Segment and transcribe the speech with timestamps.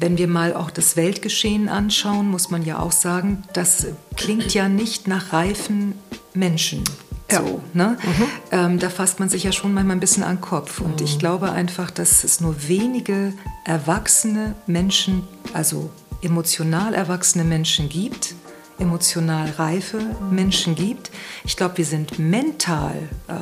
[0.00, 4.68] wenn wir mal auch das Weltgeschehen anschauen, muss man ja auch sagen, das klingt ja
[4.68, 5.94] nicht nach reifen
[6.32, 6.84] Menschen.
[7.30, 7.42] Ja.
[7.42, 7.96] So, ne?
[8.02, 8.26] Mhm.
[8.50, 10.80] Ähm, da fasst man sich ja schon manchmal ein bisschen an den Kopf.
[10.80, 11.06] Und mhm.
[11.06, 13.34] ich glaube einfach, dass es nur wenige
[13.64, 15.90] erwachsene Menschen, also
[16.22, 18.34] emotional erwachsene Menschen gibt,
[18.78, 21.10] emotional reife Menschen gibt.
[21.44, 22.96] Ich glaube, wir sind mental
[23.28, 23.34] äh,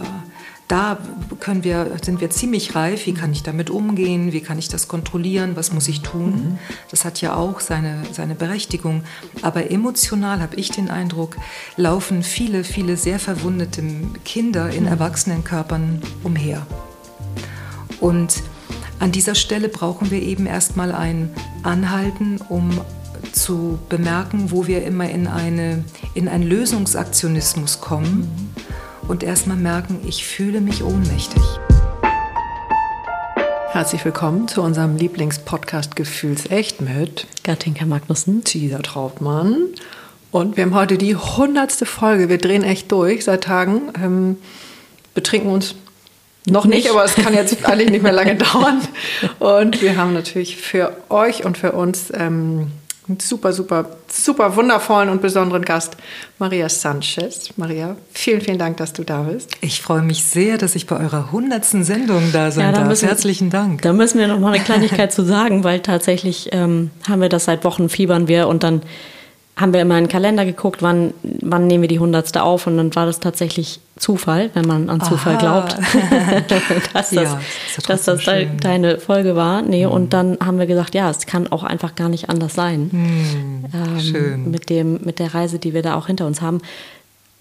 [0.68, 0.98] da
[1.40, 3.06] können wir, sind wir ziemlich reif.
[3.06, 4.32] Wie kann ich damit umgehen?
[4.32, 5.56] Wie kann ich das kontrollieren?
[5.56, 6.30] Was muss ich tun?
[6.30, 6.58] Mhm.
[6.90, 9.02] Das hat ja auch seine, seine Berechtigung.
[9.40, 11.36] Aber emotional habe ich den Eindruck,
[11.76, 13.82] laufen viele, viele sehr verwundete
[14.26, 14.88] Kinder in mhm.
[14.88, 16.66] Erwachsenenkörpern umher.
[17.98, 18.42] Und
[18.98, 21.30] an dieser Stelle brauchen wir eben erstmal ein
[21.62, 22.78] Anhalten, um
[23.32, 28.20] zu bemerken, wo wir immer in, eine, in einen Lösungsaktionismus kommen.
[28.20, 28.47] Mhm
[29.08, 31.42] und erstmal merken, ich fühle mich ohnmächtig.
[33.70, 39.68] Herzlich willkommen zu unserem Lieblingspodcast Gefühlsecht mit Gertinka Magnussen, Tisa Trautmann.
[40.30, 42.28] Und wir haben heute die hundertste Folge.
[42.28, 43.92] Wir drehen echt durch seit Tagen.
[44.02, 44.36] Ähm,
[45.14, 45.74] betrinken uns
[46.46, 48.82] noch nicht, nicht, aber es kann jetzt eigentlich nicht mehr lange dauern.
[49.38, 52.70] Und wir haben natürlich für euch und für uns ähm,
[53.08, 55.96] einen super, super, super wundervollen und besonderen Gast,
[56.38, 57.50] Maria Sanchez.
[57.56, 59.50] Maria, vielen, vielen Dank, dass du da bist.
[59.60, 62.88] Ich freue mich sehr, dass ich bei eurer hundertsten Sendung da sein ja, da darf.
[62.88, 63.82] Müssen, Herzlichen Dank.
[63.82, 67.46] Da müssen wir noch mal eine Kleinigkeit zu sagen, weil tatsächlich ähm, haben wir das
[67.46, 68.82] seit Wochen, fiebern wir und dann
[69.58, 72.76] haben wir immer in den Kalender geguckt, wann, wann nehmen wir die hundertste auf und
[72.76, 75.40] dann war das tatsächlich Zufall, wenn man an Zufall Aha.
[75.40, 75.76] glaubt,
[76.94, 77.40] dass das, ja,
[77.74, 79.62] das, dass das de deine Folge war.
[79.62, 79.92] Nee, mhm.
[79.92, 82.90] und dann haben wir gesagt, ja, es kann auch einfach gar nicht anders sein.
[82.92, 83.64] Mhm.
[83.74, 84.50] Ähm, schön.
[84.50, 86.60] Mit, dem, mit der Reise, die wir da auch hinter uns haben.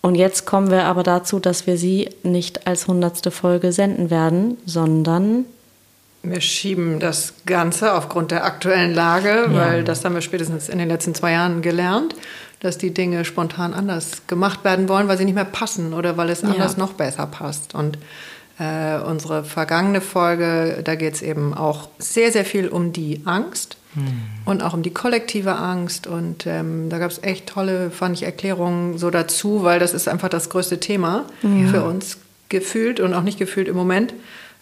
[0.01, 4.57] Und jetzt kommen wir aber dazu, dass wir sie nicht als hundertste Folge senden werden,
[4.65, 5.45] sondern
[6.31, 9.53] wir schieben das Ganze aufgrund der aktuellen Lage, ja.
[9.53, 12.15] weil das haben wir spätestens in den letzten zwei Jahren gelernt,
[12.59, 16.29] dass die Dinge spontan anders gemacht werden wollen, weil sie nicht mehr passen oder weil
[16.29, 16.49] es ja.
[16.49, 17.75] anders noch besser passt.
[17.75, 17.97] Und
[18.59, 23.77] äh, unsere vergangene Folge, da geht es eben auch sehr, sehr viel um die Angst
[23.93, 24.21] hm.
[24.45, 26.07] und auch um die kollektive Angst.
[26.07, 30.07] Und ähm, da gab es echt tolle, fand ich, Erklärungen so dazu, weil das ist
[30.07, 31.67] einfach das größte Thema ja.
[31.67, 32.17] für uns
[32.49, 34.13] gefühlt und auch nicht gefühlt im Moment.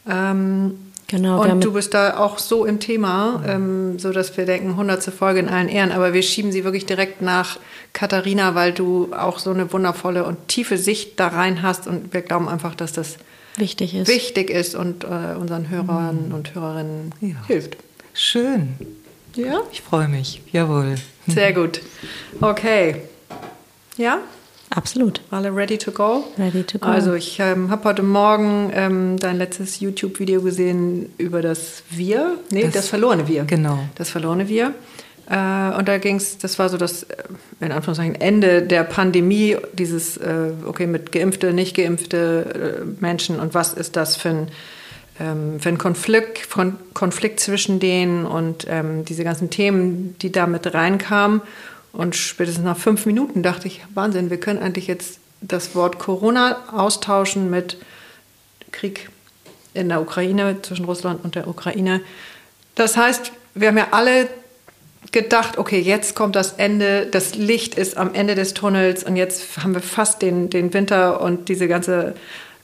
[0.09, 1.41] Ähm, Genau.
[1.41, 5.39] Und du bist da auch so im Thema, ähm, so dass wir denken, hundertste Folge
[5.39, 5.91] in allen Ehren.
[5.91, 7.59] Aber wir schieben sie wirklich direkt nach
[7.93, 11.85] Katharina, weil du auch so eine wundervolle und tiefe Sicht da rein hast.
[11.87, 13.17] Und wir glauben einfach, dass das
[13.55, 16.33] wichtig ist, wichtig ist und äh, unseren Hörern mhm.
[16.33, 17.35] und Hörerinnen ja.
[17.45, 17.77] hilft.
[18.13, 18.75] Schön.
[19.35, 19.61] Ja?
[19.71, 20.41] Ich freue mich.
[20.51, 20.95] Jawohl.
[21.27, 21.81] Sehr gut.
[22.41, 23.01] Okay.
[23.97, 24.19] Ja?
[24.69, 25.21] Absolut.
[25.31, 26.25] Alle ready to go?
[26.37, 26.87] Ready to go.
[26.87, 32.63] Also ich ähm, habe heute Morgen ähm, dein letztes YouTube-Video gesehen über das Wir, nee,
[32.63, 33.43] das, das, verlorene Wir.
[33.43, 33.79] Genau.
[33.95, 34.73] Das verlorene Wir.
[35.29, 37.15] Äh, und da ging es, das war so das, äh,
[37.59, 43.53] in Anführungszeichen, Ende der Pandemie, dieses, äh, okay, mit geimpfte, nicht geimpfte äh, Menschen und
[43.53, 44.47] was ist das für ein,
[45.19, 46.49] ähm, für ein Konflikt,
[46.93, 51.41] Konflikt zwischen denen und ähm, diese ganzen Themen, die da mit reinkamen.
[51.95, 56.57] Und spätestens nach fünf Minuten dachte ich, Wahnsinn, wir können eigentlich jetzt das Wort Corona
[56.71, 57.77] austauschen mit
[58.71, 59.09] Krieg
[59.73, 62.01] in der Ukraine, zwischen Russland und der Ukraine.
[62.75, 64.27] Das heißt, wir haben ja alle
[65.11, 69.57] gedacht, okay, jetzt kommt das Ende, das Licht ist am Ende des Tunnels und jetzt
[69.63, 72.15] haben wir fast den, den Winter und diese ganze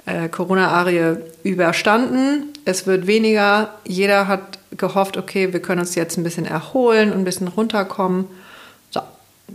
[0.06, 2.52] äh, Corona-Arie überstanden.
[2.66, 3.76] Es wird weniger.
[3.86, 8.26] Jeder hat gehofft, okay, wir können uns jetzt ein bisschen erholen und ein bisschen runterkommen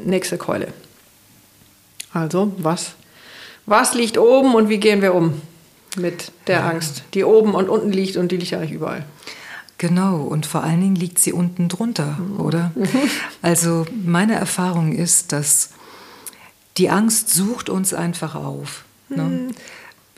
[0.04, 0.72] nächste Keule.
[2.12, 2.92] Also, was,
[3.66, 5.40] was liegt oben und wie gehen wir um
[5.96, 6.68] mit der ja.
[6.68, 9.04] Angst, die oben und unten liegt und die liegt ja nicht überall?
[9.78, 12.40] Genau, und vor allen Dingen liegt sie unten drunter, mhm.
[12.40, 12.72] oder?
[13.42, 15.70] Also meine Erfahrung ist, dass
[16.78, 18.84] die Angst sucht uns einfach auf.
[19.08, 19.48] Ne?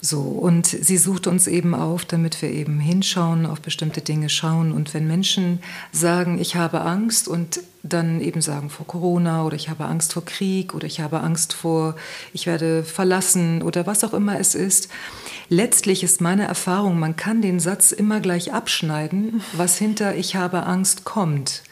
[0.00, 4.70] So, und sie sucht uns eben auf, damit wir eben hinschauen, auf bestimmte Dinge schauen.
[4.70, 5.58] Und wenn Menschen
[5.90, 10.24] sagen, ich habe Angst und dann eben sagen vor Corona oder ich habe Angst vor
[10.24, 11.96] Krieg oder ich habe Angst vor,
[12.32, 14.88] ich werde verlassen oder was auch immer es ist,
[15.48, 20.64] letztlich ist meine Erfahrung, man kann den Satz immer gleich abschneiden, was hinter ich habe
[20.64, 21.62] Angst kommt.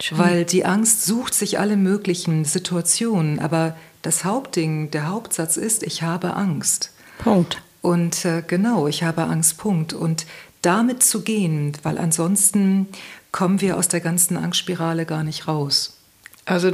[0.00, 0.18] Schön.
[0.18, 6.02] Weil die Angst sucht sich alle möglichen Situationen, aber das Hauptding, der Hauptsatz ist, ich
[6.02, 6.92] habe Angst.
[7.18, 7.62] Punkt.
[7.88, 9.92] Und äh, genau, ich habe Angst, Punkt.
[9.92, 10.26] Und
[10.62, 12.88] damit zu gehen, weil ansonsten
[13.32, 15.96] kommen wir aus der ganzen Angstspirale gar nicht raus.
[16.44, 16.72] Also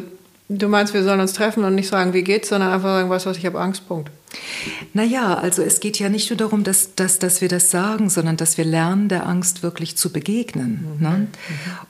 [0.48, 3.24] Du meinst, wir sollen uns treffen und nicht sagen, wie geht's, sondern einfach sagen, du
[3.24, 4.10] was, ich habe Angst, Punkt.
[4.92, 8.36] Naja, also es geht ja nicht nur darum, dass, dass, dass wir das sagen, sondern
[8.36, 10.86] dass wir lernen, der Angst wirklich zu begegnen.
[10.96, 11.02] Mhm.
[11.02, 11.10] Ne?
[11.10, 11.28] Mhm.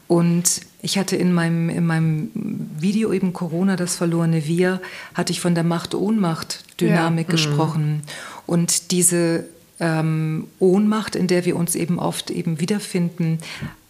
[0.09, 2.31] Und ich hatte in meinem, in meinem
[2.79, 4.81] Video eben Corona, das verlorene Wir,
[5.15, 7.33] hatte ich von der Macht-Ohnmacht-Dynamik ja.
[7.33, 7.37] Mhm.
[7.37, 8.03] gesprochen.
[8.47, 9.47] Und diese
[9.81, 13.39] ähm, Ohnmacht, in der wir uns eben oft eben wiederfinden,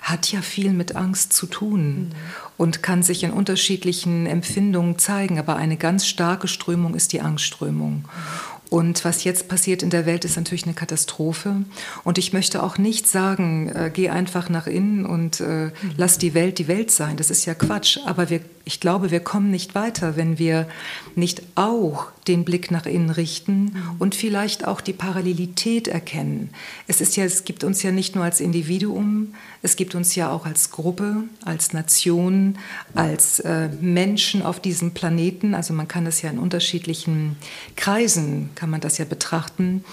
[0.04, 2.10] hat ja viel mit Angst zu tun mhm.
[2.58, 5.38] und kann sich in unterschiedlichen Empfindungen zeigen.
[5.38, 8.04] Aber eine ganz starke Strömung ist die Angstströmung.
[8.04, 8.53] Mhm.
[8.70, 11.62] Und was jetzt passiert in der Welt, ist natürlich eine Katastrophe.
[12.02, 16.34] Und ich möchte auch nicht sagen, äh, geh einfach nach innen und äh, lass die
[16.34, 17.16] Welt die Welt sein.
[17.16, 17.98] Das ist ja Quatsch.
[18.04, 20.66] Aber wir, ich glaube, wir kommen nicht weiter, wenn wir
[21.14, 26.50] nicht auch den Blick nach innen richten und vielleicht auch die Parallelität erkennen.
[26.88, 30.30] Es ist ja, es gibt uns ja nicht nur als Individuum, es gibt uns ja
[30.30, 32.58] auch als Gruppe, als Nation,
[32.94, 35.54] als äh, Menschen auf diesem Planeten.
[35.54, 37.36] Also man kann es ja in unterschiedlichen
[37.76, 39.84] Kreisen, kann man das ja betrachten.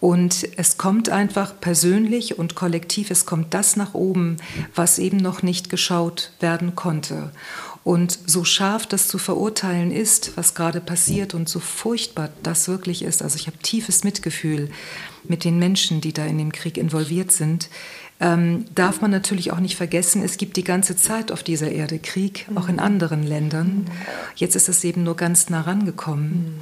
[0.00, 4.36] Und es kommt einfach persönlich und kollektiv, es kommt das nach oben,
[4.74, 7.32] was eben noch nicht geschaut werden konnte.
[7.84, 13.02] Und so scharf das zu verurteilen ist, was gerade passiert und so furchtbar das wirklich
[13.02, 14.68] ist, also ich habe tiefes Mitgefühl
[15.24, 17.70] mit den Menschen, die da in dem Krieg involviert sind,
[18.20, 21.98] ähm, darf man natürlich auch nicht vergessen, es gibt die ganze Zeit auf dieser Erde
[21.98, 22.80] Krieg, auch in mhm.
[22.82, 23.86] anderen Ländern.
[24.34, 26.56] Jetzt ist es eben nur ganz nah rangekommen.
[26.56, 26.60] Mhm.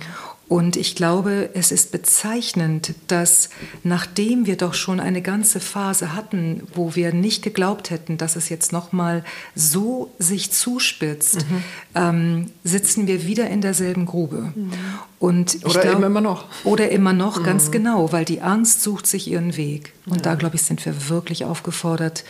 [0.48, 3.50] Und ich glaube, es ist bezeichnend, dass
[3.82, 8.48] nachdem wir doch schon eine ganze Phase hatten, wo wir nicht geglaubt hätten, dass es
[8.48, 9.24] jetzt noch mal
[9.56, 11.62] so sich zuspitzt, mhm.
[11.96, 14.52] ähm, sitzen wir wieder in derselben Grube.
[14.54, 14.72] Mhm.
[15.18, 16.44] Und oder glaub, immer noch.
[16.62, 17.44] Oder immer noch, mhm.
[17.44, 19.94] ganz genau, weil die Angst sucht sich ihren Weg.
[20.06, 20.22] Und ja.
[20.22, 22.22] da, glaube ich, sind wir wirklich aufgefordert,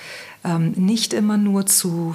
[0.42, 2.14] ähm, nicht immer nur zu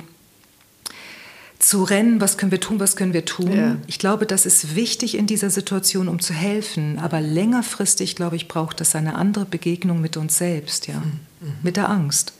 [1.61, 3.51] zu rennen, was können wir tun, was können wir tun.
[3.51, 3.77] Ja.
[3.87, 6.99] Ich glaube, das ist wichtig in dieser Situation, um zu helfen.
[6.99, 11.53] Aber längerfristig, glaube ich, braucht das eine andere Begegnung mit uns selbst, ja, mhm.
[11.61, 12.33] mit der Angst.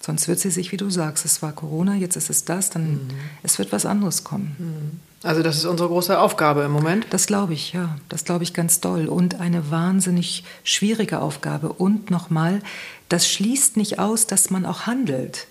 [0.00, 2.92] Sonst wird sie sich, wie du sagst, es war Corona, jetzt ist es das, dann
[2.92, 3.10] mhm.
[3.42, 4.56] es wird was anderes kommen.
[4.58, 5.00] Mhm.
[5.24, 7.06] Also das ist unsere große Aufgabe im Moment.
[7.10, 11.72] Das glaube ich, ja, das glaube ich ganz doll und eine wahnsinnig schwierige Aufgabe.
[11.72, 12.60] Und nochmal,
[13.08, 15.47] das schließt nicht aus, dass man auch handelt.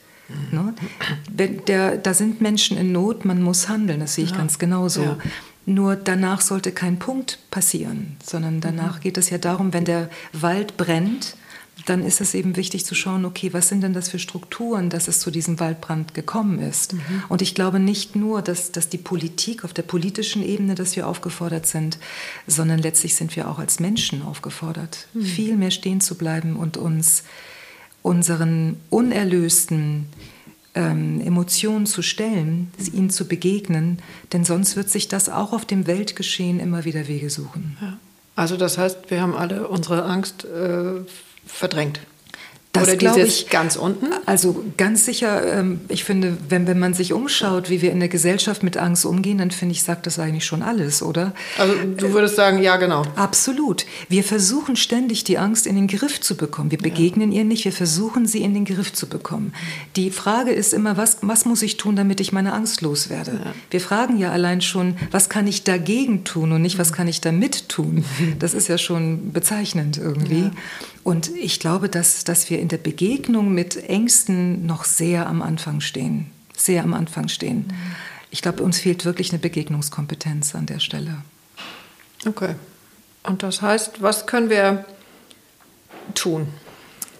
[0.51, 0.73] Ne?
[1.29, 4.37] Der, da sind Menschen in Not, man muss handeln, das sehe ich ja.
[4.37, 5.03] ganz genauso.
[5.03, 5.17] Ja.
[5.65, 9.01] Nur danach sollte kein Punkt passieren, sondern danach mhm.
[9.01, 11.35] geht es ja darum, wenn der Wald brennt,
[11.85, 15.07] dann ist es eben wichtig zu schauen, okay, was sind denn das für Strukturen, dass
[15.07, 16.93] es zu diesem Waldbrand gekommen ist.
[16.93, 17.23] Mhm.
[17.29, 21.07] Und ich glaube nicht nur, dass, dass die Politik auf der politischen Ebene, dass wir
[21.07, 21.99] aufgefordert sind,
[22.47, 25.21] sondern letztlich sind wir auch als Menschen aufgefordert, mhm.
[25.21, 27.23] viel mehr stehen zu bleiben und uns
[28.01, 30.05] unseren unerlösten
[30.75, 33.99] ähm, Emotionen zu stellen, ihnen zu begegnen,
[34.31, 37.77] denn sonst wird sich das auch auf dem Weltgeschehen immer wieder Wege suchen.
[37.81, 37.97] Ja.
[38.35, 41.01] Also das heißt, wir haben alle unsere Angst äh,
[41.45, 41.99] verdrängt.
[42.85, 44.07] Das glaube ich ganz unten.
[44.25, 48.09] Also ganz sicher, ähm, ich finde, wenn, wenn man sich umschaut, wie wir in der
[48.09, 51.33] Gesellschaft mit Angst umgehen, dann finde ich, sagt das eigentlich schon alles, oder?
[51.57, 53.03] Also du würdest sagen, ja, genau.
[53.15, 53.85] Absolut.
[54.09, 56.71] Wir versuchen ständig, die Angst in den Griff zu bekommen.
[56.71, 57.39] Wir begegnen ja.
[57.39, 59.53] ihr nicht, wir versuchen, sie in den Griff zu bekommen.
[59.95, 63.39] Die Frage ist immer, was, was muss ich tun, damit ich meine Angst loswerde?
[63.43, 63.53] Ja.
[63.69, 67.21] Wir fragen ja allein schon, was kann ich dagegen tun und nicht, was kann ich
[67.21, 68.03] damit tun?
[68.39, 70.41] Das ist ja schon bezeichnend irgendwie.
[70.41, 70.51] Ja.
[71.07, 75.79] Und ich glaube, dass, dass wir in der Begegnung mit Ängsten noch sehr am Anfang
[75.79, 76.29] stehen.
[76.53, 77.59] Sehr am Anfang stehen.
[77.59, 77.95] Mhm.
[78.29, 81.19] Ich glaube, uns fehlt wirklich eine Begegnungskompetenz an der Stelle.
[82.25, 82.55] Okay.
[83.23, 84.83] Und das heißt, was können wir
[86.13, 86.49] tun?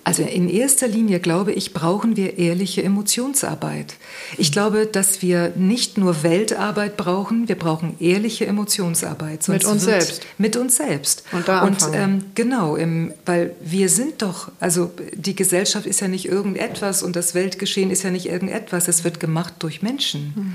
[0.07, 3.95] Also in erster Linie, glaube ich, brauchen wir ehrliche Emotionsarbeit.
[4.37, 9.45] Ich glaube, dass wir nicht nur Weltarbeit brauchen, wir brauchen ehrliche Emotionsarbeit.
[9.49, 10.21] mit uns selbst.
[10.37, 11.23] Mit uns selbst.
[11.33, 16.07] Und da Und ähm, genau, im, weil wir sind doch, also die Gesellschaft ist ja
[16.07, 20.33] nicht irgendetwas und das Weltgeschehen ist ja nicht irgendetwas, es wird gemacht durch Menschen.
[20.35, 20.53] Mhm.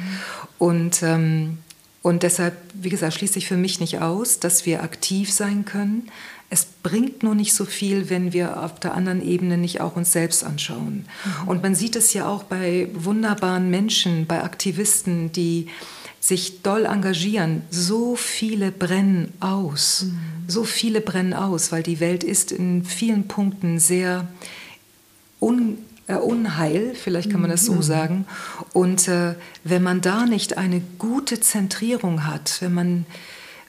[0.56, 1.58] Und ähm,
[2.02, 6.08] und deshalb, wie gesagt, schließt sich für mich nicht aus, dass wir aktiv sein können,
[6.52, 10.12] es bringt nur nicht so viel, wenn wir auf der anderen Ebene nicht auch uns
[10.12, 11.06] selbst anschauen.
[11.24, 11.48] Mhm.
[11.48, 15.68] Und man sieht es ja auch bei wunderbaren Menschen, bei Aktivisten, die
[16.20, 17.62] sich doll engagieren.
[17.70, 20.04] So viele brennen aus.
[20.04, 20.18] Mhm.
[20.46, 24.28] So viele brennen aus, weil die Welt ist in vielen Punkten sehr
[25.40, 27.82] un, äh, unheil, vielleicht kann man das so mhm.
[27.82, 28.26] sagen.
[28.74, 33.06] Und äh, wenn man da nicht eine gute Zentrierung hat, wenn man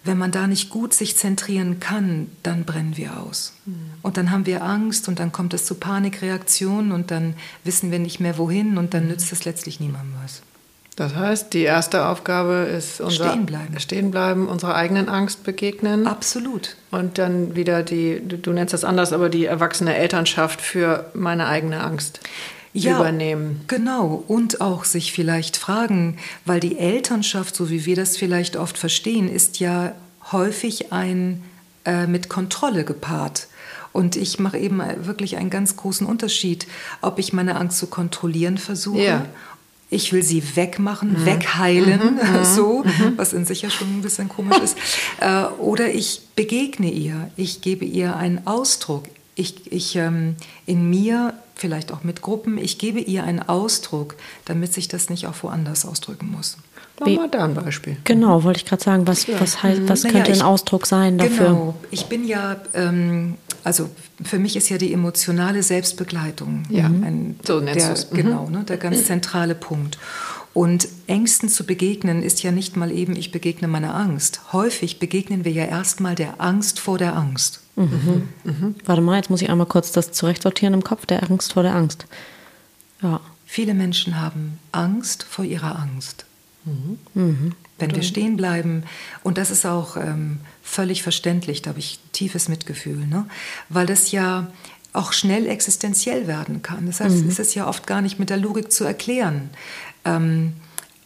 [0.04, 3.54] wenn man da nicht gut sich zentrieren kann, dann brennen wir aus.
[3.66, 3.92] Mhm.
[4.02, 8.00] Und dann haben wir Angst und dann kommt es zu Panikreaktionen und dann wissen wir
[8.00, 10.42] nicht mehr wohin und dann nützt es letztlich niemandem was.
[10.96, 13.80] Das heißt, die erste Aufgabe ist unser Stehen bleiben.
[13.80, 16.06] Stehen bleiben, unserer eigenen Angst begegnen.
[16.06, 16.76] Absolut.
[16.92, 21.48] Und dann wieder die, du, du nennst das anders, aber die erwachsene Elternschaft für meine
[21.48, 22.20] eigene Angst
[22.74, 23.62] ja, übernehmen.
[23.68, 24.24] Genau.
[24.28, 29.30] Und auch sich vielleicht fragen, weil die Elternschaft, so wie wir das vielleicht oft verstehen,
[29.30, 29.94] ist ja
[30.32, 31.44] häufig ein
[31.86, 33.48] äh, mit Kontrolle gepaart.
[33.92, 36.66] Und ich mache eben wirklich einen ganz großen Unterschied,
[37.02, 39.26] ob ich meine Angst zu kontrollieren versuche Ja.
[39.92, 42.84] ich will sie wegmachen, wegheilen, so,
[43.18, 44.78] was in sich ja schon ein bisschen komisch ist.
[45.20, 49.06] Äh, oder ich begegne ihr, ich gebe ihr einen Ausdruck.
[49.36, 54.74] Ich, ich ähm, in mir, vielleicht auch mit Gruppen, ich gebe ihr einen Ausdruck, damit
[54.74, 56.58] sich das nicht auch woanders ausdrücken muss.
[57.00, 57.98] Mach mal da ein Beispiel.
[58.04, 61.18] Genau, wollte ich gerade sagen, was, was, heißt, was Naja, könnte ein ich- Ausdruck sein
[61.18, 61.48] dafür?
[61.48, 61.76] Genau.
[61.90, 63.90] Ich bin ja, ähm, also
[64.24, 67.96] für mich ist ja die emotionale Selbstbegleitung Ja, ein, so nennst der.
[68.12, 68.16] Mhm.
[68.16, 69.98] genau, ne, der ganz zentrale Punkt.
[70.54, 74.54] Und Ängsten zu begegnen ist ja nicht mal eben, ich begegne meiner Angst.
[74.54, 77.62] Häufig begegnen wir ja erstmal der Angst vor der Angst.
[77.76, 81.76] Warte mal, jetzt muss ich einmal kurz das zurechtsortieren im Kopf, der Angst vor der
[81.76, 82.06] Angst.
[83.02, 83.20] Ja.
[83.46, 86.26] Viele Menschen haben Angst vor ihrer Angst.
[86.66, 87.54] Mhm.
[87.78, 88.84] Wenn wir stehen bleiben,
[89.24, 93.26] und das ist auch ähm, völlig verständlich, da habe ich tiefes Mitgefühl, ne?
[93.70, 94.48] weil das ja
[94.94, 96.86] auch schnell existenziell werden kann.
[96.86, 99.50] Das heißt, es ist ja oft gar nicht mit der Logik zu erklären.
[100.06, 100.54] Ähm,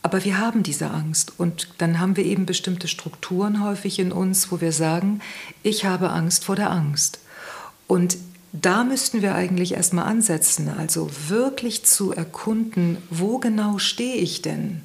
[0.01, 4.51] aber wir haben diese Angst und dann haben wir eben bestimmte Strukturen häufig in uns,
[4.51, 5.22] wo wir sagen,
[5.63, 7.20] ich habe Angst vor der Angst.
[7.88, 8.18] Und
[8.54, 14.82] da müssten wir eigentlich erstmal ansetzen, also wirklich zu erkunden, wo genau stehe ich denn?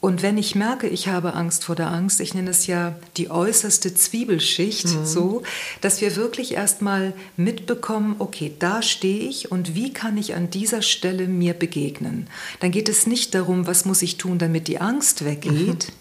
[0.00, 3.30] Und wenn ich merke, ich habe Angst vor der Angst, ich nenne es ja die
[3.30, 5.42] äußerste Zwiebelschicht, so,
[5.82, 10.80] dass wir wirklich erstmal mitbekommen, okay, da stehe ich und wie kann ich an dieser
[10.80, 12.28] Stelle mir begegnen?
[12.60, 15.92] Dann geht es nicht darum, was muss ich tun, damit die Angst weggeht,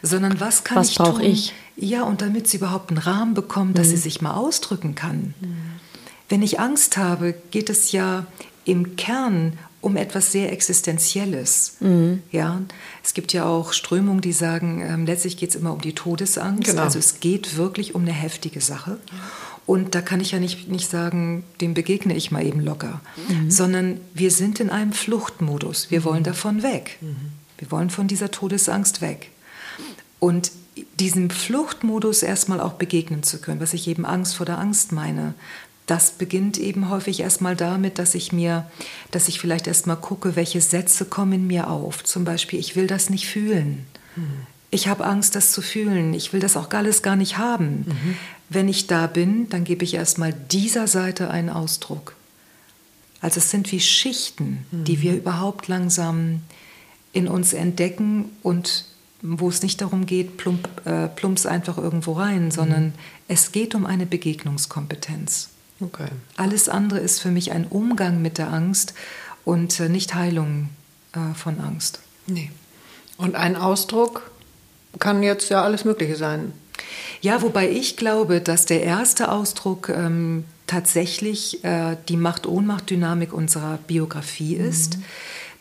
[0.00, 1.20] sondern was kann Was ich tun?
[1.20, 1.52] ich?
[1.76, 5.34] Ja, und damit sie überhaupt einen Rahmen bekommt, dass sie sich mal ausdrücken kann.
[6.30, 8.26] Wenn ich Angst habe, geht es ja
[8.64, 11.76] im Kern um etwas sehr Existenzielles.
[12.30, 12.62] Ja,
[13.04, 16.70] es gibt ja auch Strömungen, die sagen, ähm, letztlich geht es immer um die Todesangst.
[16.70, 16.82] Genau.
[16.82, 18.98] Also es geht wirklich um eine heftige Sache.
[19.66, 23.00] Und da kann ich ja nicht, nicht sagen, dem begegne ich mal eben locker,
[23.48, 25.90] sondern wir sind in einem Fluchtmodus.
[25.90, 26.98] Wir wollen davon weg.
[27.58, 29.30] Wir wollen von dieser Todesangst weg.
[30.18, 30.50] Und
[30.98, 35.34] diesem Fluchtmodus erstmal auch begegnen zu können, was ich eben Angst vor der Angst meine,
[35.86, 38.70] das beginnt eben häufig erstmal damit, dass ich mir,
[39.10, 42.04] dass ich vielleicht erstmal gucke, welche Sätze kommen in mir auf.
[42.04, 43.86] Zum Beispiel, ich will das nicht fühlen.
[44.70, 46.14] Ich habe Angst, das zu fühlen.
[46.14, 47.84] Ich will das auch alles gar nicht haben.
[48.48, 52.14] Wenn ich da bin, dann gebe ich erstmal dieser Seite einen Ausdruck.
[53.20, 56.40] Also es sind wie Schichten, die wir überhaupt langsam
[57.12, 58.86] in uns entdecken und
[59.22, 62.92] wo es nicht darum geht, plump, äh, plumps einfach irgendwo rein, sondern
[63.28, 65.51] es geht um eine Begegnungskompetenz.
[65.82, 66.08] Okay.
[66.36, 68.94] Alles andere ist für mich ein Umgang mit der Angst
[69.44, 70.68] und äh, nicht Heilung
[71.12, 72.00] äh, von Angst.
[72.26, 72.50] Nee.
[73.16, 74.30] Und ein Ausdruck
[74.98, 76.52] kann jetzt ja alles Mögliche sein.
[77.20, 84.54] Ja, wobei ich glaube, dass der erste Ausdruck ähm, tatsächlich äh, die Macht-Ohnmacht-Dynamik unserer Biografie
[84.54, 84.98] ist.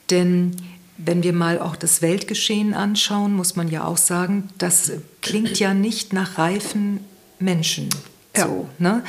[0.10, 0.56] Denn
[0.98, 5.74] wenn wir mal auch das Weltgeschehen anschauen, muss man ja auch sagen, das klingt ja
[5.74, 7.00] nicht nach reifen
[7.40, 7.90] Menschen.
[8.36, 8.48] Ja.
[8.48, 9.04] So, ne?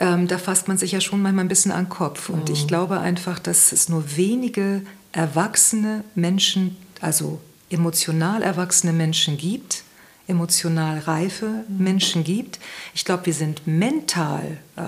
[0.00, 2.28] ähm, da fasst man sich ja schon manchmal ein bisschen an den Kopf.
[2.28, 7.40] Und ich glaube einfach, dass es nur wenige erwachsene Menschen, also
[7.70, 9.84] emotional erwachsene Menschen gibt,
[10.26, 12.58] emotional reife Menschen gibt.
[12.94, 14.82] Ich glaube, wir sind mental, äh,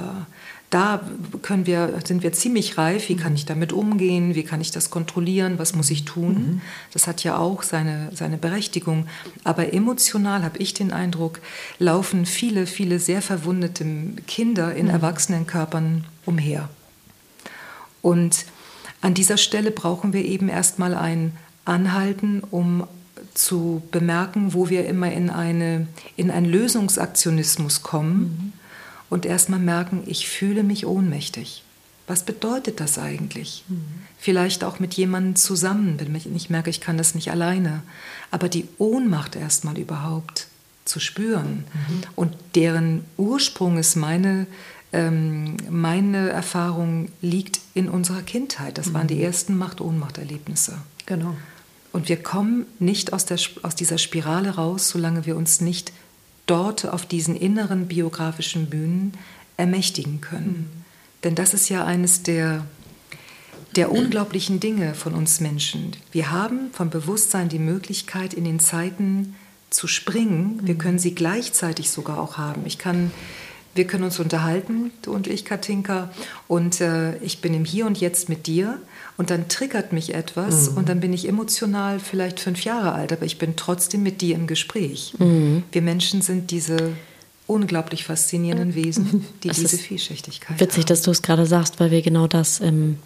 [0.76, 1.00] da
[1.40, 3.08] können wir, sind wir ziemlich reif.
[3.08, 4.34] Wie kann ich damit umgehen?
[4.34, 5.58] Wie kann ich das kontrollieren?
[5.58, 6.60] Was muss ich tun?
[6.92, 9.06] Das hat ja auch seine, seine Berechtigung.
[9.42, 11.40] Aber emotional habe ich den Eindruck,
[11.78, 13.86] laufen viele, viele sehr verwundete
[14.26, 16.68] Kinder in Erwachsenenkörpern umher.
[18.02, 18.44] Und
[19.00, 21.32] an dieser Stelle brauchen wir eben erstmal ein
[21.64, 22.86] Anhalten, um
[23.32, 28.52] zu bemerken, wo wir immer in, eine, in einen Lösungsaktionismus kommen
[29.10, 31.62] und erstmal merken, ich fühle mich ohnmächtig.
[32.06, 33.64] Was bedeutet das eigentlich?
[34.18, 37.82] Vielleicht auch mit jemandem zusammen, wenn ich merke, ich kann das nicht alleine.
[38.30, 40.46] Aber die Ohnmacht erstmal überhaupt
[40.84, 41.64] zu spüren
[42.14, 44.46] und deren Ursprung ist meine,
[44.92, 48.78] ähm, meine Erfahrung liegt in unserer Kindheit.
[48.78, 50.78] Das waren die ersten Macht-Ohnmacht-Erlebnisse.
[51.06, 51.36] Genau.
[51.92, 55.92] Und wir kommen nicht aus, der, aus dieser Spirale raus, solange wir uns nicht
[56.46, 59.12] dort auf diesen inneren biografischen Bühnen
[59.56, 60.84] ermächtigen können.
[61.24, 62.66] Denn das ist ja eines der,
[63.74, 65.92] der unglaublichen Dinge von uns Menschen.
[66.12, 69.34] Wir haben vom Bewusstsein die Möglichkeit, in den Zeiten
[69.70, 70.60] zu springen.
[70.62, 72.62] Wir können sie gleichzeitig sogar auch haben.
[72.64, 73.10] Ich kann,
[73.76, 76.10] wir können uns unterhalten, du und ich, Katinka,
[76.48, 78.78] und äh, ich bin im Hier und Jetzt mit dir.
[79.16, 80.76] Und dann triggert mich etwas mhm.
[80.76, 84.34] und dann bin ich emotional vielleicht fünf Jahre alt, aber ich bin trotzdem mit dir
[84.34, 85.14] im Gespräch.
[85.18, 85.62] Mhm.
[85.72, 86.92] Wir Menschen sind diese
[87.46, 90.88] unglaublich faszinierenden Wesen, die es diese Vielschichtigkeit Witzig, haben.
[90.88, 92.98] dass du es gerade sagst, weil wir genau das im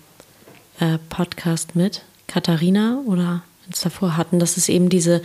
[0.81, 4.41] äh, Podcast mit Katharina oder uns davor hatten.
[4.41, 5.23] Das ist eben diese,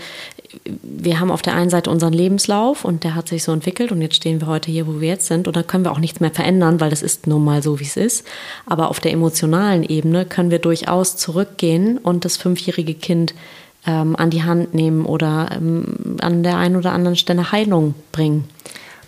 [0.63, 4.01] wir haben auf der einen Seite unseren Lebenslauf und der hat sich so entwickelt und
[4.01, 6.19] jetzt stehen wir heute hier, wo wir jetzt sind und da können wir auch nichts
[6.19, 8.25] mehr verändern, weil das ist nun mal so, wie es ist.
[8.67, 13.33] Aber auf der emotionalen Ebene können wir durchaus zurückgehen und das fünfjährige Kind
[13.87, 18.47] ähm, an die Hand nehmen oder ähm, an der einen oder anderen Stelle Heilung bringen.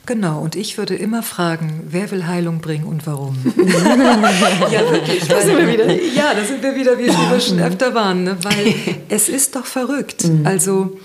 [0.08, 3.36] Genau, und ich würde immer fragen, wer will Heilung bringen und warum?
[3.58, 5.28] ja, wirklich.
[5.28, 5.86] Da sind wir wieder.
[5.92, 8.38] Ja, da sind wir wieder, wie wir schon öfter waren, ne?
[8.42, 8.74] weil
[9.10, 10.24] es ist doch verrückt.
[10.24, 10.48] Mhm.
[10.48, 10.98] Also,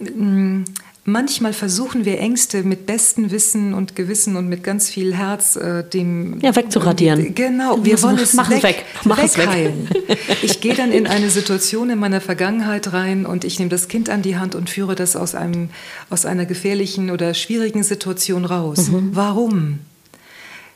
[0.00, 0.64] mh,
[1.06, 5.82] manchmal versuchen wir Ängste mit bestem Wissen und Gewissen und mit ganz viel Herz äh,
[5.88, 7.34] dem ja wegzuradieren.
[7.34, 8.84] Genau, wir wollen es Mach weg, weg.
[9.04, 9.88] Mach wegheilen.
[9.88, 10.18] Weg.
[10.42, 14.10] ich gehe dann in eine Situation in meiner Vergangenheit rein und ich nehme das Kind
[14.10, 15.70] an die Hand und führe das aus einem
[16.10, 18.88] aus einer gefährlichen oder schwierigen Situation raus.
[18.88, 19.10] Mhm.
[19.12, 19.78] Warum?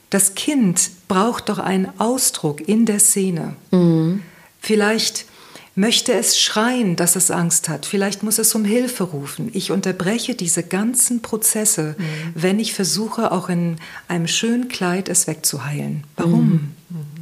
[0.09, 3.55] Das Kind braucht doch einen Ausdruck in der Szene.
[3.71, 4.23] Mhm.
[4.59, 5.25] Vielleicht
[5.75, 7.85] möchte es schreien, dass es Angst hat.
[7.85, 9.49] Vielleicht muss es um Hilfe rufen.
[9.53, 12.03] Ich unterbreche diese ganzen Prozesse, mhm.
[12.35, 16.03] wenn ich versuche, auch in einem schönen Kleid es wegzuheilen.
[16.17, 16.51] Warum?
[16.89, 17.21] Mhm.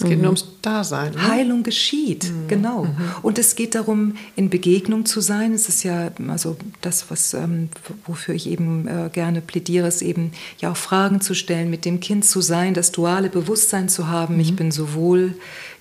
[0.00, 0.22] Es geht mhm.
[0.22, 1.12] nur ums Dasein.
[1.12, 1.28] Ne?
[1.28, 2.48] Heilung geschieht, mhm.
[2.48, 2.84] genau.
[2.84, 2.96] Mhm.
[3.20, 5.52] Und es geht darum, in Begegnung zu sein.
[5.52, 7.68] Es ist ja also das, was, ähm,
[8.06, 12.00] wofür ich eben äh, gerne plädiere, ist eben ja auch Fragen zu stellen, mit dem
[12.00, 14.40] Kind zu sein, das duale Bewusstsein zu haben.
[14.40, 14.56] Ich mhm.
[14.56, 15.34] bin sowohl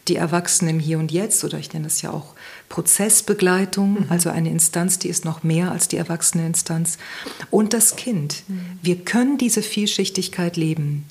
[0.09, 2.33] die Erwachsenen im Hier und Jetzt oder ich nenne das ja auch
[2.67, 4.05] Prozessbegleitung, mhm.
[4.09, 6.97] also eine Instanz, die ist noch mehr als die erwachsene Instanz
[7.49, 8.43] und das Kind.
[8.47, 8.61] Mhm.
[8.81, 11.05] Wir können diese Vielschichtigkeit leben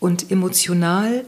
[0.00, 1.24] und emotional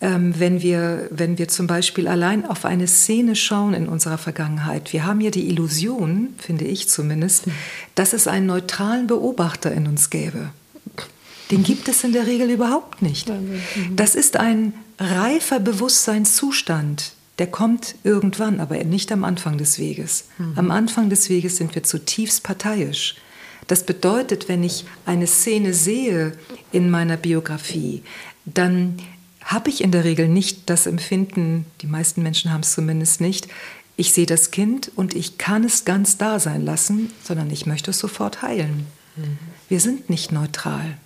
[0.00, 4.92] ähm, wenn, wir, wenn wir zum Beispiel allein auf eine Szene schauen in unserer Vergangenheit.
[4.92, 7.52] Wir haben ja die Illusion, finde ich zumindest, mhm.
[7.96, 10.50] dass es einen neutralen Beobachter in uns gäbe.
[11.50, 13.28] Den gibt es in der Regel überhaupt nicht.
[13.28, 13.60] Mhm.
[13.96, 17.12] Das ist ein reifer Bewusstseinszustand.
[17.38, 20.26] Der kommt irgendwann, aber nicht am Anfang des Weges.
[20.38, 20.52] Mhm.
[20.56, 23.16] Am Anfang des Weges sind wir zutiefst parteiisch.
[23.68, 26.32] Das bedeutet, wenn ich eine Szene sehe
[26.72, 28.02] in meiner Biografie,
[28.44, 28.96] dann
[29.44, 33.48] habe ich in der Regel nicht das Empfinden, die meisten Menschen haben es zumindest nicht,
[33.96, 37.90] ich sehe das Kind und ich kann es ganz da sein lassen, sondern ich möchte
[37.90, 38.86] es sofort heilen.
[39.16, 39.38] Mhm.
[39.68, 40.96] Wir sind nicht neutral.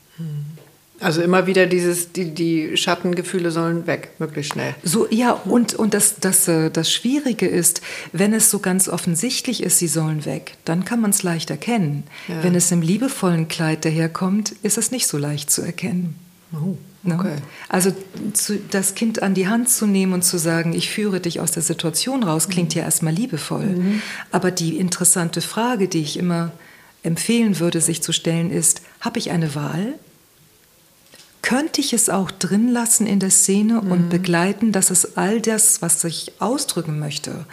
[1.01, 4.75] Also immer wieder dieses, die, die Schattengefühle sollen weg, möglichst schnell.
[4.85, 9.65] So, ja, und, und das, das, äh, das Schwierige ist, wenn es so ganz offensichtlich
[9.65, 12.05] ist, sie sollen weg, dann kann man es leicht erkennen.
[12.29, 12.45] Ja.
[12.45, 16.15] Wenn es im liebevollen Kleid daherkommt, ist es nicht so leicht zu erkennen.
[16.53, 16.77] Oh.
[17.03, 17.17] Ne?
[17.19, 17.37] Okay.
[17.69, 17.93] Also
[18.33, 21.51] zu, das Kind an die Hand zu nehmen und zu sagen, ich führe dich aus
[21.51, 22.79] der Situation raus, klingt mhm.
[22.79, 23.67] ja erstmal liebevoll.
[23.67, 24.03] Mhm.
[24.31, 26.53] Aber die interessante Frage, die ich immer
[27.03, 29.95] empfehlen würde, sich zu stellen, ist, habe ich eine Wahl?
[31.43, 33.91] Könnte ich es auch drin lassen in der Szene mhm.
[33.91, 37.47] und begleiten, dass es all das, was ich ausdrücken möchte,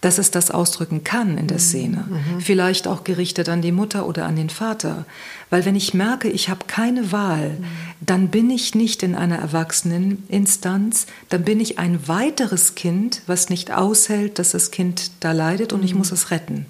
[0.00, 1.62] dass es das ausdrücken kann in der mhm.
[1.62, 2.04] Szene.
[2.08, 2.40] Mhm.
[2.40, 5.06] Vielleicht auch gerichtet an die Mutter oder an den Vater.
[5.50, 7.64] Weil wenn ich merke, ich habe keine Wahl, mhm.
[8.00, 13.70] dann bin ich nicht in einer Erwachseneninstanz, dann bin ich ein weiteres Kind, was nicht
[13.70, 15.98] aushält, dass das Kind da leidet und ich mhm.
[15.98, 16.66] muss es retten.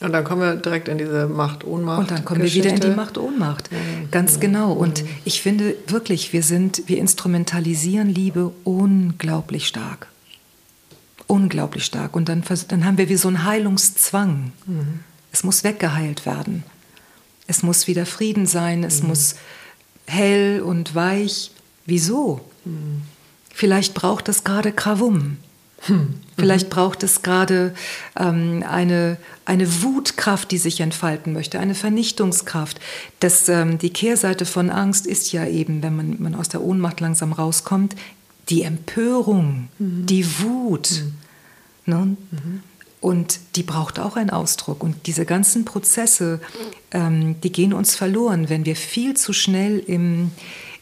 [0.00, 2.00] Und dann kommen wir direkt in diese Macht-Ohnmacht.
[2.00, 2.68] Und dann kommen Geschichte.
[2.68, 3.72] wir wieder in die Macht-Ohnmacht.
[3.72, 4.10] Mhm.
[4.10, 4.72] Ganz genau.
[4.72, 5.08] Und mhm.
[5.24, 10.08] ich finde wirklich, wir sind, wir instrumentalisieren Liebe unglaublich stark.
[11.26, 12.14] Unglaublich stark.
[12.14, 14.52] Und dann, dann haben wir wie so einen Heilungszwang.
[14.66, 15.00] Mhm.
[15.32, 16.64] Es muss weggeheilt werden.
[17.46, 18.84] Es muss wieder Frieden sein.
[18.84, 19.08] Es mhm.
[19.08, 19.36] muss
[20.06, 21.52] hell und weich.
[21.86, 22.42] Wieso?
[22.66, 23.02] Mhm.
[23.50, 25.38] Vielleicht braucht es gerade Krawum.
[25.82, 26.14] Hm.
[26.38, 27.74] Vielleicht braucht es gerade
[28.18, 32.80] ähm, eine, eine Wutkraft, die sich entfalten möchte, eine Vernichtungskraft.
[33.20, 37.00] Das, ähm, die Kehrseite von Angst ist ja eben, wenn man, man aus der Ohnmacht
[37.00, 37.94] langsam rauskommt,
[38.48, 40.06] die Empörung, mhm.
[40.06, 41.02] die Wut.
[41.86, 41.92] Mhm.
[41.92, 42.16] Ne?
[42.30, 42.62] Mhm.
[43.00, 44.82] Und die braucht auch einen Ausdruck.
[44.82, 46.40] Und diese ganzen Prozesse,
[46.90, 50.32] ähm, die gehen uns verloren, wenn wir viel zu schnell im,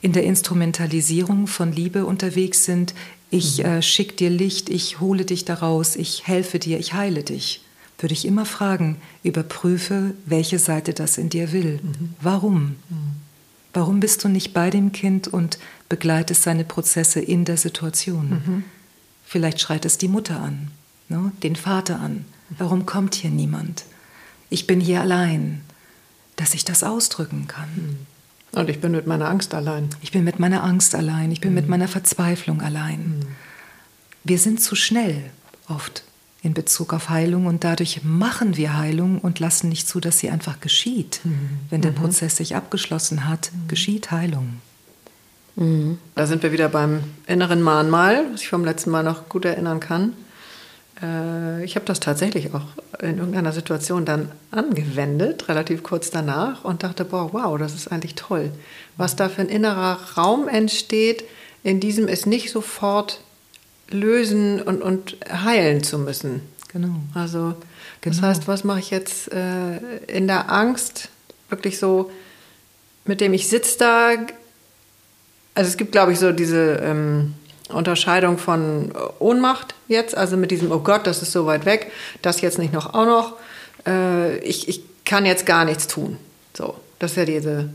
[0.00, 2.94] in der Instrumentalisierung von Liebe unterwegs sind,
[3.34, 3.64] ich mhm.
[3.64, 7.62] äh, schicke dir Licht, ich hole dich daraus, ich helfe dir, ich heile dich.
[7.98, 11.80] Würde ich immer fragen, überprüfe, welche Seite das in dir will.
[11.82, 12.14] Mhm.
[12.20, 12.76] Warum?
[12.88, 13.16] Mhm.
[13.72, 18.30] Warum bist du nicht bei dem Kind und begleitest seine Prozesse in der Situation?
[18.30, 18.64] Mhm.
[19.24, 20.70] Vielleicht schreit es die Mutter an,
[21.08, 21.32] ne?
[21.42, 22.24] den Vater an.
[22.50, 23.84] Warum kommt hier niemand?
[24.48, 25.62] Ich bin hier allein,
[26.36, 28.06] dass ich das ausdrücken kann.
[28.54, 29.88] Und ich bin mit meiner Angst allein.
[30.00, 31.32] Ich bin mit meiner Angst allein.
[31.32, 31.56] Ich bin mhm.
[31.56, 33.18] mit meiner Verzweiflung allein.
[33.18, 33.26] Mhm.
[34.22, 35.30] Wir sind zu schnell
[35.68, 36.04] oft
[36.42, 40.30] in Bezug auf Heilung und dadurch machen wir Heilung und lassen nicht zu, dass sie
[40.30, 41.20] einfach geschieht.
[41.24, 41.58] Mhm.
[41.70, 41.96] Wenn der mhm.
[41.96, 43.68] Prozess sich abgeschlossen hat, mhm.
[43.68, 44.60] geschieht Heilung.
[45.56, 45.98] Mhm.
[46.14, 49.80] Da sind wir wieder beim inneren Mahnmal, was ich vom letzten Mal noch gut erinnern
[49.80, 50.12] kann.
[51.02, 52.66] Äh, ich habe das tatsächlich auch
[53.00, 58.14] in irgendeiner Situation dann angewendet, relativ kurz danach, und dachte, boah, wow, das ist eigentlich
[58.14, 58.50] toll.
[58.96, 61.24] Was da für ein innerer Raum entsteht,
[61.62, 63.20] in diesem es nicht sofort
[63.90, 66.42] lösen und, und heilen zu müssen.
[66.72, 66.96] Genau.
[67.14, 67.54] Also,
[68.02, 68.28] das genau.
[68.28, 69.76] heißt, was mache ich jetzt äh,
[70.06, 71.08] in der Angst?
[71.48, 72.10] Wirklich so,
[73.04, 74.08] mit dem ich sitze da.
[75.54, 76.80] Also, es gibt, glaube ich, so diese.
[76.82, 77.34] Ähm,
[77.70, 81.90] Unterscheidung von Ohnmacht jetzt, also mit diesem, oh Gott, das ist so weit weg,
[82.22, 83.32] das jetzt nicht noch auch noch,
[83.86, 86.18] äh, ich, ich kann jetzt gar nichts tun.
[86.54, 87.70] So, das ist ja diese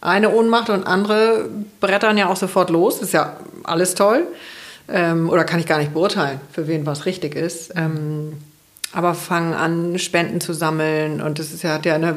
[0.00, 1.48] eine Ohnmacht und andere
[1.80, 4.26] brettern ja auch sofort los, ist ja alles toll.
[4.88, 7.72] Ähm, oder kann ich gar nicht beurteilen, für wen was richtig ist.
[7.76, 8.34] Ähm,
[8.92, 12.16] aber fangen an, Spenden zu sammeln und das ist ja, hat ja eine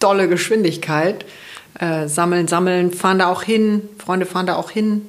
[0.00, 1.24] tolle Geschwindigkeit.
[1.78, 5.02] Äh, sammeln, sammeln, fahren da auch hin, Freunde fahren da auch hin,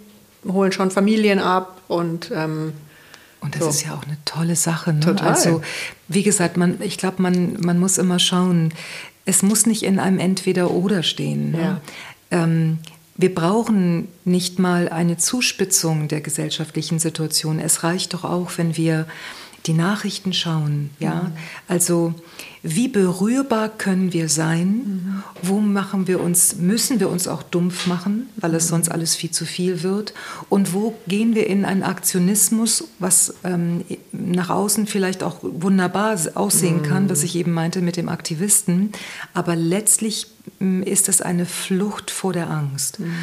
[0.51, 2.73] holen schon Familien ab und ähm,
[3.39, 3.69] und das so.
[3.69, 4.93] ist ja auch eine tolle Sache.
[4.93, 4.99] Ne?
[4.99, 5.29] Total.
[5.29, 5.61] Also,
[6.07, 8.73] wie gesagt, man, ich glaube, man, man muss immer schauen,
[9.25, 11.51] es muss nicht in einem Entweder-Oder stehen.
[11.51, 11.61] Ne?
[11.61, 11.81] Ja.
[12.31, 12.79] Ähm,
[13.15, 17.59] wir brauchen nicht mal eine Zuspitzung der gesellschaftlichen Situation.
[17.59, 19.05] Es reicht doch auch, wenn wir
[19.65, 20.89] die Nachrichten schauen.
[20.99, 21.23] Ja?
[21.23, 21.31] Mhm.
[21.67, 22.13] Also
[22.63, 25.23] wie berührbar können wir sein?
[25.41, 29.31] Wo machen wir uns, müssen wir uns auch dumpf machen, weil es sonst alles viel
[29.31, 30.13] zu viel wird?
[30.49, 36.83] Und wo gehen wir in einen Aktionismus, was ähm, nach außen vielleicht auch wunderbar aussehen
[36.83, 37.25] kann, was mhm.
[37.25, 38.91] ich eben meinte mit dem Aktivisten,
[39.33, 40.27] aber letztlich
[40.59, 42.99] mm, ist es eine Flucht vor der Angst.
[42.99, 43.13] Mhm.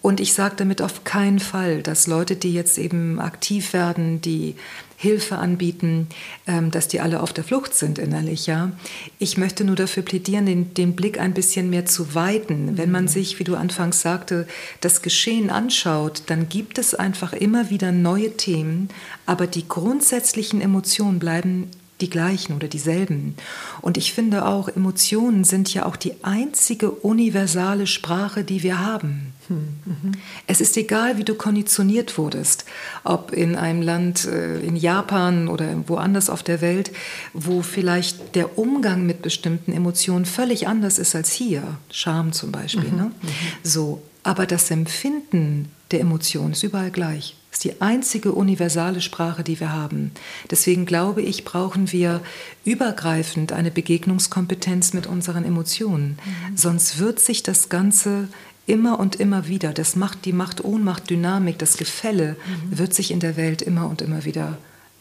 [0.00, 4.56] Und ich sage damit auf keinen Fall, dass Leute, die jetzt eben aktiv werden, die
[5.02, 6.06] Hilfe anbieten,
[6.46, 8.46] ähm, dass die alle auf der Flucht sind innerlich.
[8.46, 8.70] Ja?
[9.18, 12.78] Ich möchte nur dafür plädieren, den, den Blick ein bisschen mehr zu weiten.
[12.78, 14.46] Wenn man sich, wie du anfangs sagte,
[14.80, 18.90] das Geschehen anschaut, dann gibt es einfach immer wieder neue Themen,
[19.26, 21.68] aber die grundsätzlichen Emotionen bleiben
[22.00, 23.34] die gleichen oder dieselben.
[23.80, 29.31] Und ich finde auch, Emotionen sind ja auch die einzige universale Sprache, die wir haben.
[29.52, 30.12] Mhm.
[30.46, 32.64] Es ist egal, wie du konditioniert wurdest,
[33.04, 36.92] ob in einem Land, äh, in Japan oder woanders auf der Welt,
[37.32, 42.90] wo vielleicht der Umgang mit bestimmten Emotionen völlig anders ist als hier, Scham zum Beispiel.
[42.90, 42.96] Mhm.
[42.96, 43.04] Ne?
[43.04, 43.28] Mhm.
[43.62, 47.36] So, aber das Empfinden der Emotionen ist überall gleich.
[47.50, 50.12] Das ist die einzige universale Sprache, die wir haben.
[50.50, 52.22] Deswegen glaube ich, brauchen wir
[52.64, 56.18] übergreifend eine Begegnungskompetenz mit unseren Emotionen.
[56.24, 56.56] Mhm.
[56.56, 58.28] Sonst wird sich das Ganze
[58.66, 62.78] immer und immer wieder, das Macht, die Macht-Ohnmacht-Dynamik, das Gefälle mhm.
[62.78, 64.58] wird sich in der Welt immer und immer wieder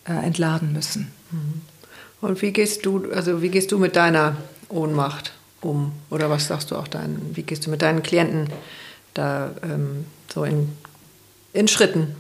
[0.08, 1.12] äh, entladen müssen.
[1.32, 1.62] Mhm.
[2.22, 4.38] Und wie gehst du, also wie gehst du mit deiner
[4.70, 5.92] Ohnmacht um?
[6.10, 8.50] Oder was sagst du auch deinen, wie gehst du mit deinen Klienten
[9.14, 10.70] da ähm, so in,
[11.54, 12.16] in Schritten?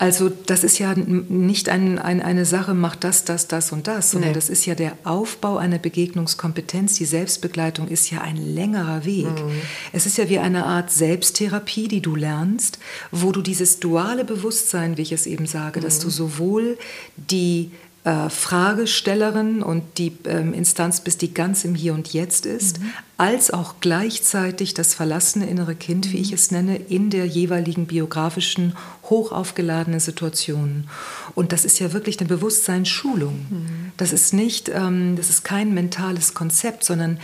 [0.00, 4.12] Also das ist ja nicht ein, ein, eine Sache, macht das, das, das und das,
[4.12, 4.34] sondern nee.
[4.34, 6.94] das ist ja der Aufbau einer Begegnungskompetenz.
[6.94, 9.26] Die Selbstbegleitung ist ja ein längerer Weg.
[9.26, 9.60] Mhm.
[9.92, 12.78] Es ist ja wie eine Art Selbsttherapie, die du lernst,
[13.10, 15.84] wo du dieses duale Bewusstsein, wie ich es eben sage, mhm.
[15.84, 16.78] dass du sowohl
[17.18, 17.70] die
[18.02, 22.92] äh, Fragestellerin und die ähm, Instanz bist, die ganz im Hier und Jetzt ist, mhm.
[23.18, 26.12] als auch gleichzeitig das verlassene innere Kind, mhm.
[26.12, 28.74] wie ich es nenne, in der jeweiligen biografischen,
[29.10, 30.88] hochaufgeladenen Situation.
[31.34, 33.46] Und das ist ja wirklich eine Bewusstseinsschulung.
[33.50, 33.92] Mhm.
[33.98, 37.18] Das ist nicht, ähm, das ist kein mentales Konzept, sondern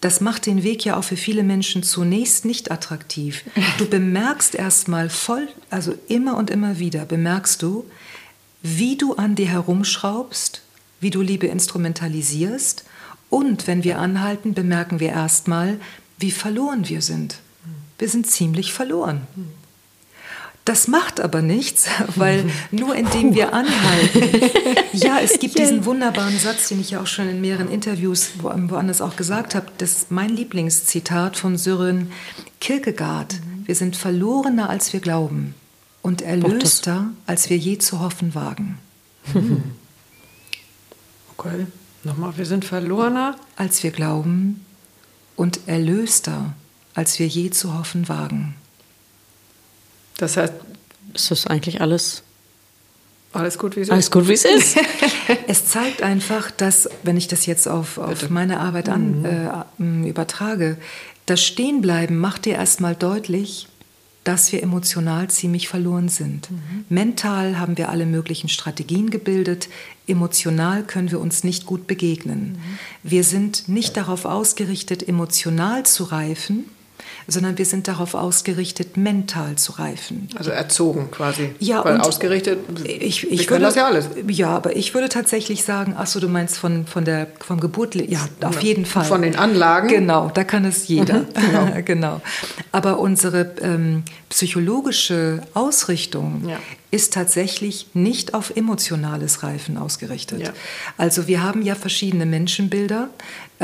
[0.00, 3.42] das macht den Weg ja auch für viele Menschen zunächst nicht attraktiv.
[3.78, 7.84] Du bemerkst erstmal voll, also immer und immer wieder, bemerkst du,
[8.64, 10.62] wie du an dir herumschraubst,
[10.98, 12.84] wie du Liebe instrumentalisierst
[13.28, 15.78] und wenn wir anhalten, bemerken wir erstmal,
[16.18, 17.40] wie verloren wir sind.
[17.98, 19.26] Wir sind ziemlich verloren.
[20.64, 24.50] Das macht aber nichts, weil nur indem wir anhalten.
[24.94, 29.00] Ja, es gibt diesen wunderbaren Satz, den ich ja auch schon in mehreren Interviews woanders
[29.00, 29.66] auch gesagt habe.
[29.78, 32.12] Das ist mein Lieblingszitat von Sören
[32.60, 33.34] Kierkegaard.
[33.64, 35.56] Wir sind verlorener, als wir glauben
[36.04, 38.78] und erlöster, als wir je zu hoffen wagen.
[41.36, 41.66] Okay,
[42.04, 44.64] nochmal, wir sind verlorener, als wir glauben
[45.34, 46.54] und erlöster,
[46.94, 48.54] als wir je zu hoffen wagen.
[50.16, 50.52] Das heißt,
[51.12, 52.22] ist das eigentlich alles
[53.32, 53.92] Alles gut, wie es ist.
[53.92, 54.78] Alles gut, wie es ist.
[55.48, 60.04] es zeigt einfach, dass, wenn ich das jetzt auf, auf meine Arbeit an, mhm.
[60.04, 60.78] äh, übertrage,
[61.26, 63.66] das Stehenbleiben macht dir erstmal deutlich,
[64.24, 66.50] dass wir emotional ziemlich verloren sind.
[66.50, 66.84] Mhm.
[66.88, 69.68] Mental haben wir alle möglichen Strategien gebildet,
[70.06, 72.52] emotional können wir uns nicht gut begegnen.
[72.52, 72.78] Mhm.
[73.02, 76.64] Wir sind nicht darauf ausgerichtet, emotional zu reifen,
[77.26, 80.28] sondern wir sind darauf ausgerichtet, mental zu reifen.
[80.36, 81.50] Also erzogen quasi.
[81.58, 84.08] Ja, Weil ausgerichtet, ich, ich wir würde, das ja alles.
[84.28, 87.94] Ja, aber ich würde tatsächlich sagen, ach so, du meinst von, von der, vom Geburt,
[87.94, 88.60] ja, auf ja.
[88.60, 89.04] jeden Fall.
[89.04, 89.88] Von den Anlagen.
[89.88, 91.20] Genau, da kann es jeder.
[91.20, 91.70] Mhm, genau.
[91.84, 92.20] genau.
[92.72, 96.58] Aber unsere ähm, psychologische Ausrichtung ja.
[96.90, 100.40] ist tatsächlich nicht auf emotionales Reifen ausgerichtet.
[100.40, 100.52] Ja.
[100.96, 103.10] Also wir haben ja verschiedene Menschenbilder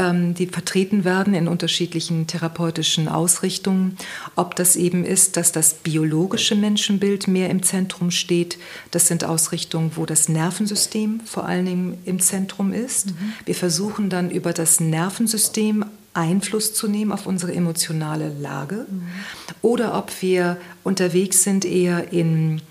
[0.00, 3.96] die vertreten werden in unterschiedlichen therapeutischen Ausrichtungen.
[4.36, 8.58] Ob das eben ist, dass das biologische Menschenbild mehr im Zentrum steht.
[8.90, 13.08] Das sind Ausrichtungen, wo das Nervensystem vor allen Dingen im Zentrum ist.
[13.08, 13.32] Mhm.
[13.44, 18.86] Wir versuchen dann über das Nervensystem Einfluss zu nehmen auf unsere emotionale Lage.
[18.90, 19.02] Mhm.
[19.62, 22.62] Oder ob wir unterwegs sind eher in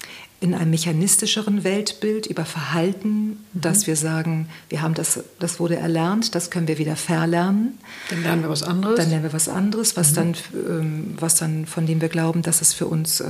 [0.41, 3.37] in einem mechanistischeren Weltbild über Verhalten, mhm.
[3.53, 7.77] dass wir sagen, wir haben das, das wurde erlernt, das können wir wieder verlernen.
[8.09, 8.95] Dann lernen wir was anderes.
[8.95, 10.15] Dann lernen wir was anderes, was, mhm.
[10.15, 13.25] dann, ähm, was dann, von dem wir glauben, dass es für uns äh,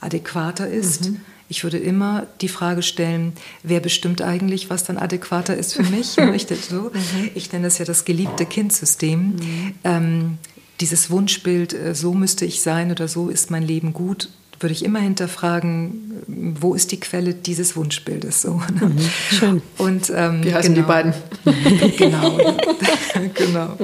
[0.00, 1.10] adäquater ist.
[1.10, 1.20] Mhm.
[1.50, 6.16] Ich würde immer die Frage stellen, wer bestimmt eigentlich, was dann adäquater ist für mich?
[6.34, 6.90] ich, so.
[6.94, 7.30] Mhm.
[7.34, 9.36] ich nenne das ja das geliebte Kindsystem.
[9.36, 9.74] Mhm.
[9.84, 10.38] Ähm,
[10.80, 14.30] dieses Wunschbild, äh, so müsste ich sein oder so ist mein Leben gut
[14.64, 18.40] würde ich immer hinterfragen, wo ist die Quelle dieses Wunschbildes?
[18.40, 18.86] So, ne?
[18.86, 18.98] mhm,
[19.30, 19.62] schön.
[19.76, 21.14] Und, ähm, Wie heißen genau, die beiden?
[21.98, 22.38] genau.
[23.34, 23.76] genau.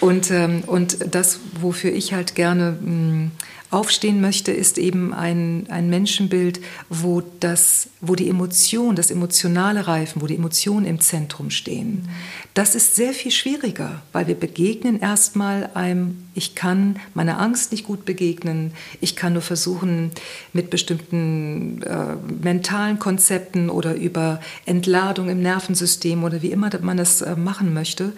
[0.00, 3.30] Und, ähm, und das, wofür ich halt gerne mh, mm,
[3.70, 10.22] aufstehen möchte, ist eben ein, ein Menschenbild, wo, das, wo die Emotion, das emotionale Reifen,
[10.22, 12.08] wo die Emotionen im Zentrum stehen.
[12.54, 17.86] Das ist sehr viel schwieriger, weil wir begegnen erstmal einem, ich kann meiner Angst nicht
[17.86, 20.10] gut begegnen, ich kann nur versuchen,
[20.52, 27.22] mit bestimmten äh, mentalen Konzepten oder über Entladung im Nervensystem oder wie immer man das
[27.22, 28.12] äh, machen möchte,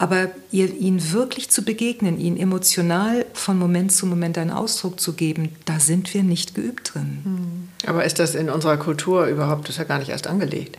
[0.00, 5.12] aber ihr, ihn wirklich zu begegnen, ihn emotional von Moment zu Moment einen Ausdruck zu
[5.12, 7.18] geben, da sind wir nicht geübt drin.
[7.22, 7.68] Hm.
[7.86, 10.78] Aber ist das in unserer Kultur überhaupt, das ist ja gar nicht erst angelegt?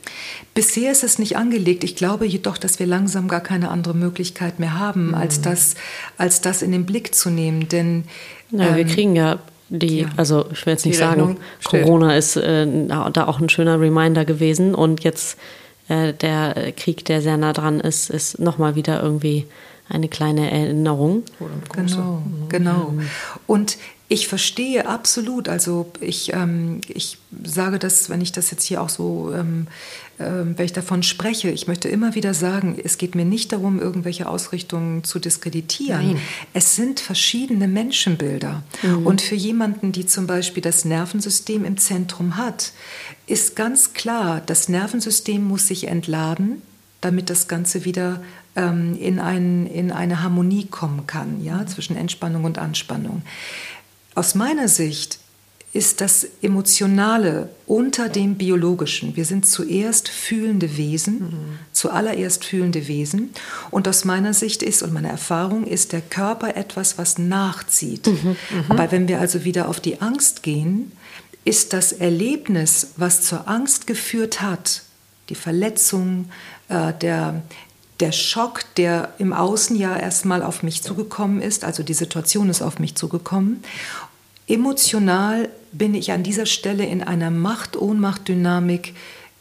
[0.56, 1.84] Bisher ist es nicht angelegt.
[1.84, 5.14] Ich glaube jedoch, dass wir langsam gar keine andere Möglichkeit mehr haben, mhm.
[5.14, 5.76] als, das,
[6.18, 7.68] als das in den Blick zu nehmen.
[7.70, 8.06] Denn
[8.52, 10.10] ja, ähm, wir kriegen ja die, ja.
[10.18, 14.76] also ich will jetzt nicht sagen, Corona ist äh, da auch ein schöner Reminder gewesen
[14.76, 15.38] und jetzt
[15.88, 19.48] äh, der Krieg, der sehr nah dran ist, ist nochmal wieder irgendwie
[19.88, 21.24] eine kleine Erinnerung.
[21.72, 22.94] Genau, genau.
[23.48, 23.78] Und
[24.12, 28.90] ich verstehe absolut, also ich, ähm, ich sage das, wenn ich das jetzt hier auch
[28.90, 29.68] so, ähm,
[30.18, 33.80] äh, wenn ich davon spreche, ich möchte immer wieder sagen, es geht mir nicht darum,
[33.80, 36.08] irgendwelche Ausrichtungen zu diskreditieren.
[36.08, 36.22] Nein.
[36.52, 38.64] Es sind verschiedene Menschenbilder.
[38.82, 39.08] Mhm.
[39.08, 42.74] Und für jemanden, die zum Beispiel das Nervensystem im Zentrum hat,
[43.28, 46.62] ist ganz klar, das Nervensystem muss sich entladen,
[47.00, 48.22] damit das Ganze wieder
[48.58, 53.22] ähm, in, ein, in eine Harmonie kommen kann, ja, zwischen Entspannung und Anspannung.
[54.16, 55.20] Aus meiner Sicht
[55.74, 59.16] ist das Emotionale unter dem Biologischen.
[59.16, 61.60] Wir sind zuerst fühlende Wesen, mhm.
[61.72, 63.30] zuallererst fühlende Wesen.
[63.70, 68.08] Und aus meiner Sicht ist und meiner Erfahrung ist der Körper etwas, was nachzieht.
[68.08, 68.14] Mhm.
[68.26, 68.36] Mhm.
[68.68, 70.92] Aber wenn wir also wieder auf die Angst gehen,
[71.46, 74.84] ist das Erlebnis, was zur Angst geführt hat,
[75.30, 76.30] die Verletzung,
[76.68, 77.42] äh, der,
[78.02, 82.62] der Schock, der im Außen ja erstmal auf mich zugekommen ist, also die Situation ist
[82.62, 83.64] auf mich zugekommen.
[84.48, 88.94] Emotional bin ich an dieser Stelle in einer Macht-Ohnmacht-Dynamik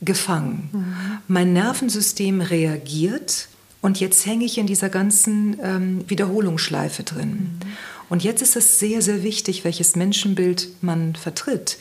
[0.03, 0.69] gefangen.
[0.73, 0.95] Mhm.
[1.27, 3.49] Mein Nervensystem reagiert
[3.81, 7.31] und jetzt hänge ich in dieser ganzen ähm, Wiederholungsschleife drin.
[7.31, 7.73] Mhm.
[8.09, 11.79] Und jetzt ist es sehr, sehr wichtig, welches Menschenbild man vertritt.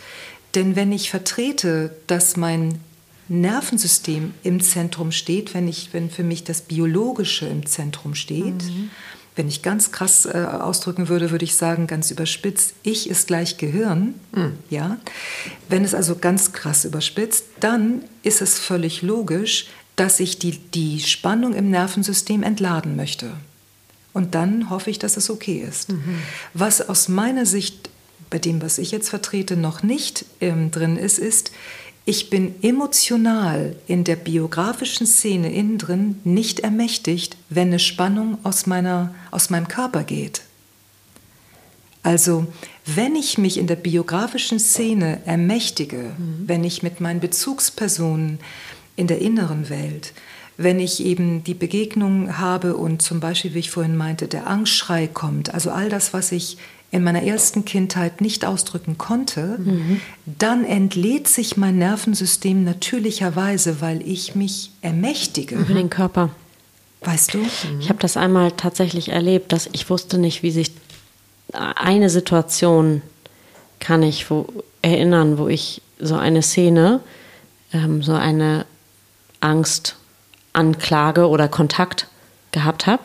[0.55, 2.79] Denn wenn ich vertrete, dass mein
[3.29, 8.63] Nervensystem im Zentrum steht, wenn, ich, wenn für mich das Biologische im Zentrum steht.
[8.63, 8.89] Mhm.
[9.35, 13.57] Wenn ich ganz krass äh, ausdrücken würde, würde ich sagen, ganz überspitzt, ich ist gleich
[13.57, 14.15] Gehirn.
[14.33, 14.53] Mhm.
[14.69, 14.97] Ja?
[15.69, 20.99] Wenn es also ganz krass überspitzt, dann ist es völlig logisch, dass ich die, die
[20.99, 23.31] Spannung im Nervensystem entladen möchte.
[24.11, 25.89] Und dann hoffe ich, dass es okay ist.
[25.89, 26.19] Mhm.
[26.53, 27.89] Was aus meiner Sicht
[28.29, 31.51] bei dem, was ich jetzt vertrete, noch nicht ähm, drin ist, ist,
[32.05, 38.65] ich bin emotional in der biografischen Szene innen drin nicht ermächtigt, wenn eine Spannung aus,
[38.65, 40.41] meiner, aus meinem Körper geht.
[42.01, 42.47] Also
[42.85, 46.43] wenn ich mich in der biografischen Szene ermächtige, mhm.
[46.47, 48.39] wenn ich mit meinen Bezugspersonen
[48.95, 50.13] in der inneren Welt,
[50.57, 55.07] wenn ich eben die Begegnung habe und zum Beispiel, wie ich vorhin meinte, der Angstschrei
[55.07, 56.57] kommt, also all das, was ich
[56.91, 60.01] in meiner ersten Kindheit nicht ausdrücken konnte, mhm.
[60.25, 65.55] dann entlädt sich mein Nervensystem natürlicherweise, weil ich mich ermächtige.
[65.55, 66.31] Über den Körper.
[67.01, 67.39] Weißt du?
[67.79, 70.71] Ich habe das einmal tatsächlich erlebt, dass ich wusste nicht, wie sich
[71.53, 73.01] eine Situation
[73.79, 74.47] kann ich wo,
[74.81, 77.01] erinnern, wo ich so eine Szene,
[77.73, 78.65] ähm, so eine
[79.39, 79.95] Angst,
[80.53, 82.07] Anklage oder Kontakt
[82.51, 83.03] gehabt habe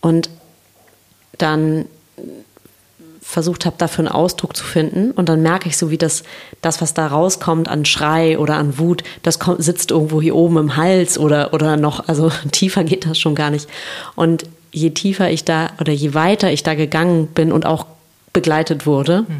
[0.00, 0.30] und
[1.38, 1.86] dann
[3.28, 5.10] versucht habe, dafür einen Ausdruck zu finden.
[5.10, 6.22] Und dann merke ich so, wie das,
[6.62, 10.56] das was da rauskommt an Schrei oder an Wut, das kommt, sitzt irgendwo hier oben
[10.56, 13.68] im Hals oder, oder noch, also tiefer geht das schon gar nicht.
[14.16, 17.84] Und je tiefer ich da oder je weiter ich da gegangen bin und auch
[18.32, 19.36] begleitet wurde, mhm.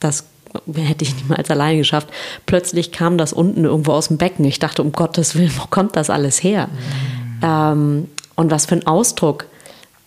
[0.00, 0.26] das
[0.74, 2.08] hätte ich niemals alleine geschafft.
[2.44, 4.44] Plötzlich kam das unten irgendwo aus dem Becken.
[4.44, 6.68] Ich dachte, um Gottes Willen, wo kommt das alles her?
[6.68, 7.40] Mhm.
[7.42, 9.46] Ähm, und was für ein Ausdruck.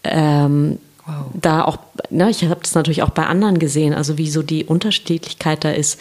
[0.04, 1.26] Ähm, wow.
[1.34, 4.66] Da auch, ne, ich habe das natürlich auch bei anderen gesehen, also wie so die
[4.66, 6.00] Unterschiedlichkeit da ist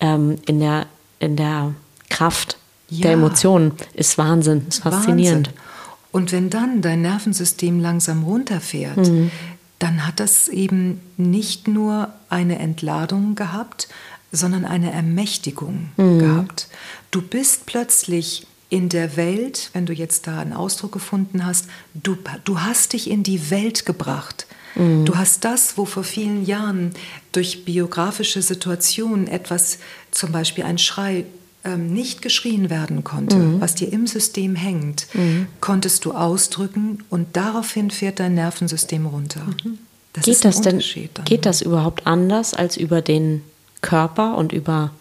[0.00, 0.86] ähm, in, der,
[1.20, 1.74] in der
[2.10, 3.02] Kraft ja.
[3.02, 5.48] der Emotionen, ist Wahnsinn, ist faszinierend.
[5.48, 5.64] Wahnsinn.
[6.12, 9.32] Und wenn dann dein Nervensystem langsam runterfährt, mhm.
[9.80, 13.88] dann hat das eben nicht nur eine Entladung gehabt,
[14.30, 16.18] sondern eine Ermächtigung mhm.
[16.20, 16.68] gehabt.
[17.10, 22.16] Du bist plötzlich in der Welt, wenn du jetzt da einen Ausdruck gefunden hast, du,
[22.44, 24.46] du hast dich in die Welt gebracht.
[24.74, 25.04] Mhm.
[25.04, 26.92] Du hast das, wo vor vielen Jahren
[27.32, 29.78] durch biografische Situationen etwas,
[30.10, 31.24] zum Beispiel ein Schrei,
[31.64, 33.60] ähm, nicht geschrien werden konnte, mhm.
[33.60, 35.46] was dir im System hängt, mhm.
[35.60, 39.46] konntest du ausdrücken und daraufhin fährt dein Nervensystem runter.
[39.64, 39.78] Mhm.
[40.12, 40.82] Das geht das denn,
[41.24, 43.42] geht das überhaupt anders als über den
[43.80, 44.92] Körper und über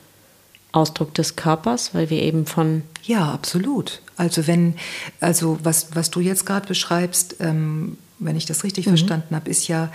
[0.73, 4.01] Ausdruck des Körpers, weil wir eben von ja absolut.
[4.17, 4.75] Also wenn
[5.21, 8.91] also was was du jetzt gerade beschreibst, ähm, wenn ich das richtig mhm.
[8.91, 9.91] verstanden habe, ist ja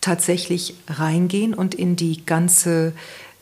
[0.00, 2.92] tatsächlich reingehen und in die ganze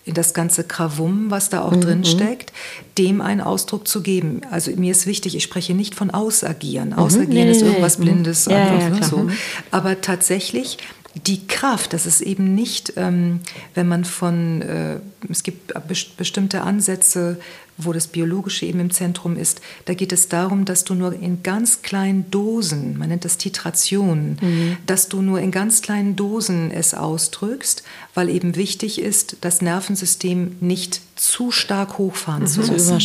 [0.05, 1.81] in das ganze Krawum, was da auch mhm.
[1.81, 2.53] drin steckt,
[2.99, 4.41] dem einen Ausdruck zu geben.
[4.51, 6.91] Also mir ist wichtig, ich spreche nicht von Ausagieren.
[6.91, 6.99] Mhm.
[6.99, 9.19] Ausagieren nee, ist irgendwas nee, Blindes, ja, einfach, ja, so.
[9.19, 9.33] Mhm.
[9.71, 10.79] Aber tatsächlich
[11.15, 13.41] die Kraft, das ist eben nicht, ähm,
[13.75, 14.99] wenn man von, äh,
[15.29, 15.73] es gibt
[16.17, 17.39] bestimmte Ansätze,
[17.79, 21.43] wo das Biologische eben im Zentrum ist, da geht es darum, dass du nur in
[21.43, 24.77] ganz kleinen Dosen, man nennt das Titration, mhm.
[24.87, 27.83] dass du nur in ganz kleinen Dosen es ausdrückst,
[28.15, 32.47] weil eben wichtig ist, das Nervensystem nicht zu stark hochfahren mhm.
[32.47, 32.99] zu lassen.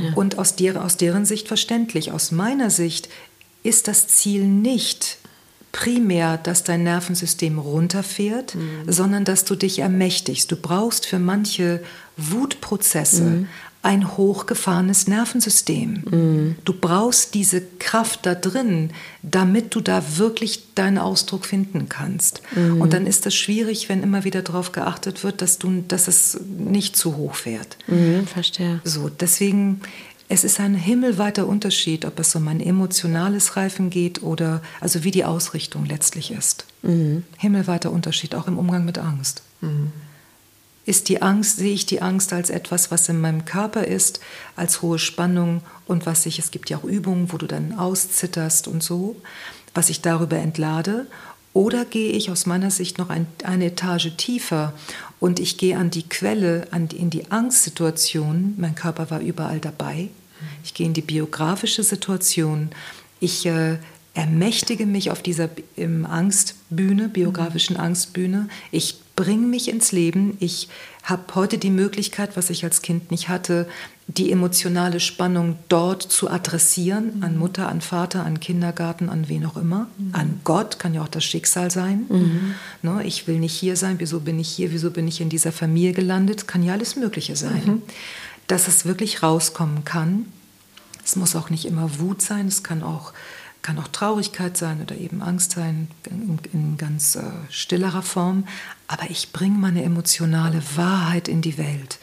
[0.00, 0.12] Ja.
[0.14, 3.08] Und aus, der, aus deren Sicht verständlich, aus meiner Sicht
[3.62, 5.18] ist das Ziel nicht,
[5.74, 8.84] primär, dass dein Nervensystem runterfährt, mhm.
[8.86, 10.50] sondern dass du dich ermächtigst.
[10.50, 11.82] Du brauchst für manche
[12.16, 13.48] Wutprozesse mhm.
[13.82, 16.04] ein hochgefahrenes Nervensystem.
[16.08, 16.56] Mhm.
[16.64, 18.90] Du brauchst diese Kraft da drin,
[19.22, 22.42] damit du da wirklich deinen Ausdruck finden kannst.
[22.54, 22.80] Mhm.
[22.80, 26.38] Und dann ist es schwierig, wenn immer wieder darauf geachtet wird, dass, du, dass es
[26.56, 27.78] nicht zu hoch fährt.
[27.88, 28.80] Mhm, verstehe.
[28.84, 29.80] So, deswegen
[30.28, 35.10] es ist ein himmelweiter Unterschied, ob es um ein emotionales Reifen geht oder also wie
[35.10, 36.64] die Ausrichtung letztlich ist.
[36.82, 37.24] Mhm.
[37.36, 39.42] Himmelweiter Unterschied, auch im Umgang mit Angst.
[39.60, 39.92] Mhm.
[40.86, 44.20] Ist die Angst, sehe ich die Angst als etwas, was in meinem Körper ist,
[44.54, 48.68] als hohe Spannung und was ich, es gibt ja auch Übungen, wo du dann auszitterst
[48.68, 49.16] und so,
[49.72, 51.06] was ich darüber entlade.
[51.54, 54.72] Oder gehe ich aus meiner Sicht noch ein, eine Etage tiefer
[55.24, 58.52] und ich gehe an die Quelle, an die, in die Angstsituation.
[58.58, 60.10] Mein Körper war überall dabei.
[60.62, 62.68] Ich gehe in die biografische Situation.
[63.20, 63.78] Ich äh,
[64.12, 68.50] ermächtige mich auf dieser im Angstbühne, biografischen Angstbühne.
[68.70, 70.36] Ich bringe mich ins Leben.
[70.40, 70.68] Ich
[71.02, 73.68] habe heute die Möglichkeit, was ich als Kind nicht hatte,
[74.06, 79.56] die emotionale Spannung dort zu adressieren, an Mutter, an Vater, an Kindergarten, an wen auch
[79.56, 80.14] immer, mhm.
[80.14, 82.04] an Gott, kann ja auch das Schicksal sein.
[82.08, 82.54] Mhm.
[82.82, 85.52] Ne, ich will nicht hier sein, wieso bin ich hier, wieso bin ich in dieser
[85.52, 87.62] Familie gelandet, kann ja alles Mögliche sein.
[87.64, 87.82] Mhm.
[88.46, 90.26] Dass es wirklich rauskommen kann.
[91.02, 93.12] Es muss auch nicht immer Wut sein, es kann auch,
[93.64, 98.44] kann auch Traurigkeit sein oder eben Angst sein, in, in ganz äh, stillerer Form.
[98.88, 101.98] Aber ich bringe meine emotionale Wahrheit in die Welt.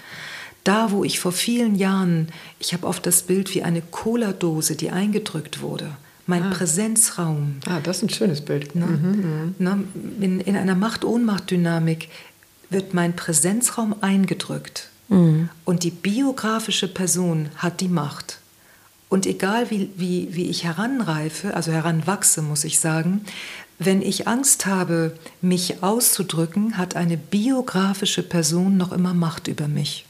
[0.63, 4.89] Da, wo ich vor vielen Jahren, ich habe oft das Bild wie eine Cola-Dose, die
[4.89, 5.91] eingedrückt wurde.
[6.25, 6.49] Mein ah.
[6.49, 7.57] Präsenzraum.
[7.67, 8.73] Ah, das ist ein schönes Bild.
[8.75, 8.87] Ne?
[8.87, 9.83] Mhm, ne?
[10.19, 12.09] In, in, einer Macht-Ohnmacht-Dynamik
[12.71, 14.89] wird mein Präsenzraum eingedrückt.
[15.09, 15.49] Mhm.
[15.63, 18.40] Und die biografische Person hat die Macht.
[19.11, 23.25] Und egal wie, wie, wie ich heranreife, also heranwachse, muss ich sagen,
[23.77, 30.05] wenn ich Angst habe, mich auszudrücken, hat eine biografische Person noch immer Macht über mich.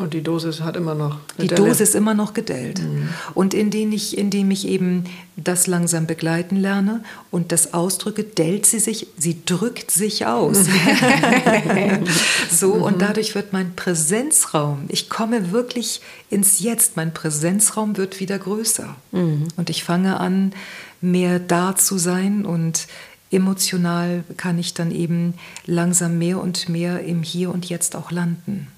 [0.00, 1.18] Und die Dosis hat immer noch.
[1.38, 1.68] Die Delle.
[1.68, 2.80] Dosis immer noch gedellt.
[2.80, 3.08] Mhm.
[3.34, 5.04] Und indem ich, indem ich eben
[5.36, 10.58] das langsam begleiten lerne und das ausdrücke, dellt sie sich, sie drückt sich aus.
[12.50, 12.82] so, mhm.
[12.82, 18.96] und dadurch wird mein Präsenzraum, ich komme wirklich ins Jetzt, mein Präsenzraum wird wieder größer.
[19.12, 19.48] Mhm.
[19.56, 20.52] Und ich fange an,
[21.00, 22.86] mehr da zu sein und
[23.30, 25.34] emotional kann ich dann eben
[25.66, 28.68] langsam mehr und mehr im Hier und Jetzt auch landen.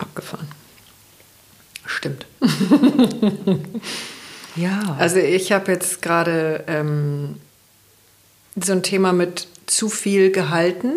[0.00, 0.48] Abgefahren.
[1.86, 2.26] Stimmt.
[4.56, 4.96] ja.
[4.98, 7.36] Also ich habe jetzt gerade ähm,
[8.56, 10.92] so ein Thema mit zu viel gehalten,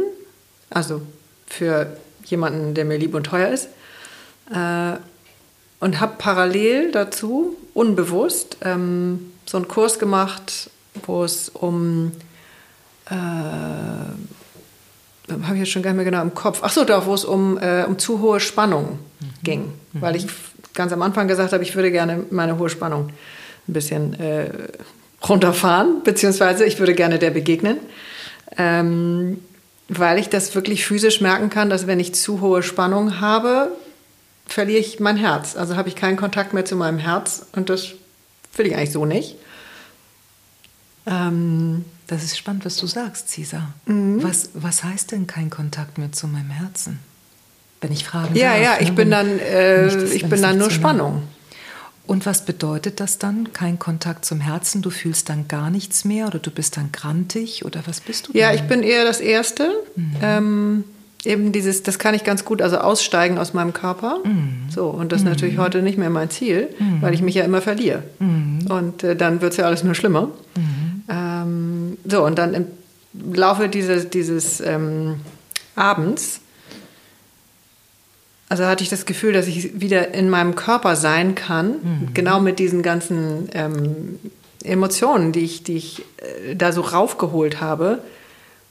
[0.70, 1.02] also
[1.48, 3.68] für jemanden, der mir lieb und teuer ist.
[4.52, 4.98] Äh,
[5.80, 10.70] und habe parallel dazu, unbewusst, ähm, so einen Kurs gemacht,
[11.06, 12.14] wo es um
[13.10, 13.14] äh,
[15.44, 16.60] habe ich jetzt schon gar nicht mehr genau im Kopf.
[16.62, 19.28] Ach so, da, wo es um, äh, um zu hohe Spannung mhm.
[19.44, 19.62] ging.
[19.94, 20.02] Mhm.
[20.02, 20.28] Weil ich
[20.74, 23.10] ganz am Anfang gesagt habe, ich würde gerne meine hohe Spannung
[23.68, 24.50] ein bisschen äh,
[25.28, 27.78] runterfahren, beziehungsweise ich würde gerne der begegnen.
[28.58, 29.40] Ähm,
[29.90, 33.72] weil ich das wirklich physisch merken kann, dass wenn ich zu hohe Spannung habe,
[34.46, 35.56] verliere ich mein Herz.
[35.56, 37.90] Also habe ich keinen Kontakt mehr zu meinem Herz und das
[38.56, 39.36] will ich eigentlich so nicht.
[41.06, 43.74] Ähm, das ist spannend, was du sagst, Cesar.
[43.86, 44.22] Mhm.
[44.24, 47.00] Was, was heißt denn kein Kontakt mehr zu meinem Herzen?
[47.82, 48.64] Wenn ich fragen ja, darf.
[48.64, 48.96] Ja, ich ne?
[48.96, 51.24] bin dann, äh, ich bin dann nur Spannung.
[52.06, 53.54] Und was bedeutet das dann?
[53.54, 54.82] Kein Kontakt zum Herzen?
[54.82, 58.38] Du fühlst dann gar nichts mehr oder du bist dann grantig oder was bist du?
[58.38, 58.56] Ja, dann?
[58.56, 59.72] ich bin eher das Erste.
[59.96, 60.16] Mhm.
[60.22, 60.84] Ähm,
[61.26, 64.20] eben dieses, das kann ich ganz gut, also aussteigen aus meinem Körper.
[64.24, 64.70] Mhm.
[64.70, 65.32] So, und das ist mhm.
[65.32, 67.02] natürlich heute nicht mehr mein Ziel, mhm.
[67.02, 68.04] weil ich mich ja immer verliere.
[68.20, 68.60] Mhm.
[68.70, 70.30] Und äh, dann wird es ja alles nur schlimmer.
[70.56, 71.04] Mhm.
[71.10, 71.73] Ähm,
[72.06, 72.68] so, und dann im
[73.34, 75.18] Laufe dieses, dieses ähm,
[75.76, 76.42] Abends,
[78.50, 82.14] also hatte ich das Gefühl, dass ich wieder in meinem Körper sein kann, mhm.
[82.14, 84.20] genau mit diesen ganzen ähm,
[84.64, 88.04] Emotionen, die ich, die ich äh, da so raufgeholt habe.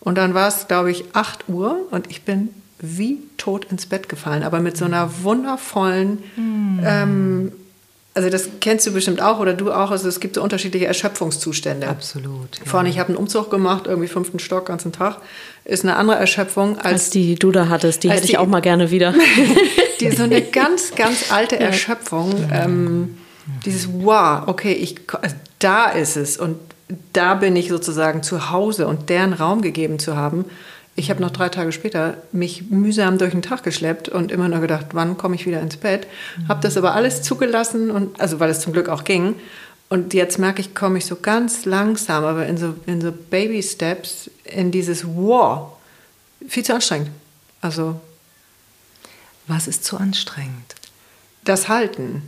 [0.00, 4.08] Und dann war es, glaube ich, 8 Uhr und ich bin wie tot ins Bett
[4.08, 6.80] gefallen, aber mit so einer wundervollen mhm.
[6.84, 7.52] ähm,
[8.14, 11.88] also das kennst du bestimmt auch oder du auch, also es gibt so unterschiedliche Erschöpfungszustände.
[11.88, 12.58] Absolut.
[12.58, 12.66] Ja.
[12.66, 15.18] Vorne, ich habe einen Umzug gemacht, irgendwie fünften Stock, ganzen Tag,
[15.64, 18.02] ist eine andere Erschöpfung als, als die, die du da hattest.
[18.02, 19.14] Die hätte ich auch mal gerne wieder.
[20.00, 21.62] die so eine ganz, ganz alte ja.
[21.62, 22.34] Erschöpfung.
[22.52, 23.18] Ähm,
[23.64, 26.58] dieses Wow, okay, ich, also da ist es und
[27.12, 30.44] da bin ich sozusagen zu Hause und deren Raum gegeben zu haben.
[30.94, 34.60] Ich habe noch drei Tage später mich mühsam durch den Tag geschleppt und immer nur
[34.60, 36.06] gedacht, wann komme ich wieder ins Bett.
[36.36, 36.48] Mhm.
[36.48, 39.36] Habe das aber alles zugelassen und also weil es zum Glück auch ging.
[39.88, 43.62] Und jetzt merke ich, komme ich so ganz langsam, aber in so, in so Baby
[43.62, 45.78] Steps in dieses War.
[46.46, 47.10] Viel zu anstrengend.
[47.60, 48.00] Also.
[49.46, 50.74] Was ist zu anstrengend?
[51.44, 52.22] Das Halten.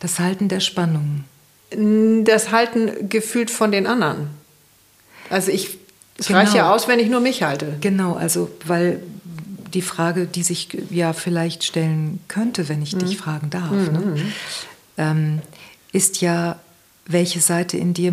[0.00, 1.24] Das Halten der Spannung.
[1.70, 4.30] Das Halten gefühlt von den anderen.
[5.30, 5.78] Also ich
[6.18, 6.40] es genau.
[6.40, 7.76] reicht ja aus, wenn ich nur mich halte.
[7.80, 9.00] Genau, also weil
[9.72, 13.00] die Frage, die sich ja vielleicht stellen könnte, wenn ich mhm.
[13.00, 13.92] dich fragen darf, mhm.
[13.92, 14.16] ne?
[14.96, 15.38] ähm,
[15.92, 16.58] ist ja,
[17.06, 18.12] welche Seite in dir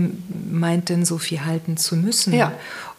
[0.49, 2.33] meint denn so viel halten zu müssen?
[2.33, 2.53] Ja.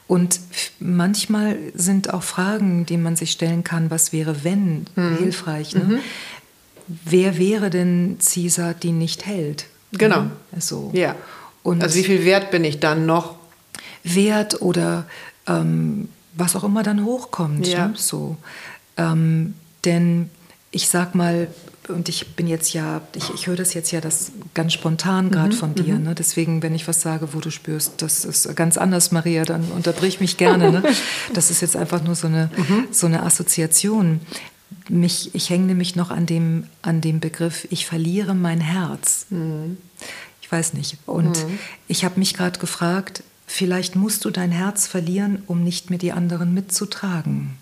[0.09, 0.40] Und
[0.78, 5.18] manchmal sind auch Fragen, die man sich stellen kann, was wäre, wenn, mhm.
[5.18, 5.74] hilfreich.
[5.74, 5.84] Ne?
[5.84, 5.98] Mhm.
[6.86, 9.66] Wer wäre denn Caesar, die nicht hält?
[9.92, 10.26] Genau.
[10.59, 10.90] So.
[10.94, 11.16] Ja.
[11.62, 13.36] Und also wie viel wert bin ich dann noch
[14.14, 15.04] Wert oder
[15.46, 17.66] ähm, was auch immer dann hochkommt.
[17.66, 17.88] Ja.
[17.88, 17.94] Ne?
[17.96, 18.36] So.
[18.96, 19.54] Ähm,
[19.84, 20.30] denn
[20.70, 21.48] ich sag mal,
[21.88, 25.54] und ich bin jetzt ja, ich, ich höre das jetzt ja das ganz spontan gerade
[25.54, 25.94] mhm, von dir.
[25.94, 26.02] Mhm.
[26.04, 26.14] Ne?
[26.14, 30.20] Deswegen, wenn ich was sage, wo du spürst, das ist ganz anders, Maria, dann unterbrich
[30.20, 30.70] mich gerne.
[30.70, 30.82] Ne?
[31.32, 32.88] Das ist jetzt einfach nur so eine, mhm.
[32.90, 34.20] so eine Assoziation.
[34.88, 39.26] Mich, ich hänge nämlich noch an dem, an dem Begriff, ich verliere mein Herz.
[39.30, 39.76] Mhm.
[40.40, 40.98] Ich weiß nicht.
[41.07, 41.59] Und mhm.
[41.88, 46.12] ich habe mich gerade gefragt, Vielleicht musst du dein Herz verlieren, um nicht mehr die
[46.12, 47.57] anderen mitzutragen.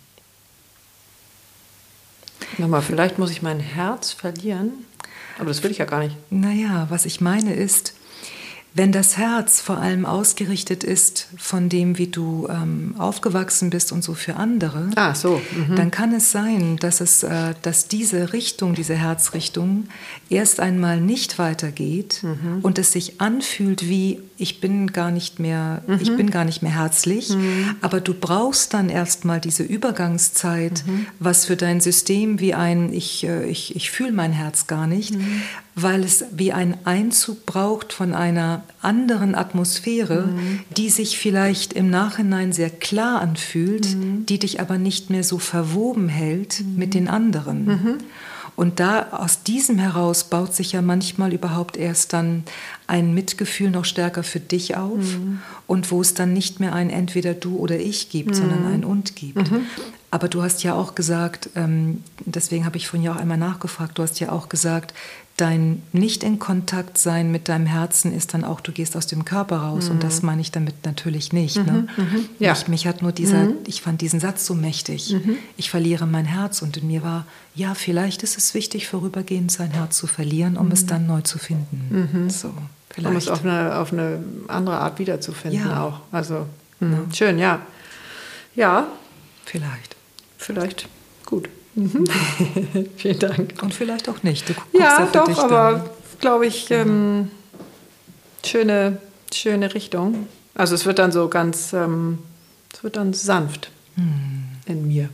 [2.59, 4.73] Nochmal, vielleicht muss ich mein Herz verlieren,
[5.39, 6.17] aber das will ich ja gar nicht.
[6.31, 7.95] Naja, was ich meine ist,
[8.77, 14.03] Wenn das Herz vor allem ausgerichtet ist von dem, wie du ähm, aufgewachsen bist und
[14.03, 15.41] so für andere, ah, so.
[15.57, 15.77] Mhm.
[15.77, 19.87] dann kann es sein, dass, es, äh, dass diese Richtung, diese Herzrichtung
[20.29, 22.61] erst einmal nicht weitergeht mhm.
[22.63, 25.99] und es sich anfühlt wie ich bin gar nicht mehr, mhm.
[26.01, 27.77] ich bin gar nicht mehr herzlich, mhm.
[27.81, 31.07] aber du brauchst dann erstmal diese Übergangszeit, mhm.
[31.21, 35.15] was für dein System wie ein ich, äh, ich, ich fühle mein Herz gar nicht,
[35.15, 35.43] mhm.
[35.77, 40.61] weil es wie ein Einzug braucht von einer anderen Atmosphäre, mhm.
[40.77, 44.27] die sich vielleicht im Nachhinein sehr klar anfühlt, mhm.
[44.27, 46.77] die dich aber nicht mehr so verwoben hält mhm.
[46.77, 47.65] mit den anderen.
[47.67, 47.99] Mhm.
[48.57, 52.45] Und da aus diesem heraus baut sich ja manchmal überhaupt erst dann
[52.87, 55.41] ein Mitgefühl noch stärker für dich auf mhm.
[55.67, 58.35] und wo es dann nicht mehr ein entweder du oder ich gibt, mhm.
[58.35, 59.51] sondern ein und gibt.
[59.51, 59.67] Mhm.
[60.13, 63.99] Aber du hast ja auch gesagt, ähm, deswegen habe ich vorhin ja auch einmal nachgefragt,
[63.99, 64.95] du hast ja auch gesagt,
[65.37, 69.25] dein nicht in Kontakt sein mit deinem Herzen ist dann auch, du gehst aus dem
[69.25, 69.87] Körper raus.
[69.87, 69.93] Mhm.
[69.93, 70.27] Und das mhm.
[70.27, 71.57] meine ich damit natürlich nicht.
[71.57, 71.89] Ne?
[71.97, 72.29] Mhm, mhm.
[72.39, 72.53] Ja.
[72.53, 73.57] Mich, mich, hat nur dieser, mhm.
[73.67, 75.13] ich fand diesen Satz so mächtig.
[75.13, 75.39] Mhm.
[75.57, 76.63] Ich verliere mein Herz.
[76.63, 80.71] Und in mir war, ja, vielleicht ist es wichtig, vorübergehend sein Herz zu verlieren, um
[80.71, 82.29] es dann neu zu finden.
[82.29, 82.55] So,
[82.91, 83.11] vielleicht.
[83.11, 85.83] Um es auf eine, auf eine andere Art wiederzufinden ja.
[85.83, 86.01] auch.
[86.13, 86.47] Also,
[87.13, 87.61] schön, ja.
[88.55, 88.87] Ja.
[89.45, 89.97] Vielleicht.
[90.39, 90.89] Vielleicht.
[91.27, 91.49] Gut.
[91.75, 92.05] Mhm.
[92.97, 93.55] Vielen Dank.
[93.63, 94.55] Und vielleicht auch nicht.
[94.73, 97.31] ja, doch, aber glaube ich, ähm,
[98.45, 98.99] schöne,
[99.33, 100.29] schöne Richtung.
[100.55, 102.19] Also es wird dann so ganz, ähm,
[102.73, 104.45] es wird dann sanft hm.
[104.67, 105.09] in mir.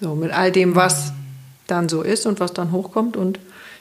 [0.00, 1.14] So mit all dem, was hm.
[1.66, 3.40] dann so ist und was dann hochkommt und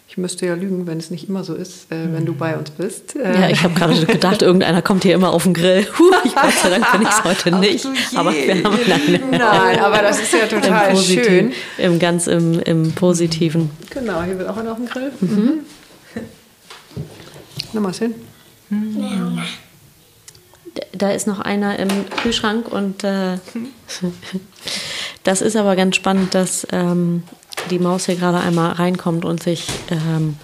[0.10, 2.72] ich müsste ja lügen, wenn es nicht immer so ist, äh, wenn du bei uns
[2.72, 3.16] bist.
[3.16, 5.86] Äh ja, ich habe gerade gedacht, irgendeiner kommt hier immer auf den Grill.
[6.00, 7.86] Huh, ich Gott sei Dank bin ich es heute nicht.
[8.16, 11.54] Aber wir haben, nein, nein, aber das ist ja total Im schön.
[11.78, 13.70] Im ganz im, im Positiven.
[13.90, 15.12] Genau, hier wird auch einer auf den Grill.
[15.20, 15.30] Mhm.
[15.30, 15.60] Mhm.
[17.74, 18.16] Nimm mal hin.
[18.70, 19.40] Mhm.
[20.94, 21.90] Da ist noch einer im
[22.22, 23.38] Kühlschrank und äh,
[25.24, 27.24] das ist aber ganz spannend, dass ähm,
[27.68, 30.36] die Maus hier gerade einmal reinkommt und sich ähm,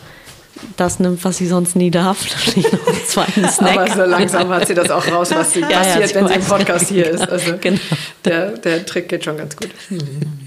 [0.77, 2.25] das nimmt, was sie sonst nie darf.
[2.53, 3.77] Da noch einen zweiten Snack.
[3.77, 6.33] Aber so langsam hat sie das auch raus, was sie ja, passiert, ja, wenn sie
[6.35, 7.27] im Podcast hier ist.
[7.27, 7.79] Also genau.
[8.25, 9.69] der, der Trick geht schon ganz gut.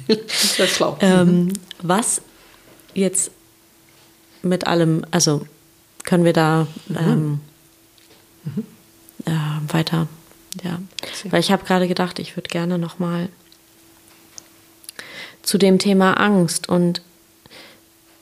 [0.09, 0.97] Das ist schlau.
[1.01, 1.53] Ähm,
[1.83, 2.23] was
[2.95, 3.31] jetzt
[4.43, 5.47] mit allem, also
[6.05, 6.97] können wir da mhm.
[6.99, 7.41] ähm,
[8.45, 8.65] mhm.
[9.25, 10.07] Äh, weiter,
[10.63, 10.79] ja.
[11.31, 13.29] Weil ich habe gerade gedacht, ich würde gerne noch mal
[15.47, 16.69] zu dem Thema Angst.
[16.69, 17.01] Und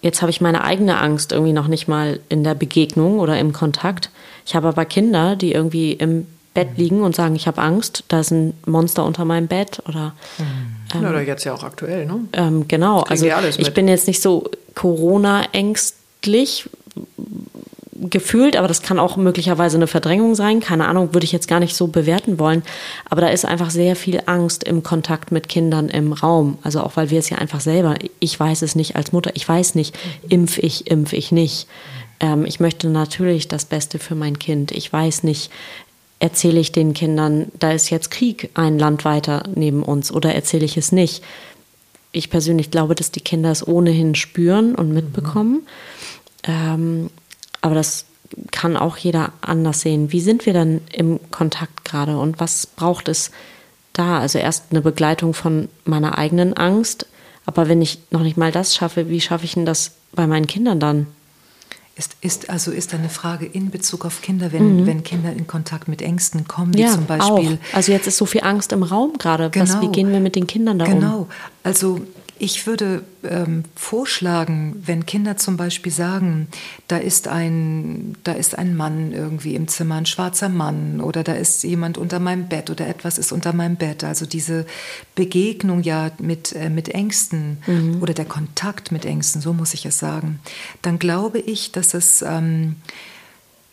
[0.02, 3.52] jetzt habe ich meine eigene Angst irgendwie noch nicht mal in der Begegnung oder im
[3.52, 4.10] Kontakt.
[4.46, 6.76] Ich habe aber Kinder, die irgendwie im Bett mhm.
[6.76, 10.12] liegen und sagen, ich habe Angst, da ist ein Monster unter meinem Bett oder.
[10.38, 10.44] Mhm.
[10.94, 12.20] Ähm, oder jetzt ja auch aktuell, ne?
[12.34, 16.68] Ähm, genau, also ich bin jetzt nicht so Corona-ängstlich,
[17.96, 20.60] gefühlt, aber das kann auch möglicherweise eine Verdrängung sein.
[20.60, 22.62] Keine Ahnung, würde ich jetzt gar nicht so bewerten wollen.
[23.08, 26.58] Aber da ist einfach sehr viel Angst im Kontakt mit Kindern im Raum.
[26.62, 29.48] Also auch weil wir es ja einfach selber, ich weiß es nicht als Mutter, ich
[29.48, 29.96] weiß nicht,
[30.28, 31.66] impf ich, impf ich nicht.
[32.20, 34.72] Ähm, ich möchte natürlich das Beste für mein Kind.
[34.72, 35.50] Ich weiß nicht,
[36.18, 40.64] erzähle ich den Kindern, da ist jetzt Krieg ein Land weiter neben uns oder erzähle
[40.64, 41.22] ich es nicht.
[42.12, 45.52] Ich persönlich glaube, dass die Kinder es ohnehin spüren und mitbekommen.
[45.52, 45.66] Mhm.
[46.44, 47.10] Ähm,
[47.64, 48.04] aber das
[48.50, 50.12] kann auch jeder anders sehen.
[50.12, 53.30] Wie sind wir dann im Kontakt gerade und was braucht es
[53.94, 54.20] da?
[54.20, 57.06] Also erst eine Begleitung von meiner eigenen Angst,
[57.46, 60.46] aber wenn ich noch nicht mal das schaffe, wie schaffe ich denn das bei meinen
[60.46, 61.06] Kindern dann?
[61.96, 64.86] Ist, ist, also ist eine Frage in Bezug auf Kinder, wenn, mhm.
[64.86, 67.58] wenn Kinder in Kontakt mit Ängsten kommen, wie ja, zum Beispiel.
[67.62, 67.74] Auch.
[67.74, 69.48] Also jetzt ist so viel Angst im Raum gerade.
[69.48, 69.80] Genau.
[69.80, 70.96] wie gehen wir mit den Kindern da genau.
[70.96, 71.00] um?
[71.00, 71.28] Genau.
[71.62, 72.00] Also
[72.38, 76.48] ich würde ähm, vorschlagen, wenn Kinder zum Beispiel sagen,
[76.88, 81.34] da ist, ein, da ist ein Mann irgendwie im Zimmer, ein schwarzer Mann, oder da
[81.34, 84.04] ist jemand unter meinem Bett oder etwas ist unter meinem Bett.
[84.04, 84.66] Also diese
[85.14, 88.02] Begegnung ja mit, äh, mit Ängsten mhm.
[88.02, 90.40] oder der Kontakt mit Ängsten, so muss ich es sagen,
[90.82, 92.22] dann glaube ich, dass es...
[92.22, 92.76] Ähm,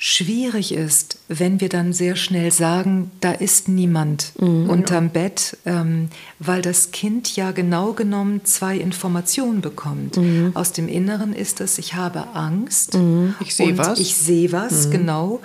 [0.03, 5.11] schwierig ist, wenn wir dann sehr schnell sagen, da ist niemand mhm, unterm ja.
[5.11, 10.17] Bett, ähm, weil das Kind ja genau genommen zwei Informationen bekommt.
[10.17, 10.53] Mhm.
[10.55, 12.95] Aus dem Inneren ist es, ich habe Angst.
[12.95, 13.35] Mhm.
[13.41, 13.99] Ich sehe was.
[13.99, 14.91] Ich sehe was, mhm.
[14.91, 15.39] genau.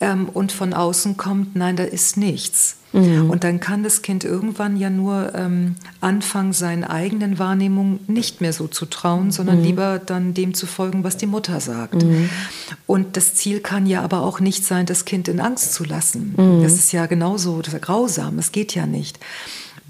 [0.00, 2.78] Ähm, und von außen kommt, nein, da ist nichts.
[2.92, 3.30] Mhm.
[3.30, 8.52] Und dann kann das Kind irgendwann ja nur ähm, anfangen, seinen eigenen Wahrnehmungen nicht mehr
[8.52, 9.64] so zu trauen, sondern mhm.
[9.64, 12.02] lieber dann dem zu folgen, was die Mutter sagt.
[12.02, 12.30] Mhm.
[12.86, 16.34] Und das Ziel kann ja aber auch nicht sein, das Kind in Angst zu lassen.
[16.36, 16.62] Mhm.
[16.62, 19.18] Das ist ja genauso grausam, es geht ja nicht.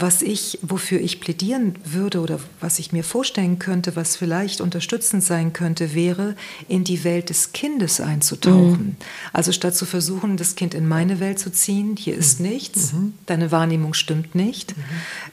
[0.00, 5.22] Was ich, wofür ich plädieren würde oder was ich mir vorstellen könnte, was vielleicht unterstützend
[5.22, 6.36] sein könnte, wäre,
[6.68, 8.86] in die Welt des Kindes einzutauchen.
[8.86, 8.96] Mhm.
[9.32, 12.48] Also statt zu versuchen, das Kind in meine Welt zu ziehen, hier ist mhm.
[12.48, 13.14] nichts, mhm.
[13.26, 14.82] deine Wahrnehmung stimmt nicht, mhm.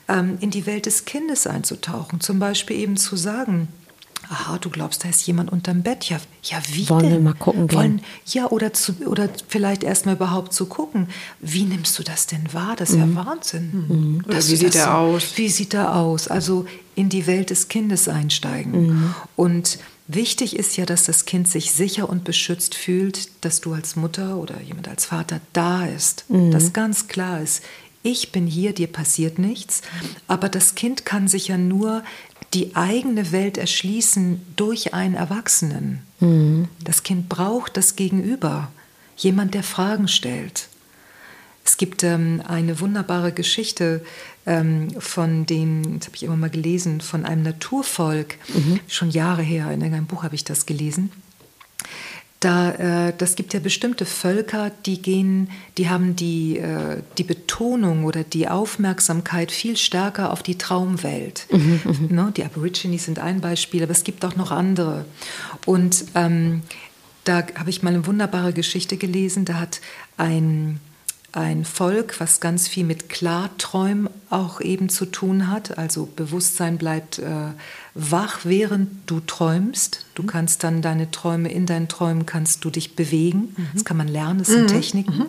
[0.08, 2.20] ähm, in die Welt des Kindes einzutauchen.
[2.20, 3.68] Zum Beispiel eben zu sagen,
[4.30, 6.06] aha, du glaubst, da ist jemand unterm Bett.
[6.06, 7.12] Ja, ja wie Wollen denn?
[7.12, 11.08] wir mal gucken Wollen, Ja, oder, zu, oder vielleicht erstmal überhaupt zu gucken,
[11.40, 12.76] wie nimmst du das denn wahr?
[12.76, 13.16] Das ist mhm.
[13.16, 13.86] ja Wahnsinn.
[13.88, 14.24] Mhm.
[14.28, 15.24] Oder wie sieht er so, aus?
[15.36, 16.28] Wie sieht er aus?
[16.28, 16.66] Also
[16.96, 18.88] in die Welt des Kindes einsteigen.
[18.88, 19.16] Mhm.
[19.36, 23.96] Und wichtig ist ja, dass das Kind sich sicher und beschützt fühlt, dass du als
[23.96, 26.26] Mutter oder jemand als Vater da ist.
[26.30, 26.52] Mhm.
[26.52, 27.64] Dass ganz klar ist,
[28.04, 29.82] ich bin hier, dir passiert nichts,
[30.28, 32.04] aber das Kind kann sich ja nur
[32.54, 36.00] die eigene Welt erschließen durch einen Erwachsenen.
[36.20, 36.68] Mhm.
[36.84, 38.72] Das Kind braucht das Gegenüber,
[39.18, 40.70] jemand, der Fragen stellt.
[41.66, 44.02] Es gibt ähm, eine wunderbare Geschichte
[44.46, 48.80] ähm, von dem, das habe ich immer mal gelesen, von einem Naturvolk, mhm.
[48.88, 51.12] schon Jahre her, in einem Buch habe ich das gelesen.
[52.40, 58.06] Da, äh, das gibt ja bestimmte Völker, die gehen, die haben die, äh, die Betonung
[58.06, 61.48] oder die Aufmerksamkeit viel stärker auf die Traumwelt.
[61.52, 62.34] Mhm, mhm, ne?
[62.38, 65.06] Die Aborigines sind ein Beispiel, aber es gibt auch noch andere.
[65.66, 66.62] Und ähm,
[67.24, 69.44] da habe ich mal eine wunderbare Geschichte gelesen.
[69.44, 69.82] Da hat
[70.18, 70.80] ein
[71.38, 75.78] ein Volk, was ganz viel mit Klarträumen auch eben zu tun hat.
[75.78, 77.52] Also Bewusstsein bleibt äh,
[77.98, 80.06] wach, während du träumst.
[80.14, 80.28] Du mhm.
[80.28, 83.56] kannst dann deine Träume, in deinen Träumen kannst du dich bewegen.
[83.58, 83.68] Mhm.
[83.74, 84.68] Das kann man lernen, das sind mhm.
[84.68, 85.18] Techniken.
[85.18, 85.26] Mhm.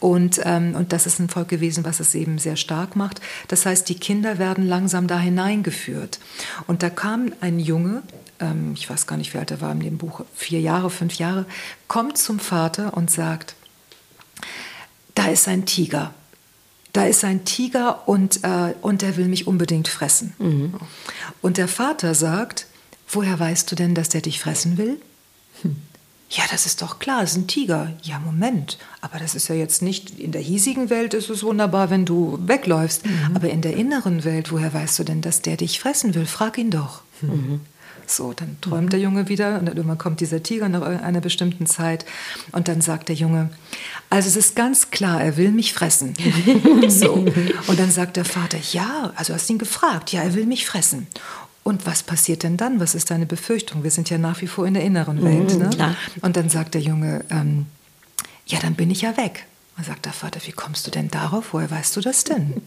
[0.00, 3.20] Und, ähm, und das ist ein Volk gewesen, was es eben sehr stark macht.
[3.48, 6.18] Das heißt, die Kinder werden langsam da hineingeführt.
[6.66, 8.02] Und da kam ein Junge,
[8.40, 11.14] ähm, ich weiß gar nicht, wie alt er war in dem Buch, vier Jahre, fünf
[11.14, 11.46] Jahre,
[11.86, 13.54] kommt zum Vater und sagt,
[15.14, 16.12] da ist ein Tiger.
[16.94, 20.32] Da ist ein Tiger und, äh, und der will mich unbedingt fressen.
[20.38, 20.74] Mhm.
[21.42, 22.66] Und der Vater sagt,
[23.08, 25.00] woher weißt du denn, dass der dich fressen will?
[25.62, 25.76] Hm.
[26.30, 27.92] Ja, das ist doch klar, es ist ein Tiger.
[28.02, 31.90] Ja, Moment, aber das ist ja jetzt nicht, in der hiesigen Welt ist es wunderbar,
[31.90, 33.04] wenn du wegläufst.
[33.04, 33.36] Mhm.
[33.36, 36.26] Aber in der inneren Welt, woher weißt du denn, dass der dich fressen will?
[36.26, 37.02] Frag ihn doch.
[37.20, 37.60] Mhm.
[38.10, 38.90] So, dann träumt mhm.
[38.90, 42.04] der Junge wieder und dann irgendwann kommt dieser Tiger nach einer bestimmten Zeit
[42.52, 43.50] und dann sagt der Junge,
[44.10, 46.14] also es ist ganz klar, er will mich fressen.
[46.88, 47.12] so.
[47.12, 51.06] Und dann sagt der Vater, ja, also hast ihn gefragt, ja, er will mich fressen.
[51.62, 52.78] Und was passiert denn dann?
[52.78, 53.82] Was ist deine Befürchtung?
[53.84, 55.54] Wir sind ja nach wie vor in der inneren Welt.
[55.54, 55.96] Mhm, ne?
[56.20, 57.66] Und dann sagt der Junge, ähm,
[58.46, 59.46] ja, dann bin ich ja weg.
[59.76, 61.52] Und sagt der Vater, wie kommst du denn darauf?
[61.52, 62.60] Woher weißt du das denn?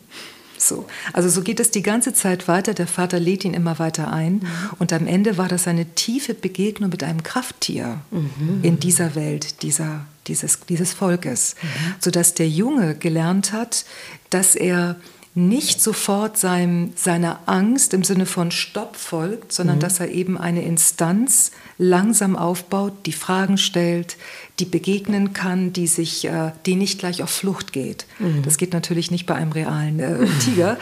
[0.58, 0.86] So.
[1.14, 2.74] Also so geht es die ganze Zeit weiter.
[2.74, 4.34] Der Vater lädt ihn immer weiter ein.
[4.34, 4.42] Mhm.
[4.80, 8.60] Und am Ende war das eine tiefe Begegnung mit einem Krafttier mhm.
[8.64, 11.56] in dieser Welt, dieser, dieses, dieses Volkes.
[11.62, 11.68] Mhm.
[12.00, 13.86] Sodass der Junge gelernt hat,
[14.30, 14.98] dass er
[15.38, 19.82] nicht sofort seinem, seiner Angst im Sinne von Stopp folgt, sondern mhm.
[19.82, 24.18] dass er eben eine Instanz langsam aufbaut, die Fragen stellt,
[24.60, 28.06] die begegnen kann, die sich, äh, die nicht gleich auf Flucht geht.
[28.18, 28.42] Mhm.
[28.42, 30.78] Das geht natürlich nicht bei einem realen äh, Tiger,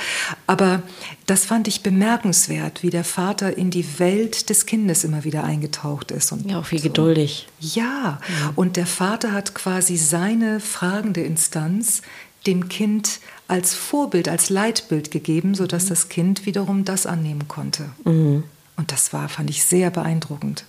[0.48, 0.82] aber
[1.26, 6.12] das fand ich bemerkenswert, wie der Vater in die Welt des Kindes immer wieder eingetaucht
[6.12, 6.32] ist.
[6.32, 6.84] Und ja, auch wie so.
[6.84, 7.48] geduldig.
[7.60, 8.52] Ja, mhm.
[8.56, 12.02] und der Vater hat quasi seine fragende Instanz
[12.48, 15.90] dem Kind als Vorbild, als Leitbild gegeben, sodass mhm.
[15.90, 17.90] das Kind wiederum das annehmen konnte.
[18.06, 18.44] Mhm.
[18.78, 20.66] Und das war, fand ich sehr beeindruckend.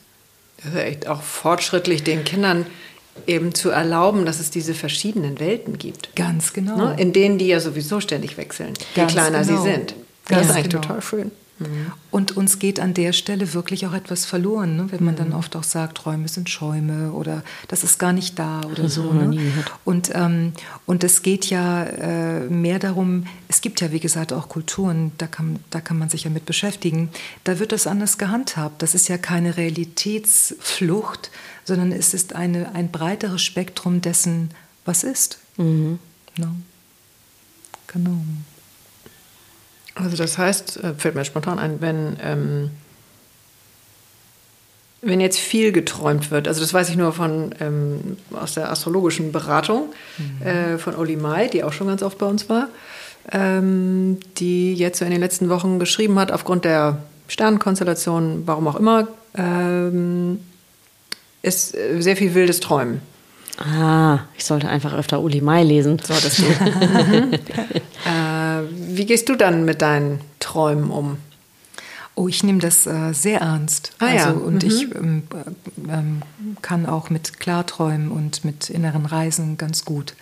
[0.58, 2.66] Das ist echt auch fortschrittlich, den Kindern
[3.26, 6.14] eben zu erlauben, dass es diese verschiedenen Welten gibt.
[6.16, 6.76] Ganz genau.
[6.76, 6.96] Ne?
[6.98, 9.62] In denen die ja sowieso ständig wechseln, je kleiner genau.
[9.62, 9.94] sie sind.
[10.28, 10.82] Das Ganz ist eigentlich genau.
[10.82, 11.30] total schön.
[12.10, 14.86] Und uns geht an der Stelle wirklich auch etwas verloren, ne?
[14.90, 15.18] wenn man mhm.
[15.18, 18.94] dann oft auch sagt, Träume sind Schäume oder das ist gar nicht da oder das
[18.94, 19.10] so.
[19.12, 19.64] Ne?
[19.84, 20.52] Und, ähm,
[20.84, 25.26] und es geht ja äh, mehr darum, es gibt ja wie gesagt auch Kulturen, da
[25.26, 27.08] kann, da kann man sich ja mit beschäftigen,
[27.44, 28.82] da wird das anders gehandhabt.
[28.82, 31.30] Das ist ja keine Realitätsflucht,
[31.64, 34.50] sondern es ist eine, ein breiteres Spektrum dessen,
[34.84, 35.38] was ist.
[35.56, 35.98] Mhm.
[36.36, 36.46] No.
[36.46, 36.56] Ne?
[37.86, 38.18] Genau.
[39.96, 42.70] Also das heißt, äh, fällt mir spontan ein, wenn, ähm,
[45.00, 49.32] wenn jetzt viel geträumt wird, also das weiß ich nur von, ähm, aus der astrologischen
[49.32, 49.88] Beratung
[50.18, 50.46] mhm.
[50.46, 52.68] äh, von Oli Mai, die auch schon ganz oft bei uns war,
[53.32, 58.76] ähm, die jetzt so in den letzten Wochen geschrieben hat, aufgrund der Sternenkonstellation, warum auch
[58.76, 60.40] immer, ähm,
[61.40, 63.00] ist äh, sehr viel wildes Träumen.
[63.58, 65.98] Ah, ich sollte einfach öfter Uli Mai lesen.
[65.98, 66.60] So, das geht.
[66.60, 67.32] mhm.
[68.04, 68.35] äh,
[68.70, 71.18] wie gehst du dann mit deinen Träumen um?
[72.14, 73.92] Oh, ich nehme das äh, sehr ernst.
[73.98, 74.30] Ah, also, ja.
[74.30, 74.68] Und mhm.
[74.68, 75.22] ich ähm,
[75.88, 76.22] ähm,
[76.62, 80.14] kann auch mit Klarträumen und mit inneren Reisen ganz gut.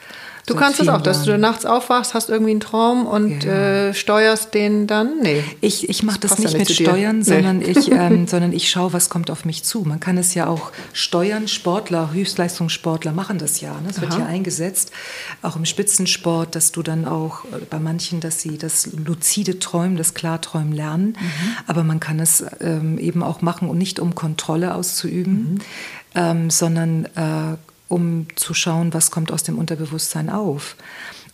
[0.47, 3.89] Du kannst es auch, dass du nachts aufwachst, hast irgendwie einen Traum und ja.
[3.89, 5.21] äh, steuerst den dann?
[5.23, 5.43] Nee.
[5.63, 7.25] Ich, ich mache das, das, nicht ja nicht mit Steuern, nee.
[7.25, 9.81] sondern, ich, ähm, sondern ich schaue, was kommt auf mich zu.
[9.83, 11.49] Man kann es ja auch steuern.
[11.49, 13.73] Sportler, Höchstleistungssportler machen das ja.
[13.73, 13.89] Ne?
[13.89, 14.93] Das wird ja eingesetzt,
[15.41, 19.97] auch im Spitzensport, dass du dann auch äh, bei manchen, dass sie das luzide Träumen,
[19.97, 21.17] das Klarträumen lernen.
[21.19, 21.57] Mhm.
[21.67, 25.59] Aber man kann es ähm, eben auch machen und nicht um Kontrolle auszuüben, mhm.
[26.15, 27.57] ähm, sondern äh,
[27.89, 30.76] um zu schauen, was kommt aus dem Unterbewusstsein auf.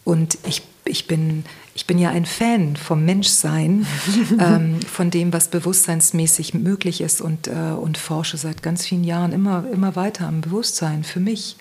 [0.05, 1.45] Und ich, ich, bin,
[1.75, 3.87] ich bin ja ein Fan vom Menschsein,
[4.39, 9.33] ähm, von dem, was bewusstseinsmäßig möglich ist und, äh, und forsche seit ganz vielen Jahren
[9.33, 11.57] immer, immer weiter am Bewusstsein für mich.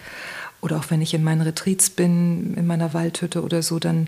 [0.61, 4.07] Oder auch wenn ich in meinen Retreats bin, in meiner Waldhütte oder so, dann,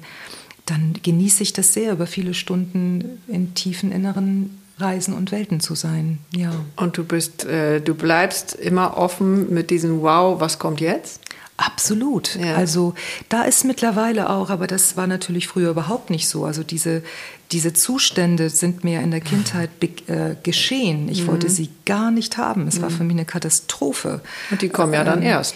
[0.65, 5.75] dann genieße ich das sehr, über viele Stunden in tiefen inneren Reisen und Welten zu
[5.75, 6.19] sein.
[6.35, 6.51] Ja.
[6.75, 11.21] Und du bist, äh, du bleibst immer offen mit diesem Wow, was kommt jetzt?
[11.57, 12.35] Absolut.
[12.35, 12.55] Ja.
[12.55, 12.95] Also
[13.29, 16.45] da ist mittlerweile auch, aber das war natürlich früher überhaupt nicht so.
[16.45, 17.03] Also diese,
[17.51, 19.69] diese Zustände sind mir in der Kindheit
[20.07, 21.07] äh, geschehen.
[21.07, 21.27] Ich mhm.
[21.27, 22.67] wollte sie gar nicht haben.
[22.67, 22.81] Es mhm.
[22.83, 24.21] war für mich eine Katastrophe.
[24.49, 25.55] Und die kommen ja dann ähm, erst.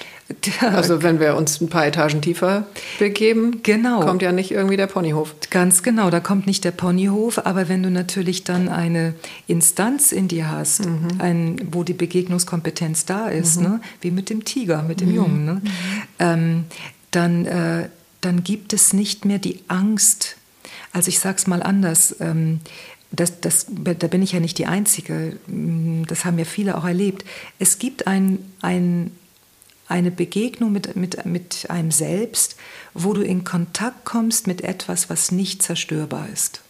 [0.62, 2.66] Also wenn wir uns ein paar Etagen tiefer
[2.98, 4.02] begeben, genau.
[4.02, 5.36] kommt ja nicht irgendwie der Ponyhof.
[5.52, 9.14] Ganz genau, da kommt nicht der Ponyhof, aber wenn du natürlich dann eine
[9.48, 11.08] Instanz in dir hast, mhm.
[11.20, 13.64] ein, wo die Begegnungskompetenz da ist, mhm.
[13.64, 13.82] ne?
[14.02, 15.16] wie mit dem Tiger, mit dem mhm.
[15.16, 15.54] Jungen, ne?
[15.54, 15.70] Mhm.
[16.20, 16.64] ähm,
[17.12, 17.90] dann, äh,
[18.22, 20.38] dann gibt es nicht mehr die Angst.
[20.92, 22.16] Also ich sage es mal anders.
[22.20, 22.62] Ähm,
[23.12, 27.24] das, das, da bin ich ja nicht die Einzige, das haben ja viele auch erlebt.
[27.60, 29.12] Es gibt ein, ein
[29.88, 32.56] eine Begegnung mit, mit, mit einem Selbst,
[32.94, 36.62] wo du in Kontakt kommst mit etwas, was nicht zerstörbar ist.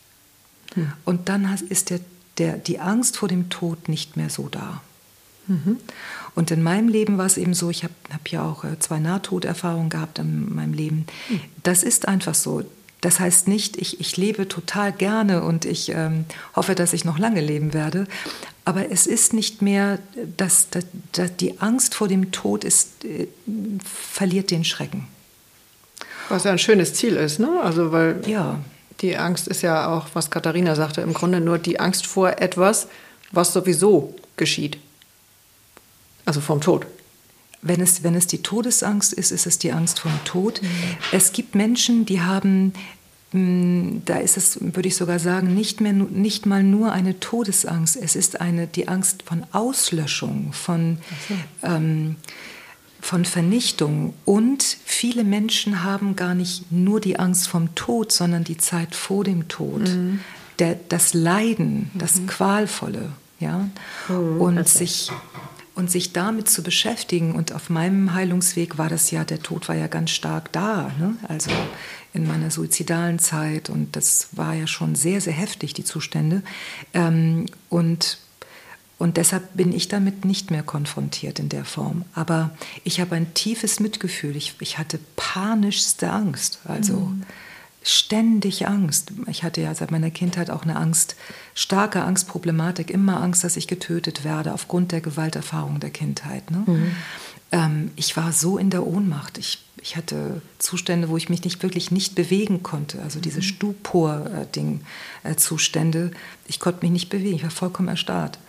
[0.74, 0.92] Hm.
[1.06, 2.00] Und dann ist der,
[2.38, 4.82] der, die Angst vor dem Tod nicht mehr so da.
[5.48, 5.78] Mhm.
[6.34, 9.00] Und in meinem Leben war es eben so, ich habe hab ja auch äh, zwei
[9.00, 11.06] Nahtoderfahrungen gehabt in meinem Leben.
[11.30, 11.42] Mhm.
[11.64, 12.64] Das ist einfach so.
[13.02, 17.20] Das heißt nicht, ich, ich lebe total gerne und ich ähm, hoffe, dass ich noch
[17.20, 18.08] lange leben werde.
[18.66, 20.00] Aber es ist nicht mehr,
[20.38, 23.28] dass, dass, dass die Angst vor dem Tod ist, äh,
[23.84, 25.08] verliert den Schrecken.
[26.30, 27.62] Was ja ein schönes Ziel ist, ne?
[27.62, 28.60] Also weil ja.
[29.02, 32.88] die Angst ist ja auch, was Katharina sagte, im Grunde nur die Angst vor etwas,
[33.32, 34.80] was sowieso geschieht.
[36.26, 36.88] Also vom Tod.
[37.62, 40.62] Wenn es, wenn es die Todesangst ist, ist es die Angst vor dem Tod.
[40.64, 40.70] Mhm.
[41.12, 42.74] Es gibt Menschen, die haben
[44.06, 48.16] da ist es, würde ich sogar sagen, nicht, mehr, nicht mal nur eine Todesangst, es
[48.16, 51.36] ist eine, die Angst von Auslöschung, von, so.
[51.68, 52.16] ähm,
[53.02, 54.14] von Vernichtung.
[54.26, 59.24] Und viele Menschen haben gar nicht nur die Angst vom Tod, sondern die Zeit vor
[59.24, 60.20] dem Tod, mhm.
[60.60, 62.28] der, das Leiden, das mhm.
[62.28, 63.12] Qualvolle.
[63.40, 63.70] Ja?
[64.10, 64.42] Mhm.
[64.42, 65.12] Und sich
[65.76, 67.36] und sich damit zu beschäftigen.
[67.36, 70.92] Und auf meinem Heilungsweg war das ja, der Tod war ja ganz stark da.
[70.98, 71.16] Ne?
[71.28, 71.52] Also
[72.16, 76.42] in meiner suizidalen Zeit und das war ja schon sehr, sehr heftig, die Zustände.
[76.94, 78.20] Ähm, und,
[78.98, 82.06] und deshalb bin ich damit nicht mehr konfrontiert in der Form.
[82.14, 82.52] Aber
[82.86, 84.36] ich habe ein tiefes Mitgefühl.
[84.38, 86.60] Ich, ich hatte panischste Angst.
[86.64, 87.24] Also mhm.
[87.84, 89.12] ständig Angst.
[89.28, 91.18] Ich hatte ja seit meiner Kindheit auch eine Angst,
[91.54, 96.50] starke Angstproblematik, immer Angst, dass ich getötet werde aufgrund der Gewalterfahrung der Kindheit.
[96.50, 96.64] Ne?
[96.66, 96.96] Mhm.
[97.52, 99.38] Ähm, ich war so in der Ohnmacht.
[99.38, 103.44] Ich ich hatte Zustände, wo ich mich nicht wirklich nicht bewegen konnte, also diese mhm.
[103.44, 106.10] Stupor-Ding-Zustände.
[106.48, 108.40] Ich konnte mich nicht bewegen, ich war vollkommen erstarrt.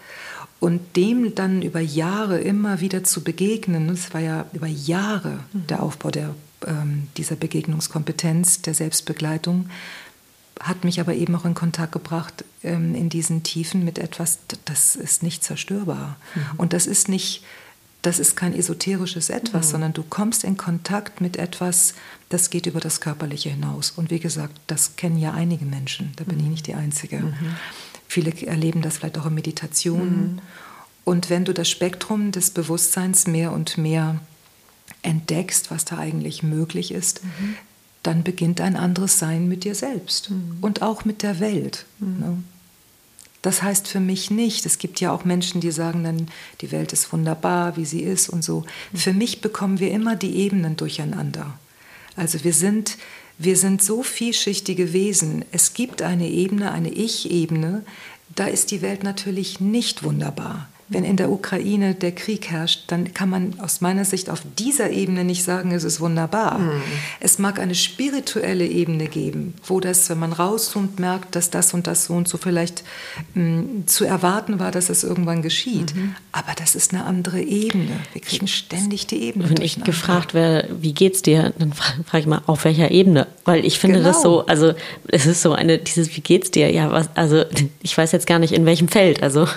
[0.60, 5.66] Und dem dann über Jahre immer wieder zu begegnen, das war ja über Jahre mhm.
[5.66, 6.34] der Aufbau der,
[6.66, 9.68] ähm, dieser Begegnungskompetenz, der Selbstbegleitung,
[10.58, 14.96] hat mich aber eben auch in Kontakt gebracht ähm, in diesen Tiefen mit etwas, das
[14.96, 16.16] ist nicht zerstörbar.
[16.34, 16.40] Mhm.
[16.56, 17.44] Und das ist nicht
[18.06, 19.70] das ist kein esoterisches Etwas, mhm.
[19.72, 21.94] sondern du kommst in Kontakt mit etwas,
[22.28, 23.90] das geht über das Körperliche hinaus.
[23.90, 26.44] Und wie gesagt, das kennen ja einige Menschen, da bin mhm.
[26.44, 27.18] ich nicht die Einzige.
[27.18, 27.56] Mhm.
[28.06, 30.34] Viele erleben das vielleicht auch in Meditationen.
[30.34, 30.38] Mhm.
[31.04, 34.20] Und wenn du das Spektrum des Bewusstseins mehr und mehr
[35.02, 37.56] entdeckst, was da eigentlich möglich ist, mhm.
[38.04, 40.58] dann beginnt ein anderes Sein mit dir selbst mhm.
[40.60, 41.86] und auch mit der Welt.
[41.98, 42.38] Ne?
[43.46, 46.26] Das heißt für mich nicht, es gibt ja auch Menschen, die sagen dann,
[46.62, 48.64] die Welt ist wunderbar, wie sie ist und so.
[48.92, 51.56] Für mich bekommen wir immer die Ebenen durcheinander.
[52.16, 52.98] Also wir sind,
[53.38, 55.44] wir sind so vielschichtige Wesen.
[55.52, 57.84] Es gibt eine Ebene, eine Ich-Ebene,
[58.34, 60.68] da ist die Welt natürlich nicht wunderbar.
[60.88, 64.90] Wenn in der Ukraine der Krieg herrscht, dann kann man aus meiner Sicht auf dieser
[64.90, 66.58] Ebene nicht sagen, es ist wunderbar.
[66.58, 66.82] Mhm.
[67.18, 71.88] Es mag eine spirituelle Ebene geben, wo das, wenn man rauszoomt, merkt, dass das und
[71.88, 72.84] das so und so vielleicht
[73.34, 75.94] mh, hm, zu erwarten war, dass es irgendwann geschieht.
[75.96, 76.14] Mhm.
[76.30, 77.98] Aber das ist eine andere Ebene.
[78.12, 79.50] Wir kriegen ständig die Ebene.
[79.50, 83.26] Wenn ich gefragt werde, wie geht's dir, dann frage ich mal, auf welcher Ebene?
[83.44, 84.10] Weil ich finde genau.
[84.10, 84.74] das so, also
[85.08, 86.70] es ist so eine, dieses, wie geht's dir?
[86.70, 87.44] Ja, was, also
[87.82, 89.22] ich weiß jetzt gar nicht, in welchem Feld.
[89.22, 89.48] Also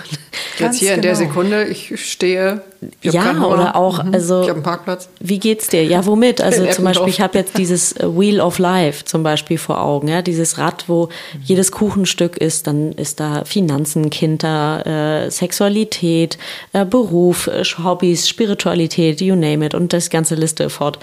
[0.58, 0.96] jetzt hier genau.
[0.96, 1.19] in der genau.
[1.26, 2.62] Sekunde, ich stehe.
[3.00, 4.14] Ich ja, oder auch, mhm.
[4.14, 4.42] also.
[4.42, 5.08] Ich habe einen Parkplatz.
[5.20, 5.84] Wie geht's dir?
[5.84, 6.40] Ja, womit?
[6.50, 10.08] Also zum Beispiel, ich habe jetzt dieses äh, Wheel of Life zum Beispiel vor Augen,
[10.08, 11.42] ja, dieses Rad, wo mhm.
[11.44, 16.38] jedes Kuchenstück ist, dann ist da Finanzen, Kinder, äh, Sexualität,
[16.72, 20.98] äh, Beruf, äh, Hobbys, Spiritualität, you name it und das ganze Liste fort.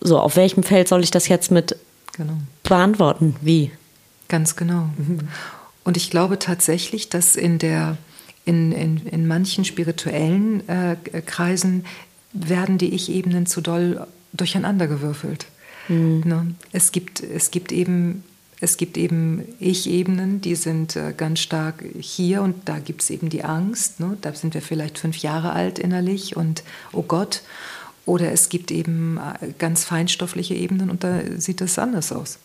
[0.00, 1.76] So, auf welchem Feld soll ich das jetzt mit
[2.16, 2.34] genau.
[2.62, 3.36] beantworten?
[3.40, 3.70] Wie?
[4.28, 4.88] Ganz genau.
[4.96, 5.28] Mhm.
[5.84, 7.96] Und ich glaube tatsächlich, dass in der
[8.48, 10.96] in, in, in manchen spirituellen äh,
[11.26, 11.84] Kreisen
[12.32, 15.46] werden die Ich-Ebenen zu doll durcheinandergewürfelt.
[15.88, 16.22] Mhm.
[16.24, 16.54] Ne?
[16.72, 18.24] Es, gibt, es gibt eben
[18.60, 23.28] es gibt eben Ich-Ebenen, die sind äh, ganz stark hier und da gibt es eben
[23.28, 24.00] die Angst.
[24.00, 24.16] Ne?
[24.20, 27.42] Da sind wir vielleicht fünf Jahre alt innerlich und oh Gott.
[28.04, 32.38] Oder es gibt eben äh, ganz feinstoffliche Ebenen und da sieht es anders aus.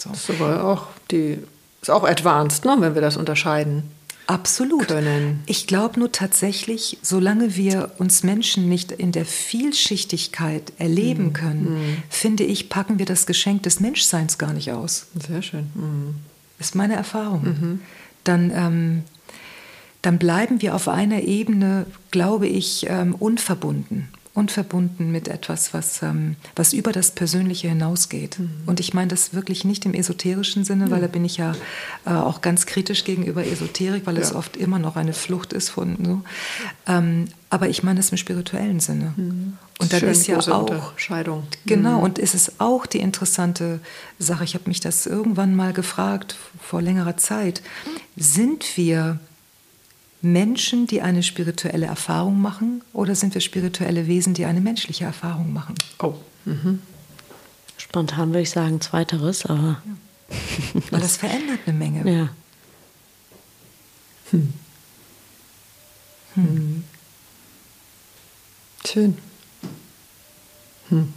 [0.00, 0.10] So.
[0.10, 1.38] Das ist aber auch, die,
[1.82, 2.76] ist auch advanced, ne?
[2.80, 3.97] wenn wir das unterscheiden.
[4.28, 4.88] Absolut.
[4.88, 5.40] Können.
[5.46, 11.32] Ich glaube nur tatsächlich, solange wir uns Menschen nicht in der Vielschichtigkeit erleben mhm.
[11.32, 11.96] können, mhm.
[12.10, 15.06] finde ich, packen wir das Geschenk des Menschseins gar nicht aus.
[15.26, 15.70] Sehr schön.
[15.74, 16.16] Mhm.
[16.58, 17.42] Ist meine Erfahrung.
[17.42, 17.80] Mhm.
[18.24, 19.02] Dann, ähm,
[20.02, 24.08] dann bleiben wir auf einer Ebene, glaube ich, ähm, unverbunden
[24.38, 28.38] und verbunden mit etwas, was, ähm, was über das Persönliche hinausgeht.
[28.38, 28.50] Mhm.
[28.66, 30.90] Und ich meine das wirklich nicht im esoterischen Sinne, mhm.
[30.92, 31.54] weil da bin ich ja
[32.06, 34.20] äh, auch ganz kritisch gegenüber Esoterik, weil ja.
[34.20, 36.22] es oft immer noch eine Flucht ist von so.
[36.86, 39.12] Ähm, aber ich meine es im spirituellen Sinne.
[39.16, 39.58] Mhm.
[39.80, 41.48] Und dann ist ja auch Scheidung.
[41.66, 42.04] Genau, mhm.
[42.04, 43.80] und ist es auch die interessante
[44.20, 44.44] Sache.
[44.44, 47.60] Ich habe mich das irgendwann mal gefragt vor längerer Zeit.
[48.16, 49.18] Sind wir
[50.20, 55.52] Menschen, die eine spirituelle Erfahrung machen, oder sind wir spirituelle Wesen, die eine menschliche Erfahrung
[55.52, 55.74] machen?
[56.00, 56.14] Oh.
[56.44, 56.80] Mhm.
[57.76, 59.80] Spontan würde ich sagen, zweiteres, aber.
[59.84, 60.82] Ja.
[60.90, 62.10] Weil das verändert eine Menge.
[62.10, 62.28] Ja.
[64.30, 64.52] Hm.
[66.34, 66.84] Hm.
[68.86, 69.18] Schön.
[70.88, 71.12] Hm.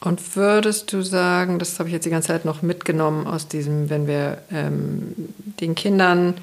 [0.00, 3.90] Und würdest du sagen, das habe ich jetzt die ganze Zeit noch mitgenommen aus diesem,
[3.90, 5.14] wenn wir ähm,
[5.60, 6.34] den Kindern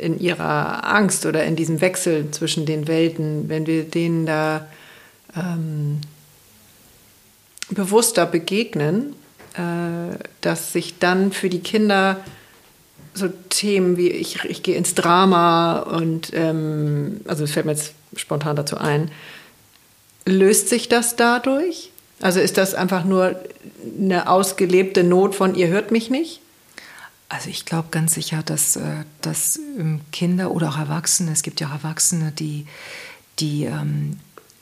[0.00, 4.66] in ihrer Angst oder in diesem Wechsel zwischen den Welten, wenn wir denen da
[5.36, 6.00] ähm,
[7.68, 9.14] bewusster begegnen,
[9.54, 12.16] äh, dass sich dann für die Kinder
[13.12, 17.92] so Themen wie ich, ich gehe ins Drama und ähm, also es fällt mir jetzt
[18.16, 19.10] spontan dazu ein,
[20.24, 21.90] löst sich das dadurch?
[22.20, 23.36] Also ist das einfach nur
[23.98, 26.40] eine ausgelebte Not von ihr hört mich nicht?
[27.30, 29.60] Also ich glaube ganz sicher, dass, äh, dass
[30.10, 32.66] Kinder oder auch Erwachsene, es gibt ja auch Erwachsene, die,
[33.38, 34.18] die, ähm,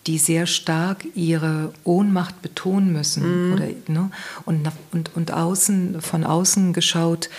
[0.07, 3.49] die sehr stark ihre Ohnmacht betonen müssen.
[3.49, 3.53] Mhm.
[3.55, 4.11] Oder, ne?
[4.45, 7.31] und, und, und außen, von außen geschaut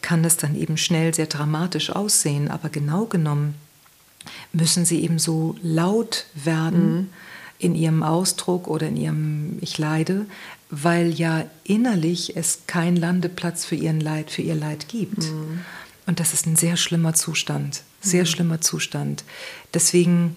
[0.00, 2.50] kann das dann eben schnell sehr dramatisch aussehen.
[2.50, 3.54] Aber genau genommen
[4.54, 6.94] müssen sie eben so laut werden.
[6.94, 7.08] Mhm
[7.62, 10.26] in ihrem Ausdruck oder in ihrem Ich leide,
[10.74, 15.18] weil ja innerlich es keinen Landeplatz für ihren Leid, für ihr Leid gibt.
[15.18, 15.60] Mhm.
[16.06, 18.26] Und das ist ein sehr schlimmer Zustand, sehr mhm.
[18.26, 19.22] schlimmer Zustand.
[19.74, 20.34] Deswegen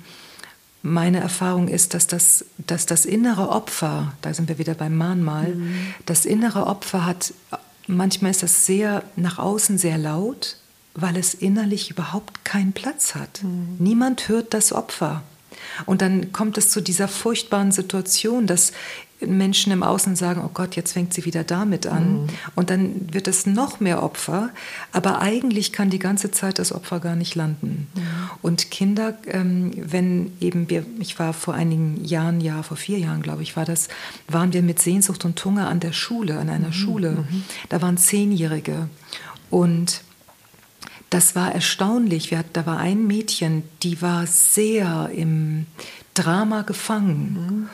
[0.81, 5.55] meine Erfahrung ist, dass das, dass das innere Opfer, da sind wir wieder beim Mahnmal,
[5.55, 5.93] mhm.
[6.05, 7.33] das innere Opfer hat,
[7.87, 10.57] manchmal ist das sehr nach außen sehr laut,
[10.95, 13.41] weil es innerlich überhaupt keinen Platz hat.
[13.41, 13.77] Mhm.
[13.79, 15.23] Niemand hört das Opfer.
[15.85, 18.71] Und dann kommt es zu dieser furchtbaren Situation, dass
[19.21, 22.23] Menschen im Außen sagen, oh Gott, jetzt fängt sie wieder damit an.
[22.23, 22.27] Mhm.
[22.55, 24.49] Und dann wird es noch mehr Opfer.
[24.91, 27.87] Aber eigentlich kann die ganze Zeit das Opfer gar nicht landen.
[27.95, 28.01] Mhm.
[28.41, 33.21] Und Kinder, ähm, wenn eben wir, ich war vor einigen Jahren, ja, vor vier Jahren,
[33.21, 33.87] glaube ich, war das,
[34.27, 36.73] waren wir mit Sehnsucht und Hunger an der Schule, an einer mhm.
[36.73, 37.11] Schule.
[37.11, 37.43] Mhm.
[37.69, 38.89] Da waren Zehnjährige.
[39.49, 40.01] Und
[41.09, 42.31] das war erstaunlich.
[42.31, 45.65] Wir, da war ein Mädchen, die war sehr im
[46.13, 47.33] Drama gefangen.
[47.33, 47.69] Mhm.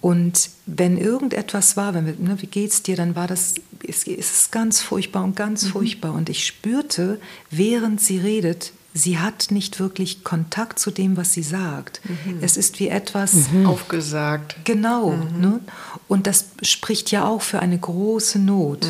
[0.00, 3.54] Und wenn irgendetwas war, wenn wir, ne, wie geht's dir, dann war das,
[3.86, 5.68] es ist ganz furchtbar und ganz mhm.
[5.68, 6.12] furchtbar.
[6.12, 7.20] Und ich spürte,
[7.50, 12.00] während sie redet, sie hat nicht wirklich Kontakt zu dem, was sie sagt.
[12.04, 12.38] Mhm.
[12.40, 13.66] Es ist wie etwas mhm.
[13.66, 14.56] aufgesagt.
[14.64, 15.10] Genau.
[15.10, 15.40] Mhm.
[15.40, 15.60] Ne?
[16.08, 18.86] Und das spricht ja auch für eine große Not.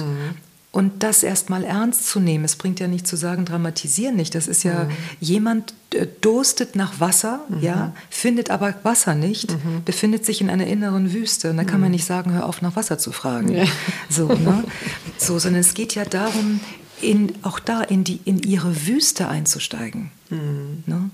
[0.77, 4.35] Und das erstmal ernst zu nehmen, es bringt ja nicht zu sagen, dramatisieren nicht.
[4.35, 4.91] Das ist ja, mhm.
[5.21, 7.61] jemand äh, durstet nach Wasser, mhm.
[7.63, 9.85] ja, findet aber Wasser nicht, mhm.
[9.87, 11.49] befindet sich in einer inneren Wüste.
[11.49, 11.93] Und da kann man mhm.
[11.95, 13.55] nicht sagen, hör auf, nach Wasser zu fragen.
[13.55, 13.65] Ja.
[14.11, 14.65] So, ne?
[15.17, 16.61] so, sondern es geht ja darum,
[17.01, 20.11] in, auch da in, die, in ihre Wüste einzusteigen.
[20.29, 20.83] Mhm.
[20.85, 21.09] Ne?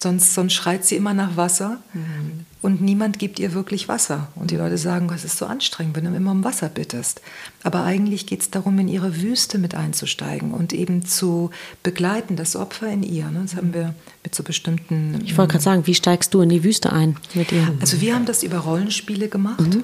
[0.00, 2.46] Sonst, sonst schreit sie immer nach Wasser mhm.
[2.62, 4.28] Und niemand gibt ihr wirklich Wasser.
[4.36, 7.20] Und die Leute sagen, es ist so anstrengend, wenn du immer um Wasser bittest.
[7.64, 11.50] Aber eigentlich geht es darum, in ihre Wüste mit einzusteigen und eben zu
[11.82, 13.28] begleiten, das Opfer in ihr.
[13.32, 13.40] Ne?
[13.42, 15.20] Das haben wir mit so bestimmten.
[15.24, 17.74] Ich wollte gerade sagen, wie steigst du in die Wüste ein mit ihr?
[17.80, 19.60] Also wir haben das über Rollenspiele gemacht.
[19.60, 19.82] Mhm.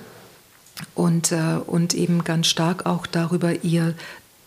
[0.94, 3.94] Und, äh, und eben ganz stark auch darüber, ihr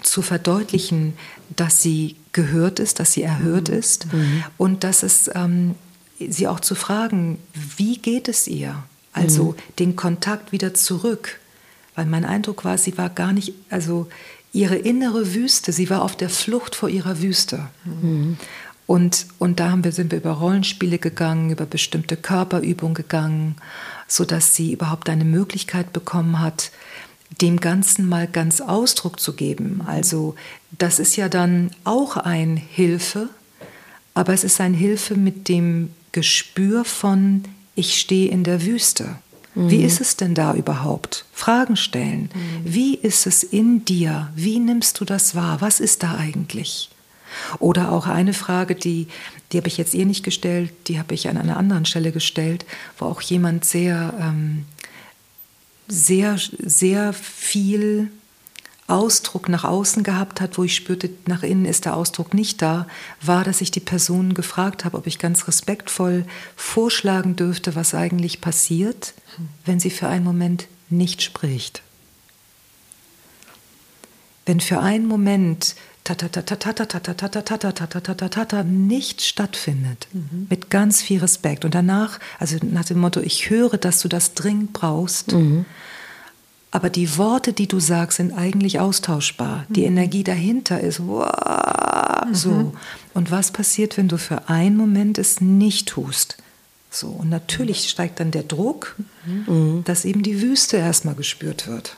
[0.01, 1.13] zu verdeutlichen,
[1.53, 3.75] dass sie gehört ist, dass sie erhört mhm.
[3.75, 4.43] ist mhm.
[4.57, 5.75] und dass es ähm,
[6.29, 7.39] sie auch zu fragen,
[7.77, 8.83] wie geht es ihr?
[9.13, 9.55] Also mhm.
[9.79, 11.39] den Kontakt wieder zurück.
[11.95, 14.07] Weil mein Eindruck war, sie war gar nicht, also
[14.53, 17.67] ihre innere Wüste, sie war auf der Flucht vor ihrer Wüste.
[17.83, 18.37] Mhm.
[18.87, 23.55] Und, und da haben wir, sind wir über Rollenspiele gegangen, über bestimmte Körperübungen gegangen,
[24.07, 26.71] sodass sie überhaupt eine Möglichkeit bekommen hat,
[27.39, 29.81] dem Ganzen mal ganz Ausdruck zu geben.
[29.85, 30.35] Also
[30.77, 33.29] das ist ja dann auch ein Hilfe,
[34.13, 37.43] aber es ist ein Hilfe mit dem Gespür von,
[37.75, 39.15] ich stehe in der Wüste.
[39.55, 39.69] Mhm.
[39.69, 41.25] Wie ist es denn da überhaupt?
[41.33, 42.29] Fragen stellen.
[42.33, 42.73] Mhm.
[42.73, 44.31] Wie ist es in dir?
[44.35, 45.61] Wie nimmst du das wahr?
[45.61, 46.89] Was ist da eigentlich?
[47.59, 49.07] Oder auch eine Frage, die,
[49.51, 52.65] die habe ich jetzt ihr nicht gestellt, die habe ich an einer anderen Stelle gestellt,
[52.97, 54.65] wo auch jemand sehr ähm,
[55.91, 58.11] sehr, sehr viel
[58.91, 62.87] Ausdruck nach außen gehabt hat, wo ich spürte, nach innen ist der Ausdruck nicht da,
[63.21, 66.25] war, dass ich die Person gefragt habe, ob ich ganz respektvoll
[66.55, 69.13] vorschlagen dürfte, was eigentlich passiert,
[69.65, 71.81] wenn sie für einen Moment nicht spricht.
[74.45, 75.75] Wenn für einen Moment
[78.63, 80.47] nicht stattfindet, mhm.
[80.49, 81.63] mit ganz viel Respekt.
[81.63, 85.65] Und danach, also nach dem Motto, ich höre, dass du das dringend brauchst, mhm.
[86.71, 89.65] Aber die Worte, die du sagst, sind eigentlich austauschbar.
[89.67, 89.73] Mhm.
[89.73, 92.73] Die Energie dahinter ist wow, so.
[93.13, 96.37] Und was passiert, wenn du für einen Moment es nicht tust?
[96.89, 98.95] So, und natürlich steigt dann der Druck,
[99.85, 101.95] dass eben die Wüste erstmal gespürt wird.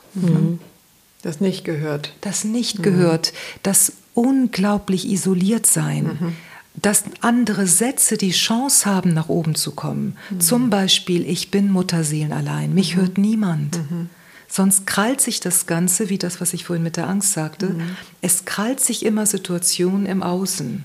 [1.22, 2.12] Das nicht gehört.
[2.20, 2.82] Das nicht mhm.
[2.82, 3.32] gehört.
[3.62, 6.04] Das unglaublich isoliert sein.
[6.04, 6.36] Mhm.
[6.74, 10.16] Dass andere Sätze die Chance haben, nach oben zu kommen.
[10.30, 10.40] Mhm.
[10.40, 13.00] Zum Beispiel, ich bin Mutterseelen allein, mich mhm.
[13.00, 13.78] hört niemand.
[13.90, 14.10] Mhm.
[14.48, 17.96] Sonst krallt sich das Ganze, wie das, was ich vorhin mit der Angst sagte, mhm.
[18.20, 20.84] es krallt sich immer Situationen im Außen.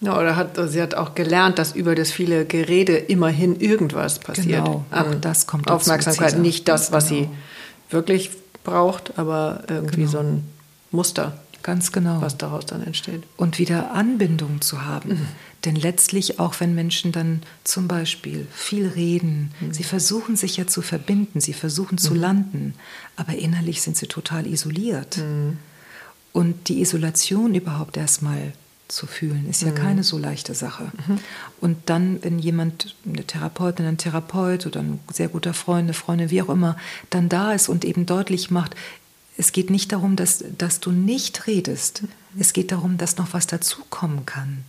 [0.00, 4.64] Ja, oder hat, sie hat auch gelernt, dass über das viele Gerede immerhin irgendwas passiert.
[4.64, 7.22] Genau, auch das kommt Aufmerksamkeit, nicht das, was genau.
[7.22, 8.30] sie wirklich
[8.62, 10.10] braucht, aber irgendwie genau.
[10.10, 10.44] so ein
[10.90, 11.38] Muster.
[11.64, 12.20] Ganz genau.
[12.20, 13.24] Was daraus dann entsteht.
[13.36, 15.10] Und wieder Anbindung zu haben.
[15.10, 15.28] Mhm.
[15.64, 19.72] Denn letztlich, auch wenn Menschen dann zum Beispiel viel reden, mhm.
[19.72, 21.98] sie versuchen sich ja zu verbinden, sie versuchen mhm.
[21.98, 22.74] zu landen,
[23.16, 25.18] aber innerlich sind sie total isoliert.
[25.18, 25.58] Mhm.
[26.32, 28.52] Und die Isolation überhaupt erstmal
[28.86, 29.74] zu fühlen, ist ja mhm.
[29.74, 30.92] keine so leichte Sache.
[31.06, 31.18] Mhm.
[31.60, 36.30] Und dann, wenn jemand, eine Therapeutin, ein Therapeut oder ein sehr guter Freund, eine Freundin,
[36.30, 36.76] wie auch immer,
[37.10, 38.76] dann da ist und eben deutlich macht,
[39.36, 42.02] es geht nicht darum, dass, dass du nicht redest.
[42.02, 42.40] Mhm.
[42.40, 44.64] Es geht darum, dass noch was dazukommen kann.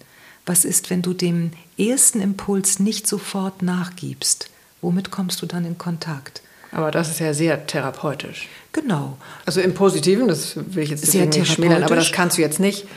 [0.50, 4.50] Was ist, wenn du dem ersten Impuls nicht sofort nachgibst?
[4.82, 6.42] Womit kommst du dann in Kontakt?
[6.72, 8.48] Aber das ist ja sehr therapeutisch.
[8.72, 9.20] Genau.
[9.46, 12.60] Also im Positiven, das will ich jetzt sehr nicht schmälern, aber das kannst du jetzt
[12.60, 12.88] nicht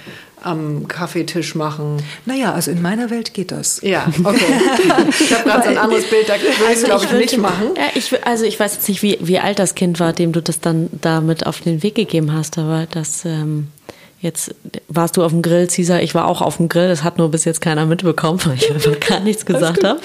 [0.40, 2.03] am Kaffeetisch machen.
[2.24, 3.82] Naja, also in meiner Welt geht das.
[3.82, 4.40] Ja, okay.
[5.20, 7.66] ich habe gerade so ein anderes Bild, da würde also ich glaube ich, nicht machen.
[7.76, 10.40] Ja, ich, also ich weiß jetzt nicht, wie, wie alt das Kind war, dem du
[10.40, 13.26] das dann damit auf den Weg gegeben hast, aber das...
[13.26, 13.68] Ähm
[14.22, 14.54] Jetzt
[14.86, 17.32] warst du auf dem Grill, Cesar, ich war auch auf dem Grill, das hat nur
[17.32, 20.00] bis jetzt keiner mitbekommen, weil ich einfach gar nichts gesagt habe.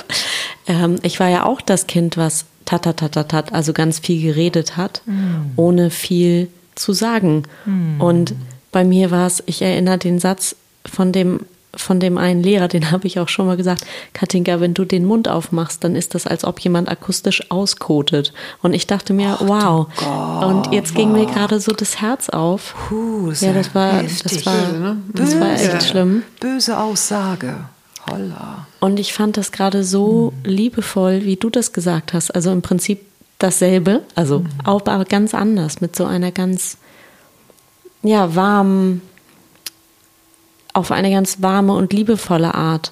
[0.66, 5.52] Ähm, ich war ja auch das Kind, was tatatatat, also ganz viel geredet hat, mm.
[5.56, 7.44] ohne viel zu sagen.
[7.66, 8.02] Mm.
[8.02, 8.34] Und
[8.72, 11.42] bei mir war es, ich erinnere den Satz von dem
[11.78, 15.06] von dem einen Lehrer, den habe ich auch schon mal gesagt, Katinka, wenn du den
[15.06, 18.34] Mund aufmachst, dann ist das, als ob jemand akustisch auskotet.
[18.62, 19.88] Und ich dachte mir, oh, wow.
[20.44, 20.98] Und jetzt wow.
[20.98, 22.76] ging mir gerade so das Herz auf.
[22.88, 24.98] Puh, ja, das war, das war, ne?
[25.14, 26.24] das war echt schlimm.
[26.40, 27.56] Böse Aussage.
[28.10, 28.68] Holla.
[28.80, 30.52] Und ich fand das gerade so hm.
[30.52, 32.32] liebevoll, wie du das gesagt hast.
[32.32, 33.02] Also im Prinzip
[33.40, 34.48] dasselbe, also hm.
[34.64, 36.78] auch aber ganz anders, mit so einer ganz,
[38.02, 39.02] ja, warmen,
[40.74, 42.92] auf eine ganz warme und liebevolle Art,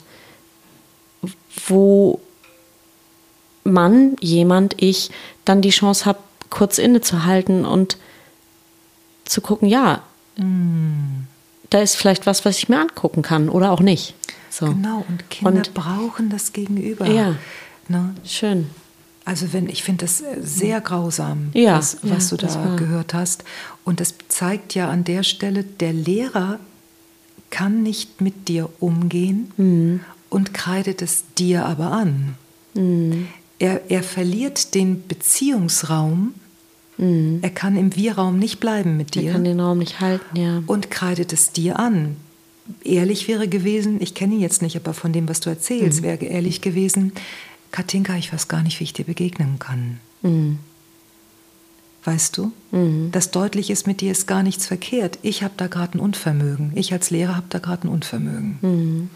[1.67, 2.19] wo
[3.63, 5.11] man, jemand, ich,
[5.43, 6.19] dann die Chance habe,
[6.49, 7.97] kurz innezuhalten und
[9.25, 10.01] zu gucken, ja,
[10.37, 11.25] mm.
[11.71, 14.13] da ist vielleicht was, was ich mir angucken kann oder auch nicht.
[14.49, 14.67] So.
[14.67, 17.07] Genau, und Kinder und, brauchen das Gegenüber.
[17.07, 17.35] Ja,
[17.89, 18.15] ne?
[18.23, 18.69] schön.
[19.25, 23.43] Also wenn ich finde das sehr grausam, ja, was, was ja, du da gehört hast.
[23.83, 26.59] Und das zeigt ja an der Stelle, der Lehrer
[27.49, 29.99] kann nicht mit dir umgehen mhm.
[30.29, 32.35] und kreidet es dir aber an.
[32.73, 33.27] Mhm.
[33.59, 36.33] Er, er verliert den Beziehungsraum.
[36.97, 37.39] Mhm.
[37.41, 39.23] Er kann im Wir-Raum nicht bleiben mit dir.
[39.23, 40.63] Er kann den Raum nicht halten, ja.
[40.67, 42.17] Und kreidet es dir an.
[42.83, 46.05] Ehrlich wäre gewesen, ich kenne ihn jetzt nicht, aber von dem, was du erzählst, mhm.
[46.05, 47.13] wäre ehrlich gewesen,
[47.71, 49.99] Katinka, ich weiß gar nicht, wie ich dir begegnen kann.
[52.05, 52.51] Weißt du?
[52.71, 53.11] Mhm.
[53.11, 55.17] Das deutlich ist, mit dir ist gar nichts verkehrt.
[55.23, 56.71] Ich habe da gerade ein Unvermögen.
[56.75, 58.59] Ich als Lehrer habe da gerade ein Unvermögen.
[58.61, 59.09] Mhm.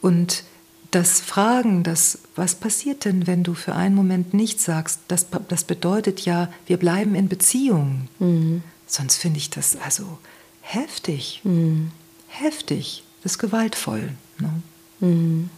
[0.00, 0.44] Und
[0.92, 5.64] das Fragen, das, was passiert denn, wenn du für einen Moment nichts sagst, das, das
[5.64, 8.08] bedeutet ja, wir bleiben in Beziehung.
[8.20, 8.62] Mhm.
[8.86, 10.18] Sonst finde ich das also
[10.60, 11.40] heftig.
[11.42, 11.90] Mhm.
[12.28, 13.02] Heftig.
[13.22, 14.10] Das ist gewaltvoll.
[14.38, 14.62] Ne?
[15.00, 15.50] Mhm.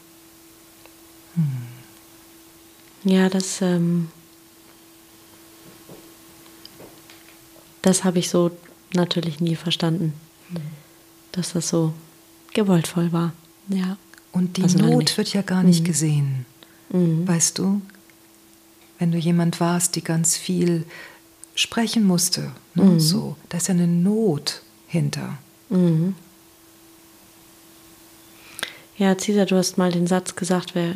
[1.34, 1.44] Hm.
[3.04, 4.08] Ja, das, ähm,
[7.84, 8.50] das habe ich so
[8.94, 10.14] natürlich nie verstanden,
[10.48, 10.56] mhm.
[11.32, 11.92] dass das so
[12.54, 13.32] gewaltvoll war.
[13.68, 13.98] Ja.
[14.32, 15.84] Und die also Not wird ja gar nicht mhm.
[15.84, 16.46] gesehen,
[16.90, 17.28] mhm.
[17.28, 17.82] weißt du?
[18.98, 20.86] Wenn du jemand warst, die ganz viel
[21.54, 22.84] sprechen musste, ne?
[22.84, 23.00] Mhm.
[23.00, 25.38] so, da ist ja eine Not hinter.
[25.68, 26.14] Mhm.
[28.96, 30.94] Ja, Cesar, du hast mal den Satz gesagt, wer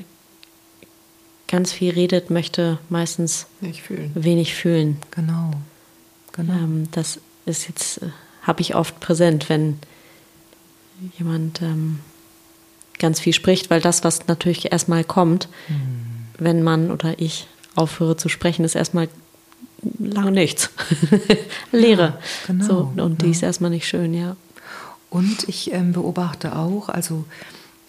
[1.48, 3.46] ganz viel redet, möchte meistens
[3.82, 4.12] fühlen.
[4.14, 4.98] wenig fühlen.
[5.10, 5.52] Genau.
[6.38, 6.54] Genau.
[6.54, 8.08] Ähm, das ist jetzt, äh,
[8.42, 9.78] habe ich oft präsent, wenn
[11.18, 12.00] jemand ähm,
[12.98, 16.06] ganz viel spricht, weil das, was natürlich erstmal kommt, mhm.
[16.38, 19.08] wenn man oder ich aufhöre zu sprechen, ist erstmal
[19.98, 20.70] lange nichts.
[21.72, 22.02] Leere.
[22.02, 24.36] Ja, genau, so, und die ist erstmal nicht schön, ja.
[25.10, 27.24] Und ich ähm, beobachte auch, also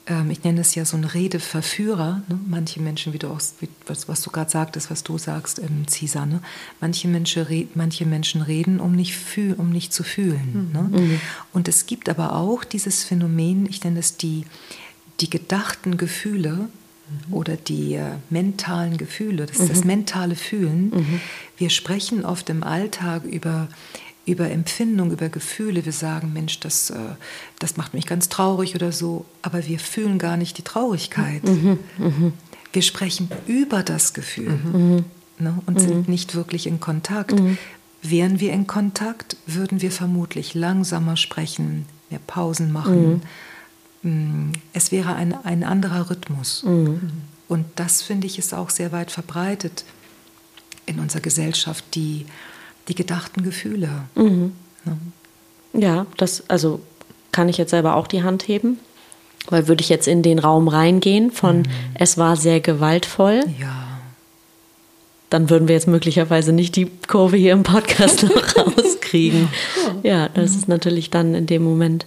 [0.09, 2.21] ähm, ich nenne es ja so ein Redeverführer.
[2.27, 2.39] Ne?
[2.47, 5.87] Manche Menschen, wie du auch, wie, was, was, du gerade sagtest, was du sagst, ähm,
[5.87, 6.41] Cisa, ne?
[6.81, 10.71] manche, Menschen manche Menschen reden, um nicht, fühl, um nicht zu fühlen.
[10.73, 10.81] Mhm.
[10.81, 10.99] Ne?
[10.99, 11.21] Mhm.
[11.53, 14.45] Und es gibt aber auch dieses Phänomen, ich nenne es die,
[15.19, 17.33] die gedachten Gefühle, mhm.
[17.33, 19.67] oder die äh, mentalen Gefühle, das, mhm.
[19.69, 20.89] das mentale Fühlen.
[20.89, 21.21] Mhm.
[21.57, 23.67] Wir sprechen oft im Alltag über
[24.31, 25.85] über Empfindung, über Gefühle.
[25.85, 26.97] Wir sagen, Mensch, das, äh,
[27.59, 31.43] das macht mich ganz traurig oder so, aber wir fühlen gar nicht die Traurigkeit.
[31.43, 32.31] Mhm, mh.
[32.71, 35.05] Wir sprechen über das Gefühl mhm.
[35.39, 35.79] ne, und mhm.
[35.79, 37.39] sind nicht wirklich in Kontakt.
[37.39, 37.57] Mhm.
[38.01, 43.21] Wären wir in Kontakt, würden wir vermutlich langsamer sprechen, mehr Pausen machen.
[44.03, 44.49] Mhm.
[44.49, 46.63] Mm, es wäre ein, ein anderer Rhythmus.
[46.63, 47.11] Mhm.
[47.47, 49.83] Und das, finde ich, ist auch sehr weit verbreitet
[50.85, 52.25] in unserer Gesellschaft, die
[52.89, 53.89] die gedachten Gefühle.
[54.15, 54.51] Mhm.
[54.85, 55.79] Ja.
[55.79, 56.81] ja, das, also
[57.31, 58.79] kann ich jetzt selber auch die Hand heben.
[59.47, 61.65] Weil würde ich jetzt in den Raum reingehen von mhm.
[61.93, 63.43] es war sehr gewaltvoll.
[63.59, 63.87] Ja.
[65.29, 69.47] Dann würden wir jetzt möglicherweise nicht die Kurve hier im Podcast noch rauskriegen.
[70.03, 70.57] Ja, ja das mhm.
[70.57, 72.05] ist natürlich dann in dem Moment.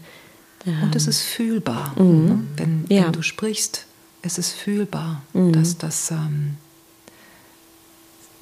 [0.67, 1.95] Ähm, Und es ist fühlbar.
[1.99, 2.27] Mhm.
[2.27, 2.39] Ne?
[2.57, 3.05] Wenn, ja.
[3.05, 3.87] wenn, du sprichst,
[4.23, 5.53] es ist fühlbar, mhm.
[5.53, 6.57] dass das ähm,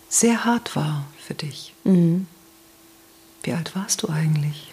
[0.08, 1.74] sehr hart war für dich.
[1.84, 2.26] Mhm.
[3.44, 4.72] Wie alt warst du eigentlich?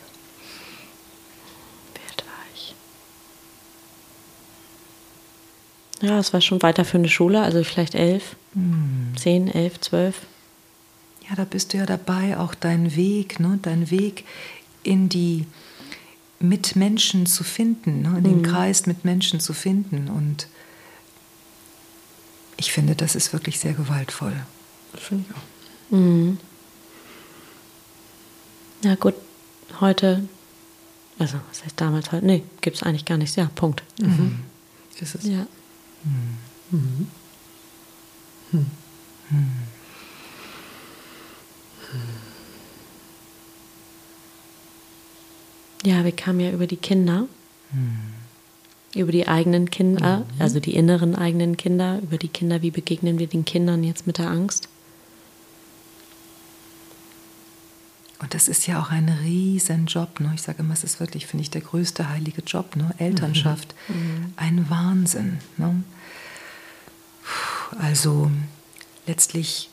[1.93, 2.76] Wie alt war ich?
[6.01, 9.14] Ja, es war schon weiter für eine Schule, also vielleicht elf, mhm.
[9.16, 10.22] zehn, elf, zwölf.
[11.30, 14.26] Ja, da bist du ja dabei, auch deinen Weg, ne, deinen Weg
[14.82, 15.45] in die
[16.39, 18.43] mit Menschen zu finden, ne, in den mhm.
[18.43, 20.08] Kreis mit Menschen zu finden.
[20.08, 20.47] Und
[22.58, 24.34] ich finde, das ist wirklich sehr gewaltvoll.
[24.93, 25.57] Das finde ich auch.
[25.90, 26.38] Mhm.
[28.84, 29.16] Ja, gut,
[29.80, 30.28] heute,
[31.18, 33.36] also was heißt damals halt, nee, gibt es eigentlich gar nichts.
[33.36, 33.84] Ja, Punkt.
[34.00, 34.40] Mhm.
[35.00, 35.24] Ist es?
[35.26, 35.48] Ja.
[36.04, 36.38] Mhm.
[36.72, 37.08] Mhm.
[38.52, 38.66] Hm.
[39.30, 39.48] Hm.
[45.86, 47.28] Ja, wir kamen ja über die Kinder,
[47.72, 48.14] mhm.
[48.96, 50.42] über die eigenen Kinder, mhm.
[50.42, 54.18] also die inneren eigenen Kinder, über die Kinder, wie begegnen wir den Kindern jetzt mit
[54.18, 54.68] der Angst.
[58.28, 60.19] Und das ist ja auch ein riesen Job.
[60.19, 60.34] Ne?
[60.36, 62.75] Ich sage immer, es ist wirklich, finde ich, der größte heilige Job.
[62.75, 62.93] Ne?
[62.97, 63.95] Elternschaft, mhm.
[63.95, 64.34] mhm.
[64.36, 65.39] ein Wahnsinn.
[65.55, 65.82] Ne?
[67.80, 68.30] Also
[69.05, 69.69] letztlich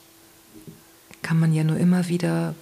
[1.20, 2.55] kann man ja nur immer wieder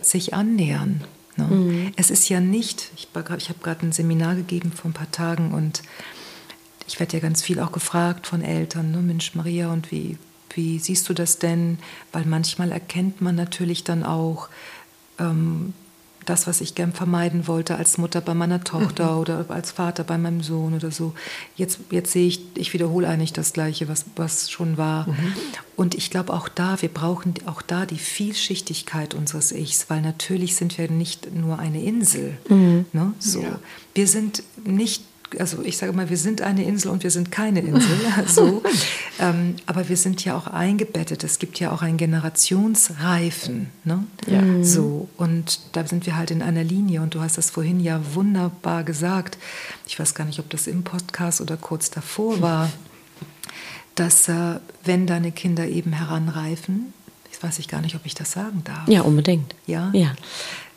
[0.00, 1.02] sich annähern.
[1.36, 1.46] Ne?
[1.46, 1.92] Mhm.
[1.96, 5.50] Es ist ja nicht, ich, ich habe gerade ein Seminar gegeben vor ein paar Tagen
[5.50, 5.82] und
[6.86, 8.98] ich werde ja ganz viel auch gefragt von Eltern, ne?
[8.98, 10.16] Mensch Maria, und wie,
[10.54, 11.78] wie siehst du das denn?
[12.12, 14.48] Weil manchmal erkennt man natürlich dann auch,
[15.20, 15.74] ähm,
[16.26, 19.18] das, was ich gern vermeiden wollte als Mutter bei meiner Tochter mhm.
[19.18, 21.14] oder als Vater bei meinem Sohn oder so.
[21.56, 25.08] Jetzt, jetzt sehe ich, ich wiederhole eigentlich das Gleiche, was, was schon war.
[25.08, 25.32] Mhm.
[25.76, 30.56] Und ich glaube auch da, wir brauchen auch da die Vielschichtigkeit unseres Ichs, weil natürlich
[30.56, 32.36] sind wir nicht nur eine Insel.
[32.48, 32.84] Mhm.
[32.92, 33.12] Ne?
[33.18, 33.40] So.
[33.40, 33.58] Ja.
[33.94, 35.02] Wir sind nicht
[35.38, 37.96] also ich sage mal, wir sind eine Insel und wir sind keine Insel.
[38.26, 38.62] so.
[39.18, 41.24] ähm, aber wir sind ja auch eingebettet.
[41.24, 43.68] Es gibt ja auch einen Generationsreifen.
[43.84, 44.04] Ne?
[44.26, 44.42] Ja.
[44.42, 44.64] Mhm.
[44.64, 47.02] So, und da sind wir halt in einer Linie.
[47.02, 49.38] Und du hast das vorhin ja wunderbar gesagt.
[49.86, 52.70] Ich weiß gar nicht, ob das im Podcast oder kurz davor war,
[53.94, 56.92] dass äh, wenn deine Kinder eben heranreifen,
[57.32, 58.88] ich weiß ich gar nicht, ob ich das sagen darf.
[58.88, 59.54] Ja, unbedingt.
[59.66, 59.90] Ja.
[59.92, 60.14] ja.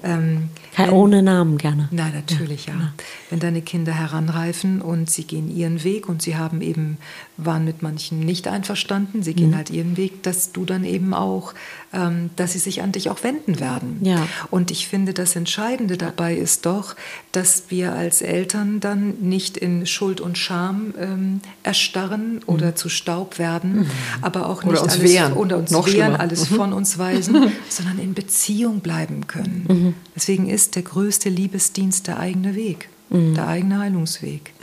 [0.03, 1.87] Ähm, wenn, Ohne Namen gerne.
[1.91, 2.73] Nein, natürlich, ja.
[2.73, 2.93] ja.
[3.29, 6.97] Wenn deine Kinder heranreifen und sie gehen ihren Weg und sie haben eben,
[7.37, 9.55] waren mit manchen nicht einverstanden, sie gehen mhm.
[9.55, 11.53] halt ihren Weg, dass du dann eben auch,
[11.91, 13.97] ähm, dass sie sich an dich auch wenden werden.
[14.01, 14.27] Ja.
[14.51, 16.95] Und ich finde, das Entscheidende dabei ist doch,
[17.31, 22.41] dass wir als Eltern dann nicht in Schuld und Scham ähm, erstarren mhm.
[22.45, 23.91] oder zu Staub werden, mhm.
[24.21, 25.33] aber auch nicht alles wehren.
[25.33, 26.55] oder uns Noch wehren, alles mhm.
[26.55, 29.65] von uns weisen, sondern in Beziehung bleiben können.
[29.67, 29.93] Mhm.
[30.15, 33.33] Deswegen ist der größte Liebesdienst der eigene Weg, mhm.
[33.33, 34.53] der eigene Heilungsweg.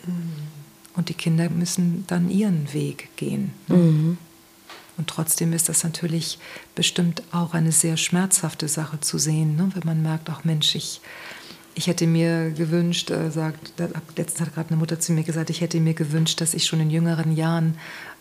[1.01, 3.55] Und die Kinder müssen dann ihren Weg gehen.
[3.69, 3.77] Ne?
[3.77, 4.19] Mhm.
[4.99, 6.39] Und trotzdem ist das natürlich
[6.75, 9.71] bestimmt auch eine sehr schmerzhafte Sache zu sehen, ne?
[9.73, 11.01] wenn man merkt, auch Mensch, ich,
[11.75, 13.73] ich hätte mir gewünscht, äh, sagt,
[14.15, 16.81] letztens hat gerade eine Mutter zu mir gesagt, ich hätte mir gewünscht, dass ich schon
[16.81, 17.79] in jüngeren Jahren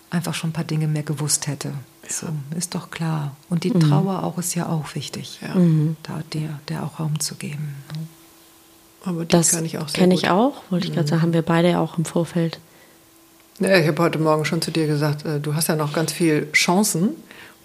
[0.10, 1.74] einfach schon ein paar Dinge mehr gewusst hätte.
[2.08, 2.28] So,
[2.58, 3.36] ist doch klar.
[3.50, 3.82] Und die mhm.
[3.82, 5.56] Trauer auch ist ja auch wichtig, ja.
[5.56, 5.98] mhm.
[6.04, 7.76] da der, der auch Raum zu geben.
[7.94, 8.08] Ne?
[9.04, 11.10] Aber das kann ich auch Kenne ich auch, wollte ich gerade mhm.
[11.10, 12.62] sagen, haben wir beide auch im Vorfeld.
[13.60, 16.14] Ja, ich habe heute Morgen schon zu dir gesagt, äh, du hast ja noch ganz
[16.14, 17.10] viele Chancen.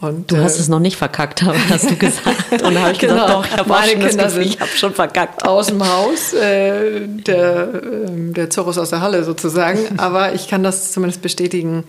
[0.00, 2.62] Und, du hast äh, es noch nicht verkackt, hast du gesagt.
[2.62, 3.14] Und habe ich genau.
[3.14, 5.46] gesagt, doch, ich habe meine Kinder Gefühl, ich habe schon verkackt.
[5.46, 9.78] Aus dem Haus, äh, der, äh, der Zorus aus der Halle sozusagen.
[9.98, 11.84] Aber ich kann das zumindest bestätigen.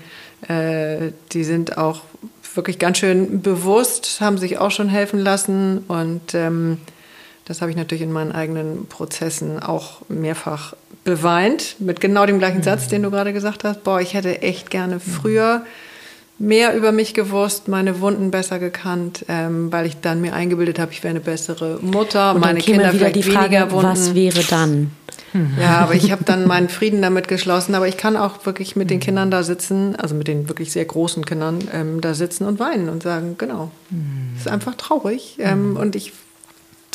[0.47, 2.01] Äh, die sind auch
[2.53, 6.77] wirklich ganz schön bewusst, haben sich auch schon helfen lassen und ähm,
[7.45, 12.63] das habe ich natürlich in meinen eigenen Prozessen auch mehrfach beweint, mit genau dem gleichen
[12.63, 13.83] Satz, den du gerade gesagt hast.
[13.83, 15.63] Boah, ich hätte echt gerne früher
[16.37, 20.91] mehr über mich gewusst, meine Wunden besser gekannt, ähm, weil ich dann mir eingebildet habe,
[20.91, 23.87] ich wäre eine bessere Mutter, und meine Kinder wieder vielleicht die Frage, weniger Wunden.
[23.87, 24.91] Was wäre dann?
[25.59, 27.75] Ja, aber ich habe dann meinen Frieden damit geschlossen.
[27.75, 30.85] Aber ich kann auch wirklich mit den Kindern da sitzen, also mit den wirklich sehr
[30.85, 33.71] großen Kindern ähm, da sitzen und weinen und sagen, genau,
[34.35, 35.35] es ist einfach traurig.
[35.39, 36.13] Ähm, und ich,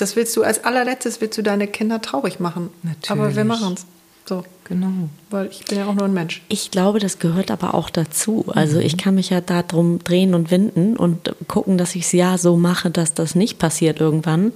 [0.00, 2.70] das willst du als allerletztes, willst du deine Kinder traurig machen.
[2.82, 3.10] Natürlich.
[3.10, 3.86] Aber wir machen es.
[4.26, 4.44] So.
[4.64, 5.08] Genau.
[5.30, 6.42] Weil ich bin ja auch nur ein Mensch.
[6.48, 8.44] Ich glaube, das gehört aber auch dazu.
[8.54, 8.84] Also mhm.
[8.84, 12.56] ich kann mich ja darum drehen und winden und gucken, dass ich es ja so
[12.56, 14.52] mache, dass das nicht passiert irgendwann.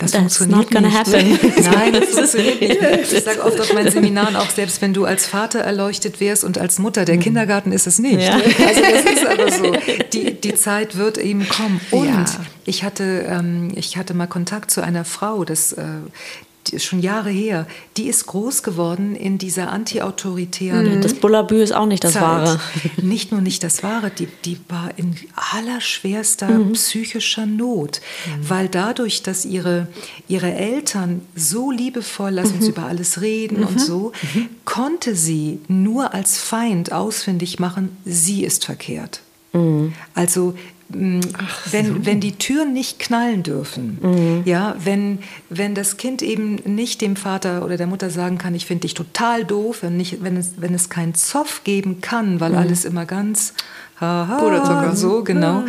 [0.00, 0.96] Das That's funktioniert not nicht.
[0.96, 1.38] Happen.
[1.74, 3.12] Nein, das funktioniert nicht.
[3.12, 6.56] Ich sage oft auf meinen Seminaren auch, selbst wenn du als Vater erleuchtet wärst und
[6.56, 7.20] als Mutter, der mhm.
[7.20, 8.22] Kindergarten ist es nicht.
[8.22, 8.34] Ja.
[8.34, 9.76] Also das ist aber so.
[10.14, 11.80] Die, die Zeit wird eben kommen.
[11.90, 12.24] Und ja.
[12.64, 15.84] ich, hatte, ähm, ich hatte mal Kontakt zu einer Frau, das, äh,
[16.78, 17.66] schon Jahre her,
[17.96, 20.96] die ist groß geworden in dieser anti-autoritären.
[20.96, 21.00] Mhm.
[21.00, 22.22] Das Bullabü ist auch nicht das Zeit.
[22.22, 22.60] Wahre.
[23.02, 26.72] Nicht nur nicht das Wahre, die, die war in allerschwerster mhm.
[26.72, 28.48] psychischer Not, mhm.
[28.48, 29.88] weil dadurch, dass ihre,
[30.28, 32.70] ihre Eltern so liebevoll, lass uns mhm.
[32.70, 33.78] über alles reden und mhm.
[33.78, 34.48] so, mhm.
[34.64, 39.22] konnte sie nur als Feind ausfindig machen, sie ist verkehrt.
[40.14, 40.54] Also
[41.38, 42.06] Ach, wenn, so.
[42.06, 44.42] wenn die Türen nicht knallen dürfen, mhm.
[44.44, 48.66] ja, wenn, wenn das Kind eben nicht dem Vater oder der Mutter sagen kann, ich
[48.66, 52.52] finde dich total doof, wenn, nicht, wenn, es, wenn es keinen Zoff geben kann, weil
[52.52, 52.58] mhm.
[52.58, 53.54] alles immer ganz
[54.00, 55.64] haha, so genau,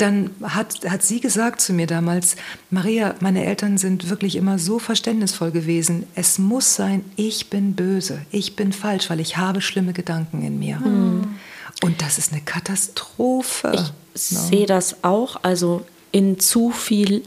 [0.00, 2.36] dann hat, hat sie gesagt zu mir damals,
[2.70, 6.04] Maria, meine Eltern sind wirklich immer so verständnisvoll gewesen.
[6.14, 10.58] Es muss sein, ich bin böse, ich bin falsch, weil ich habe schlimme Gedanken in
[10.58, 10.78] mir.
[10.78, 11.19] Mhm.
[11.82, 13.90] Und das ist eine Katastrophe.
[14.14, 14.40] Ich no.
[14.40, 15.36] sehe das auch.
[15.42, 17.22] Also in zu viel,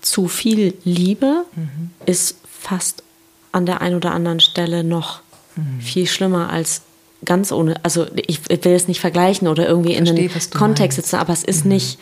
[0.00, 1.90] zu viel Liebe mhm.
[2.06, 3.02] ist fast
[3.52, 5.20] an der einen oder anderen Stelle noch
[5.56, 5.80] mhm.
[5.80, 6.82] viel schlimmer als
[7.24, 7.82] ganz ohne.
[7.84, 11.64] Also ich will es nicht vergleichen oder irgendwie in den Kontext setzen, aber es ist
[11.64, 11.72] mhm.
[11.72, 11.98] nicht,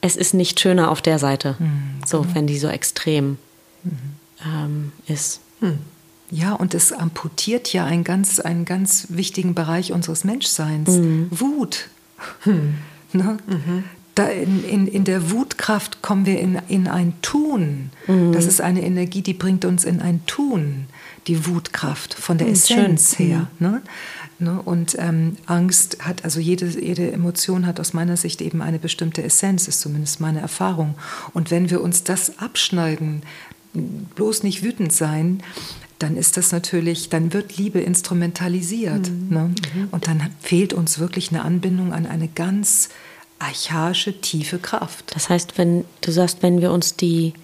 [0.00, 1.56] es ist nicht schöner auf der Seite.
[1.58, 2.34] Mhm, so, genau.
[2.34, 3.38] wenn die so extrem
[3.82, 3.98] mhm.
[4.44, 5.40] ähm, ist.
[6.30, 6.36] Mhm.
[6.36, 10.88] Ja, und es amputiert ja einen ganz, einen ganz wichtigen Bereich unseres Menschseins.
[10.90, 11.28] Mhm.
[11.30, 11.88] Wut.
[12.40, 12.74] Hm.
[13.12, 13.36] Ne?
[13.46, 13.84] Mhm.
[14.14, 17.90] Da in, in, in der Wutkraft kommen wir in, in ein Tun.
[18.06, 18.32] Mhm.
[18.32, 20.86] Das ist eine Energie, die bringt uns in ein Tun,
[21.26, 23.26] die Wutkraft von der Essenz schön.
[23.26, 23.46] her.
[23.58, 23.82] Ne?
[24.38, 24.60] Ne?
[24.62, 29.22] Und ähm, Angst hat, also jede, jede Emotion hat aus meiner Sicht eben eine bestimmte
[29.22, 30.94] Essenz, ist zumindest meine Erfahrung.
[31.32, 33.22] Und wenn wir uns das abschneiden,
[34.14, 35.42] bloß nicht wütend sein,
[35.98, 39.10] dann ist das natürlich, dann wird Liebe instrumentalisiert.
[39.10, 39.28] Mhm.
[39.30, 39.54] Ne?
[39.74, 39.88] Mhm.
[39.90, 42.90] Und dann fehlt uns wirklich eine Anbindung an eine ganz
[43.38, 45.14] archaische, tiefe Kraft.
[45.14, 47.34] Das heißt, wenn du sagst, wenn wir uns die,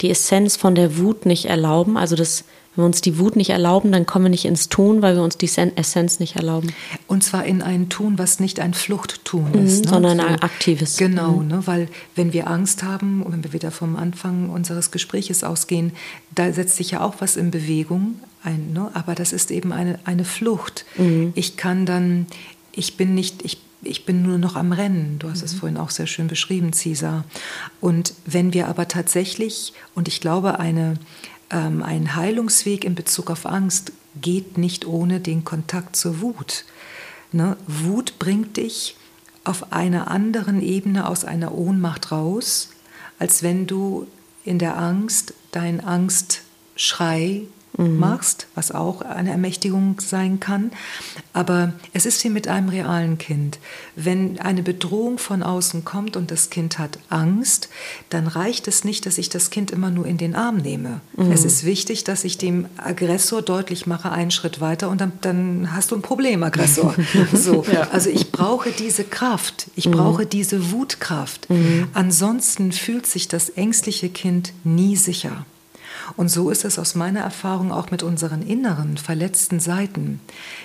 [0.00, 2.44] die Essenz von der Wut nicht erlauben, also das
[2.74, 5.22] wenn wir uns die Wut nicht erlauben, dann kommen wir nicht ins Tun, weil wir
[5.22, 6.72] uns die Essenz nicht erlauben.
[7.08, 9.90] Und zwar in ein Tun, was nicht ein Fluchttun mhm, ist, ne?
[9.90, 10.96] sondern ein aktives.
[10.96, 11.48] Genau, mhm.
[11.48, 11.62] ne?
[11.66, 15.92] weil wenn wir Angst haben und wenn wir wieder vom Anfang unseres Gespräches ausgehen,
[16.34, 18.90] da setzt sich ja auch was in Bewegung ein, ne?
[18.94, 20.84] aber das ist eben eine, eine Flucht.
[20.96, 21.32] Mhm.
[21.34, 22.26] Ich kann dann,
[22.72, 25.18] ich bin nicht, ich ich bin nur noch am Rennen.
[25.18, 25.44] Du hast mhm.
[25.46, 27.24] es vorhin auch sehr schön beschrieben, Cesar.
[27.80, 30.98] Und wenn wir aber tatsächlich, und ich glaube, eine,
[31.50, 36.64] ähm, ein Heilungsweg in Bezug auf Angst geht nicht ohne den Kontakt zur Wut.
[37.32, 37.56] Ne?
[37.66, 38.96] Wut bringt dich
[39.44, 42.70] auf einer anderen Ebene aus einer Ohnmacht raus,
[43.18, 44.06] als wenn du
[44.44, 47.42] in der Angst deinen Angstschrei
[47.76, 47.98] mhm.
[47.98, 50.72] machst, was auch eine Ermächtigung sein kann.
[51.32, 53.58] Aber es ist wie mit einem realen Kind.
[53.96, 57.68] Wenn eine Bedrohung von außen kommt und das Kind hat Angst,
[58.08, 61.00] dann reicht es nicht, dass ich das Kind immer nur in den Arm nehme.
[61.16, 61.32] Mhm.
[61.32, 65.72] Es ist wichtig, dass ich dem Aggressor deutlich mache, einen Schritt weiter und dann, dann
[65.72, 66.94] hast du ein Problem, Aggressor.
[67.32, 67.64] so.
[67.72, 67.88] Ja.
[67.90, 69.92] Also ich brauche diese Kraft, ich mhm.
[69.92, 71.48] brauche diese Wutkraft.
[71.50, 71.88] Mhm.
[71.94, 75.44] Ansonsten fühlt sich das ängstliche Kind nie sicher.
[76.16, 80.20] Und so ist es aus meiner Erfahrung auch mit unseren inneren, verletzten Seiten.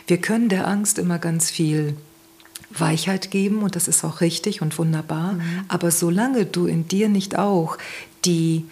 [0.08, 1.96] Wir können der Angst immer ganz viel
[2.70, 5.34] Weichheit geben und das ist auch richtig und wunderbar.
[5.34, 5.66] Mhm.
[5.68, 7.78] Aber solange du in dir nicht auch
[8.26, 8.66] die,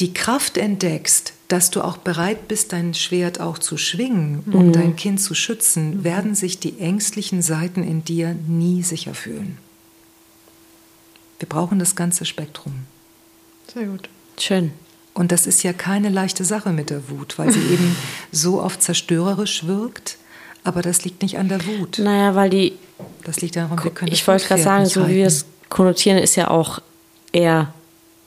[0.00, 4.72] die Kraft entdeckst, dass du auch bereit bist, dein Schwert auch zu schwingen, um mhm.
[4.72, 6.04] dein Kind zu schützen, mhm.
[6.04, 9.58] werden sich die ängstlichen Seiten in dir nie sicher fühlen.
[11.38, 12.72] Wir brauchen das ganze Spektrum.
[13.72, 14.08] Sehr gut.
[14.38, 14.72] Schön.
[15.14, 17.96] Und das ist ja keine leichte Sache mit der Wut, weil sie eben
[18.32, 20.18] so oft zerstörerisch wirkt.
[20.64, 21.98] Aber das liegt nicht an der Wut.
[21.98, 22.72] Naja, weil die.
[23.22, 26.36] Das liegt daran, wir können Ich wollte gerade sagen, so wie wir es konnotieren, ist
[26.36, 26.80] ja auch
[27.32, 27.72] eher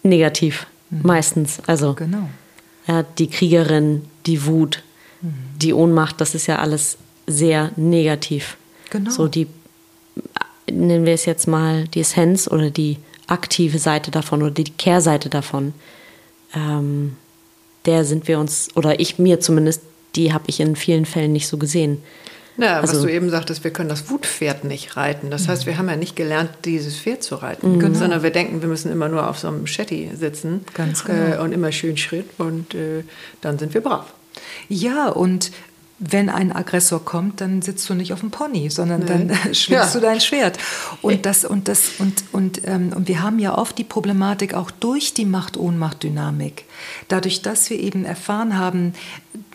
[0.04, 0.68] negativ.
[0.90, 1.02] Mhm.
[1.04, 1.60] Meistens.
[1.68, 1.94] Also.
[1.94, 2.30] Genau.
[2.88, 4.82] Ja, die Kriegerin, die Wut,
[5.22, 5.34] mhm.
[5.58, 8.56] die Ohnmacht, das ist ja alles sehr negativ.
[8.90, 9.12] Genau.
[9.12, 9.48] So die,
[10.72, 12.98] nennen wir es jetzt mal die Essenz oder die
[13.28, 15.74] aktive Seite davon oder die Kehrseite davon
[16.56, 17.15] ähm,
[17.86, 19.82] der sind wir uns, oder ich mir zumindest,
[20.15, 22.03] die habe ich in vielen Fällen nicht so gesehen.
[22.57, 25.30] Na, also, was du eben sagtest, wir können das Wutpferd nicht reiten.
[25.30, 27.94] Das heißt, wir haben ja nicht gelernt, dieses Pferd zu reiten, mhm.
[27.94, 31.36] sondern wir denken, wir müssen immer nur auf so einem Shetty sitzen Ganz genau.
[31.36, 33.03] äh, und immer schön Schritt und äh,
[33.41, 34.11] dann sind wir brav.
[34.69, 35.52] Ja, und
[35.99, 39.06] wenn ein Aggressor kommt, dann sitzt du nicht auf dem Pony, sondern nee.
[39.07, 39.90] dann schwingst ja.
[39.91, 40.57] du dein Schwert.
[41.02, 44.72] Und das und das und und ähm, und wir haben ja oft die Problematik auch
[44.72, 46.65] durch die Macht-Ohnmacht-Dynamik.
[47.07, 48.94] Dadurch, dass wir eben erfahren haben,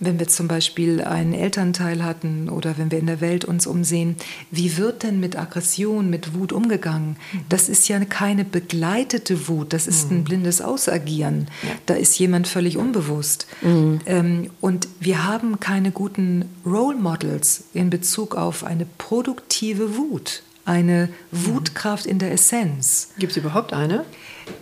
[0.04, 4.16] wenn wir zum Beispiel einen Elternteil hatten oder wenn wir in der Welt uns umsehen,
[4.50, 7.16] wie wird denn mit Aggression, mit Wut umgegangen?
[7.32, 7.40] Mhm.
[7.48, 10.24] Das ist ja keine begleitete Wut, das ist ein mhm.
[10.24, 11.46] blindes Ausagieren.
[11.86, 13.46] Da ist jemand völlig unbewusst.
[13.62, 14.00] Mhm.
[14.06, 21.08] Ähm, und wir haben keine guten Role Models in Bezug auf eine produktive Wut, eine.
[21.30, 23.10] Wutkraft in der Essenz.
[23.18, 24.04] Gibt es überhaupt eine?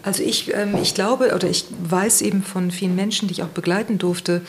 [0.02, 3.48] Also ich, ähm, ich glaube oder ich weiß eben von vielen Menschen, die ich auch
[3.48, 4.42] begleiten durfte,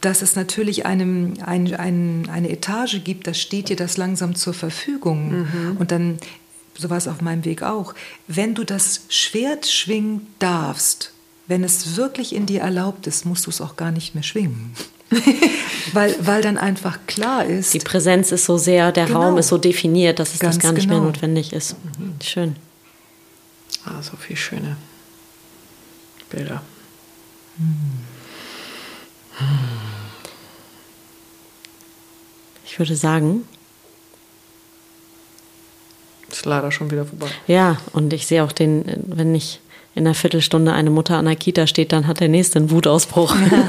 [0.00, 4.54] dass es natürlich einem, ein, ein, eine Etage gibt, da steht dir das langsam zur
[4.54, 5.40] Verfügung.
[5.40, 5.76] Mhm.
[5.78, 6.18] Und dann,
[6.76, 7.94] so war es auf meinem Weg auch,
[8.26, 11.12] wenn du das Schwert schwingen darfst,
[11.46, 14.74] wenn es wirklich in dir erlaubt ist, musst du es auch gar nicht mehr schwingen.
[15.94, 17.72] weil, weil dann einfach klar ist.
[17.72, 19.22] Die Präsenz ist so sehr, der genau.
[19.22, 21.00] Raum ist so definiert, dass es Ganz das gar nicht genau.
[21.00, 21.76] mehr notwendig ist.
[21.98, 22.14] Mhm.
[22.22, 22.56] Schön.
[23.86, 24.76] Ah, so viele schöne
[26.28, 26.62] Bilder.
[32.78, 33.42] Ich würde sagen.
[36.30, 37.26] Ist leider schon wieder vorbei.
[37.48, 39.58] Ja, und ich sehe auch den, wenn ich
[39.96, 43.34] in einer Viertelstunde eine Mutter an der Kita steht, dann hat der nächste einen Wutausbruch.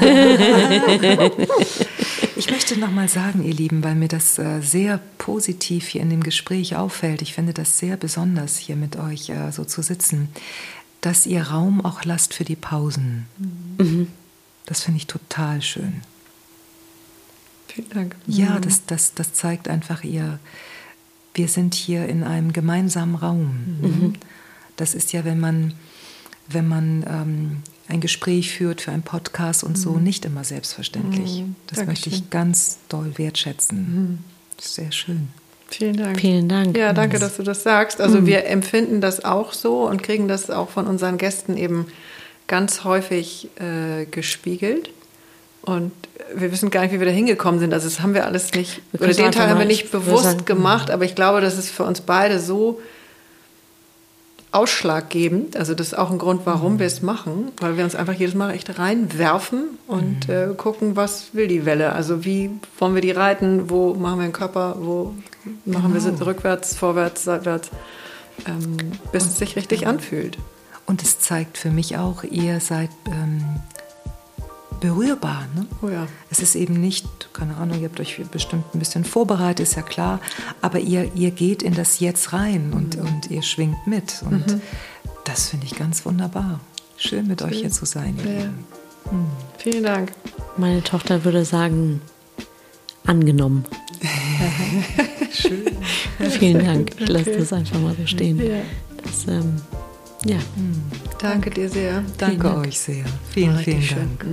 [2.36, 6.10] ich möchte noch mal sagen, ihr Lieben, weil mir das äh, sehr positiv hier in
[6.10, 7.20] dem Gespräch auffällt.
[7.20, 10.28] Ich finde das sehr besonders, hier mit euch äh, so zu sitzen,
[11.00, 13.26] dass ihr Raum auch lasst für die Pausen.
[13.78, 14.06] Mhm.
[14.66, 16.02] Das finde ich total schön.
[17.72, 18.16] Vielen Dank.
[18.26, 18.60] Ja, mhm.
[18.62, 20.38] das, das, das zeigt einfach ihr,
[21.34, 23.78] wir sind hier in einem gemeinsamen Raum.
[23.80, 24.12] Mhm.
[24.76, 25.74] Das ist ja, wenn man
[26.54, 27.56] wenn man ähm,
[27.88, 29.82] ein Gespräch führt für einen Podcast und mhm.
[29.82, 31.42] so, nicht immer selbstverständlich.
[31.42, 31.56] Mhm.
[31.66, 31.86] Das Dankeschön.
[31.86, 33.78] möchte ich ganz doll wertschätzen.
[33.78, 34.18] Mhm.
[34.60, 35.28] Sehr schön.
[35.68, 36.20] Vielen Dank.
[36.20, 36.76] Vielen Dank.
[36.76, 38.00] Ja, danke, dass du das sagst.
[38.00, 38.26] Also mhm.
[38.26, 41.86] wir empfinden das auch so und kriegen das auch von unseren Gästen eben
[42.48, 44.90] ganz häufig äh, gespiegelt.
[45.62, 45.92] Und
[46.34, 47.72] wir wissen gar nicht, wie wir da hingekommen sind.
[47.72, 50.44] Also das haben wir alles nicht, Wir oder den Teil haben wir nicht bewusst sagen,
[50.44, 52.80] gemacht, aber ich glaube, das ist für uns beide so
[54.52, 55.56] ausschlaggebend.
[55.56, 58.34] Also das ist auch ein Grund, warum wir es machen, weil wir uns einfach jedes
[58.34, 61.92] Mal echt reinwerfen und äh, gucken, was will die Welle.
[61.92, 65.14] Also wie wollen wir die reiten, wo machen wir den Körper, wo
[65.64, 67.70] machen wir sie rückwärts, vorwärts, seitwärts,
[68.46, 68.76] ähm,
[69.12, 70.36] bis es sich richtig anfühlt.
[70.86, 73.44] Und es zeigt für mich auch, ihr seid ähm,
[74.80, 75.46] berührbar.
[75.54, 75.66] Ne?
[75.82, 76.06] Oh ja.
[76.30, 79.82] Es ist eben nicht, keine Ahnung, ihr habt euch bestimmt ein bisschen vorbereitet, ist ja
[79.82, 80.20] klar,
[80.60, 84.22] aber ihr, ihr geht in das Jetzt rein und, und ihr schwingt mit.
[84.28, 84.60] Und
[85.24, 86.60] das finde ich ganz wunderbar.
[86.96, 88.16] Schön mit euch hier zu sein.
[88.24, 88.38] Ihr Ja.
[88.40, 88.64] Lieben.
[89.58, 90.12] Vielen Dank.
[90.56, 92.00] Meine Tochter würde sagen,
[93.06, 93.64] angenommen.
[95.32, 95.64] Schön.
[96.38, 96.92] Vielen Dank.
[96.98, 97.38] Ich lasse Okay.
[97.38, 98.38] das einfach mal so stehen.
[98.38, 98.60] Ja.
[99.02, 99.56] Das, ähm,
[100.24, 100.38] ja.
[101.18, 102.04] Danke dir sehr.
[102.18, 102.66] Danke Dank.
[102.66, 103.04] euch sehr.
[103.32, 104.18] Vielen, vielen Richtig schön.
[104.18, 104.26] Dank.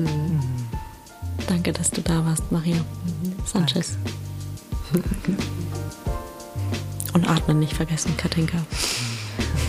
[1.48, 2.78] Danke, dass du da warst, Maria.
[3.46, 3.98] Sanchez.
[7.14, 8.58] Und atmen nicht vergessen, Katinka.